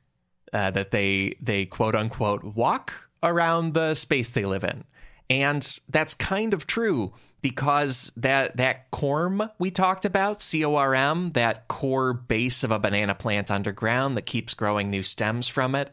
uh, 0.51 0.72
that 0.72 0.89
they 0.89 1.36
they 1.39 1.68
quote 1.68 1.93
unquote 1.93 2.43
walk 2.43 3.07
around 3.28 3.74
the 3.74 3.94
space 3.94 4.32
they 4.32 4.46
live 4.46 4.64
in, 4.64 4.84
and 5.30 5.80
that's 5.90 6.14
kind 6.14 6.54
of 6.54 6.68
true 6.68 7.14
because 7.42 8.12
that 8.18 8.58
that 8.58 8.90
corm 8.92 9.50
we 9.60 9.72
talked 9.72 10.06
about, 10.06 10.42
C 10.42 10.66
O 10.66 10.76
R 10.76 10.96
M, 10.96 11.32
that 11.32 11.68
core 11.68 12.14
base 12.14 12.64
of 12.64 12.72
a 12.72 12.80
banana 12.80 13.16
plant 13.16 13.52
underground 13.52 14.18
that 14.18 14.26
keeps 14.26 14.54
growing 14.54 14.90
new 14.90 15.04
stems 15.04 15.48
from 15.48 15.76
it, 15.76 15.92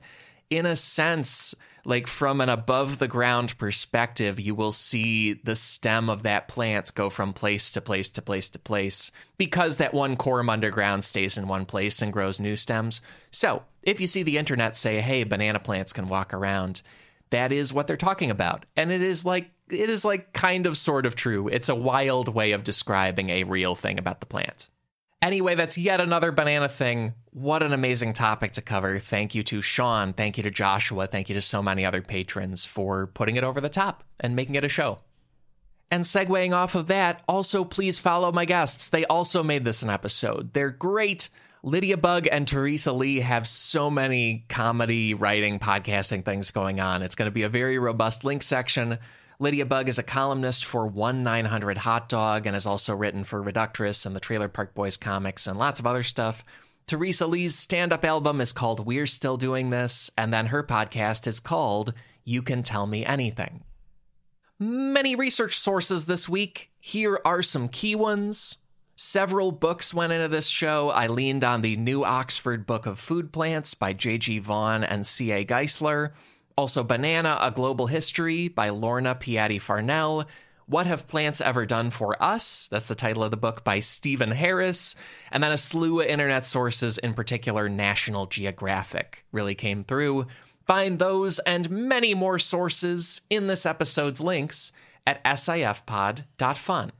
in 0.51 0.67
a 0.67 0.77
sense 0.77 1.55
like 1.85 2.07
from 2.07 2.41
an 2.41 2.49
above 2.49 2.99
the 2.99 3.09
ground 3.09 3.57
perspective, 3.59 4.41
you 4.41 4.55
will 4.55 4.73
see 4.73 5.35
the 5.35 5.55
stem 5.55 6.09
of 6.09 6.23
that 6.23 6.49
plant 6.49 6.95
go 6.95 7.11
from 7.11 7.33
place 7.33 7.71
to 7.73 7.81
place 7.81 8.11
to 8.11 8.23
place 8.23 8.49
to 8.49 8.59
place 8.59 9.11
because 9.37 9.77
that 9.77 9.93
one 9.93 10.17
corm 10.17 10.51
underground 10.51 11.05
stays 11.05 11.37
in 11.37 11.47
one 11.47 11.67
place 11.67 12.01
and 12.01 12.13
grows 12.13 12.41
new 12.41 12.57
stems. 12.57 13.01
So, 13.31 13.63
if 13.83 14.01
you 14.01 14.07
see 14.07 14.23
the 14.23 14.39
internet 14.39 14.77
say, 14.77 15.01
hey, 15.01 15.25
banana 15.25 15.61
plants 15.61 15.93
can 15.93 16.09
walk 16.09 16.33
around, 16.33 16.81
that 17.35 17.53
is 17.53 17.73
what 17.73 17.87
they're 17.87 17.97
talking 17.97 18.31
about. 18.31 18.65
And 18.77 18.91
it 18.91 19.03
is 19.03 19.25
like, 19.25 19.51
it 19.71 19.91
is 19.91 20.05
like 20.05 20.33
kind 20.33 20.67
of 20.67 20.77
sort 20.77 21.07
of 21.07 21.15
true. 21.15 21.49
It's 21.49 21.69
a 21.69 21.75
wild 21.75 22.29
way 22.29 22.53
of 22.53 22.65
describing 22.65 23.31
a 23.31 23.45
real 23.45 23.75
thing 23.75 23.99
about 23.99 24.21
the 24.21 24.27
plant. 24.27 24.71
Anyway, 25.21 25.55
that's 25.55 25.79
yet 25.79 26.01
another 26.01 26.33
banana 26.33 26.69
thing. 26.69 27.15
What 27.31 27.63
an 27.63 27.73
amazing 27.73 28.13
topic 28.13 28.53
to 28.53 28.63
cover. 28.63 28.99
Thank 28.99 29.35
you 29.35 29.43
to 29.45 29.63
Sean. 29.63 30.13
Thank 30.13 30.37
you 30.37 30.43
to 30.43 30.51
Joshua. 30.51 31.07
Thank 31.07 31.29
you 31.29 31.35
to 31.35 31.41
so 31.41 31.63
many 31.63 31.85
other 31.85 32.03
patrons 32.03 32.65
for 32.65 33.07
putting 33.07 33.37
it 33.37 33.45
over 33.45 33.61
the 33.61 33.71
top 33.71 34.05
and 34.21 34.37
making 34.37 34.55
it 34.55 34.65
a 34.65 34.69
show. 34.69 34.99
And 35.91 36.05
segueing 36.05 36.55
off 36.55 36.75
of 36.75 36.89
that, 36.89 37.25
also 37.27 37.65
please 37.65 37.99
follow 37.99 38.33
my 38.33 38.45
guests. 38.45 38.91
They 38.91 39.07
also 39.07 39.43
made 39.43 39.65
this 39.65 39.83
an 39.83 39.91
episode. 39.91 40.53
They're 40.53 40.71
great. 40.71 41.31
Lydia 41.65 41.97
Bug 41.97 42.29
and 42.31 42.47
Teresa 42.47 42.93
Lee 42.93 43.21
have 43.21 43.47
so 43.47 43.91
many 43.91 44.45
comedy, 44.51 45.15
writing, 45.15 45.59
podcasting 45.59 46.23
things 46.23 46.51
going 46.51 46.79
on. 46.79 47.01
It's 47.01 47.15
going 47.15 47.27
to 47.27 47.35
be 47.35 47.45
a 47.45 47.49
very 47.49 47.79
robust 47.79 48.23
link 48.23 48.43
section. 48.43 48.99
Lydia 49.39 49.65
Bug 49.65 49.89
is 49.89 49.99
a 49.99 50.03
columnist 50.03 50.67
for 50.67 50.87
1 50.87 51.25
900 51.25 51.79
Hot 51.79 52.11
Dog 52.11 52.45
and 52.45 52.53
has 52.53 52.67
also 52.67 52.95
written 52.95 53.25
for 53.25 53.43
Reductress 53.43 54.05
and 54.05 54.15
the 54.15 54.21
Trailer 54.21 54.49
Park 54.49 54.75
Boys 54.75 54.99
comics 54.99 55.47
and 55.47 55.59
lots 55.59 55.81
of 55.81 55.87
other 55.87 56.03
stuff. 56.03 56.45
Teresa 56.87 57.27
Lee's 57.27 57.55
stand 57.55 57.95
up 57.95 58.05
album 58.05 58.43
is 58.43 58.53
called 58.53 58.85
We're 58.85 59.07
Still 59.07 59.39
Doing 59.39 59.71
This, 59.71 60.11
and 60.19 60.35
then 60.35 60.49
her 60.49 60.63
podcast 60.63 61.27
is 61.27 61.41
called 61.41 61.95
You 62.25 62.43
Can 62.43 62.63
Tell 62.63 62.87
Me 62.87 63.07
Anything. 63.07 63.65
Many 64.59 65.17
research 65.17 65.59
sources 65.59 66.05
this 66.05 66.29
week. 66.29 66.73
Here 66.79 67.19
are 67.25 67.41
some 67.41 67.71
key 67.71 67.95
ones. 67.95 68.59
Several 68.97 69.51
books 69.51 69.93
went 69.93 70.13
into 70.13 70.29
this 70.29 70.47
show. 70.47 70.91
I 70.91 71.09
leaned 71.09 71.43
on 71.43 71.63
the 71.63 71.77
New 71.77 72.05
Oxford 72.05 72.65
Book 72.65 72.87
of 72.87 73.01
Food 73.01 73.33
Plants 73.33 73.75
by 73.75 73.93
J.G. 73.93 74.39
Vaughan 74.39 74.85
and 74.85 75.05
C.A. 75.05 75.45
Geissler. 75.45 76.13
Also, 76.57 76.85
Banana, 76.85 77.37
A 77.41 77.51
Global 77.51 77.89
History 77.89 78.47
by 78.47 78.69
Lorna 78.69 79.17
Piatti 79.17 79.61
Farnell, 79.61 80.29
What 80.67 80.87
Have 80.87 81.09
Plants 81.09 81.41
Ever 81.41 81.67
Done 81.67 81.91
for 81.91 82.17
Us? 82.23 82.69
That's 82.69 82.87
the 82.87 82.95
title 82.95 83.25
of 83.25 83.33
the 83.33 83.37
book 83.37 83.65
by 83.65 83.81
Stephen 83.81 84.31
Harris. 84.31 84.95
And 85.33 85.43
then 85.43 85.51
a 85.51 85.59
slew 85.59 86.01
of 86.01 86.07
internet 86.07 86.47
sources, 86.47 86.97
in 86.99 87.15
particular, 87.15 87.69
National 87.69 88.27
Geographic, 88.27 89.25
really 89.33 89.57
came 89.57 89.83
through. 89.83 90.29
Find 90.67 91.01
those 91.01 91.41
and 91.41 91.69
many 91.69 92.15
more 92.15 92.39
sources 92.39 93.23
in 93.29 93.49
this 93.49 93.67
episode's 93.67 94.21
links 94.21 94.71
at 95.05 95.23
sifpod.fun. 95.25 96.93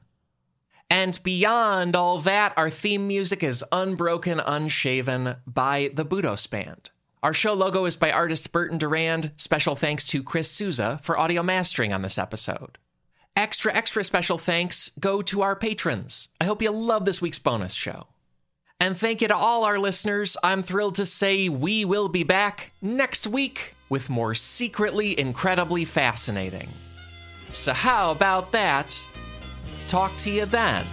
And 0.91 1.19
beyond 1.23 1.97
all 1.97 2.21
that, 2.21 2.53
our 2.57 2.71
theme 2.71 3.07
music 3.07 3.43
is 3.43 3.65
Unbroken 3.73 4.41
Unshaven 4.41 5.37
by 5.47 5.91
the 5.93 6.05
Budos 6.05 6.49
Band. 6.49 6.91
Our 7.23 7.33
show 7.33 7.55
logo 7.55 7.87
is 7.87 7.97
by 7.97 8.13
artist 8.13 8.53
Burton 8.53 8.79
Durand. 8.79 9.33
Special 9.37 9.77
thanks 9.77 10.07
to 10.09 10.23
Chris 10.23 10.51
Souza 10.51 11.01
for 11.03 11.19
audio 11.19 11.43
mastering 11.43 11.93
on 11.93 12.03
this 12.03 12.19
episode. 12.19 12.79
Extra, 13.35 13.75
extra 13.75 14.05
special 14.05 14.39
thanks 14.39 14.91
go 15.01 15.23
to 15.23 15.43
our 15.43 15.57
patrons. 15.57 16.29
I 16.41 16.45
hope 16.45 16.63
you 16.63 16.71
love 16.71 17.05
this 17.05 17.23
week's 17.23 17.39
bonus 17.39 17.75
show. 17.75 18.07
And 18.79 18.97
thank 18.97 19.23
you 19.23 19.29
to 19.29 19.37
all 19.37 19.65
our 19.65 19.79
listeners. 19.79 20.37
I'm 20.45 20.63
thrilled 20.63 20.97
to 20.97 21.07
say 21.07 21.49
we 21.49 21.85
will 21.85 22.09
be 22.09 22.25
back 22.25 22.73
next 22.83 23.27
week 23.27 23.75
with 23.89 24.11
more 24.11 24.35
secretly 24.35 25.19
incredibly 25.19 25.85
fascinating. 25.85 26.69
So, 27.51 27.73
how 27.73 28.11
about 28.11 28.53
that? 28.53 28.99
Talk 29.87 30.17
to 30.19 30.31
you 30.31 30.47
then. 30.47 30.85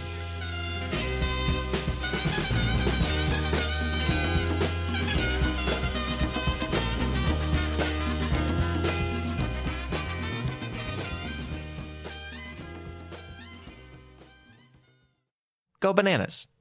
Go 15.80 15.92
bananas. 15.92 16.51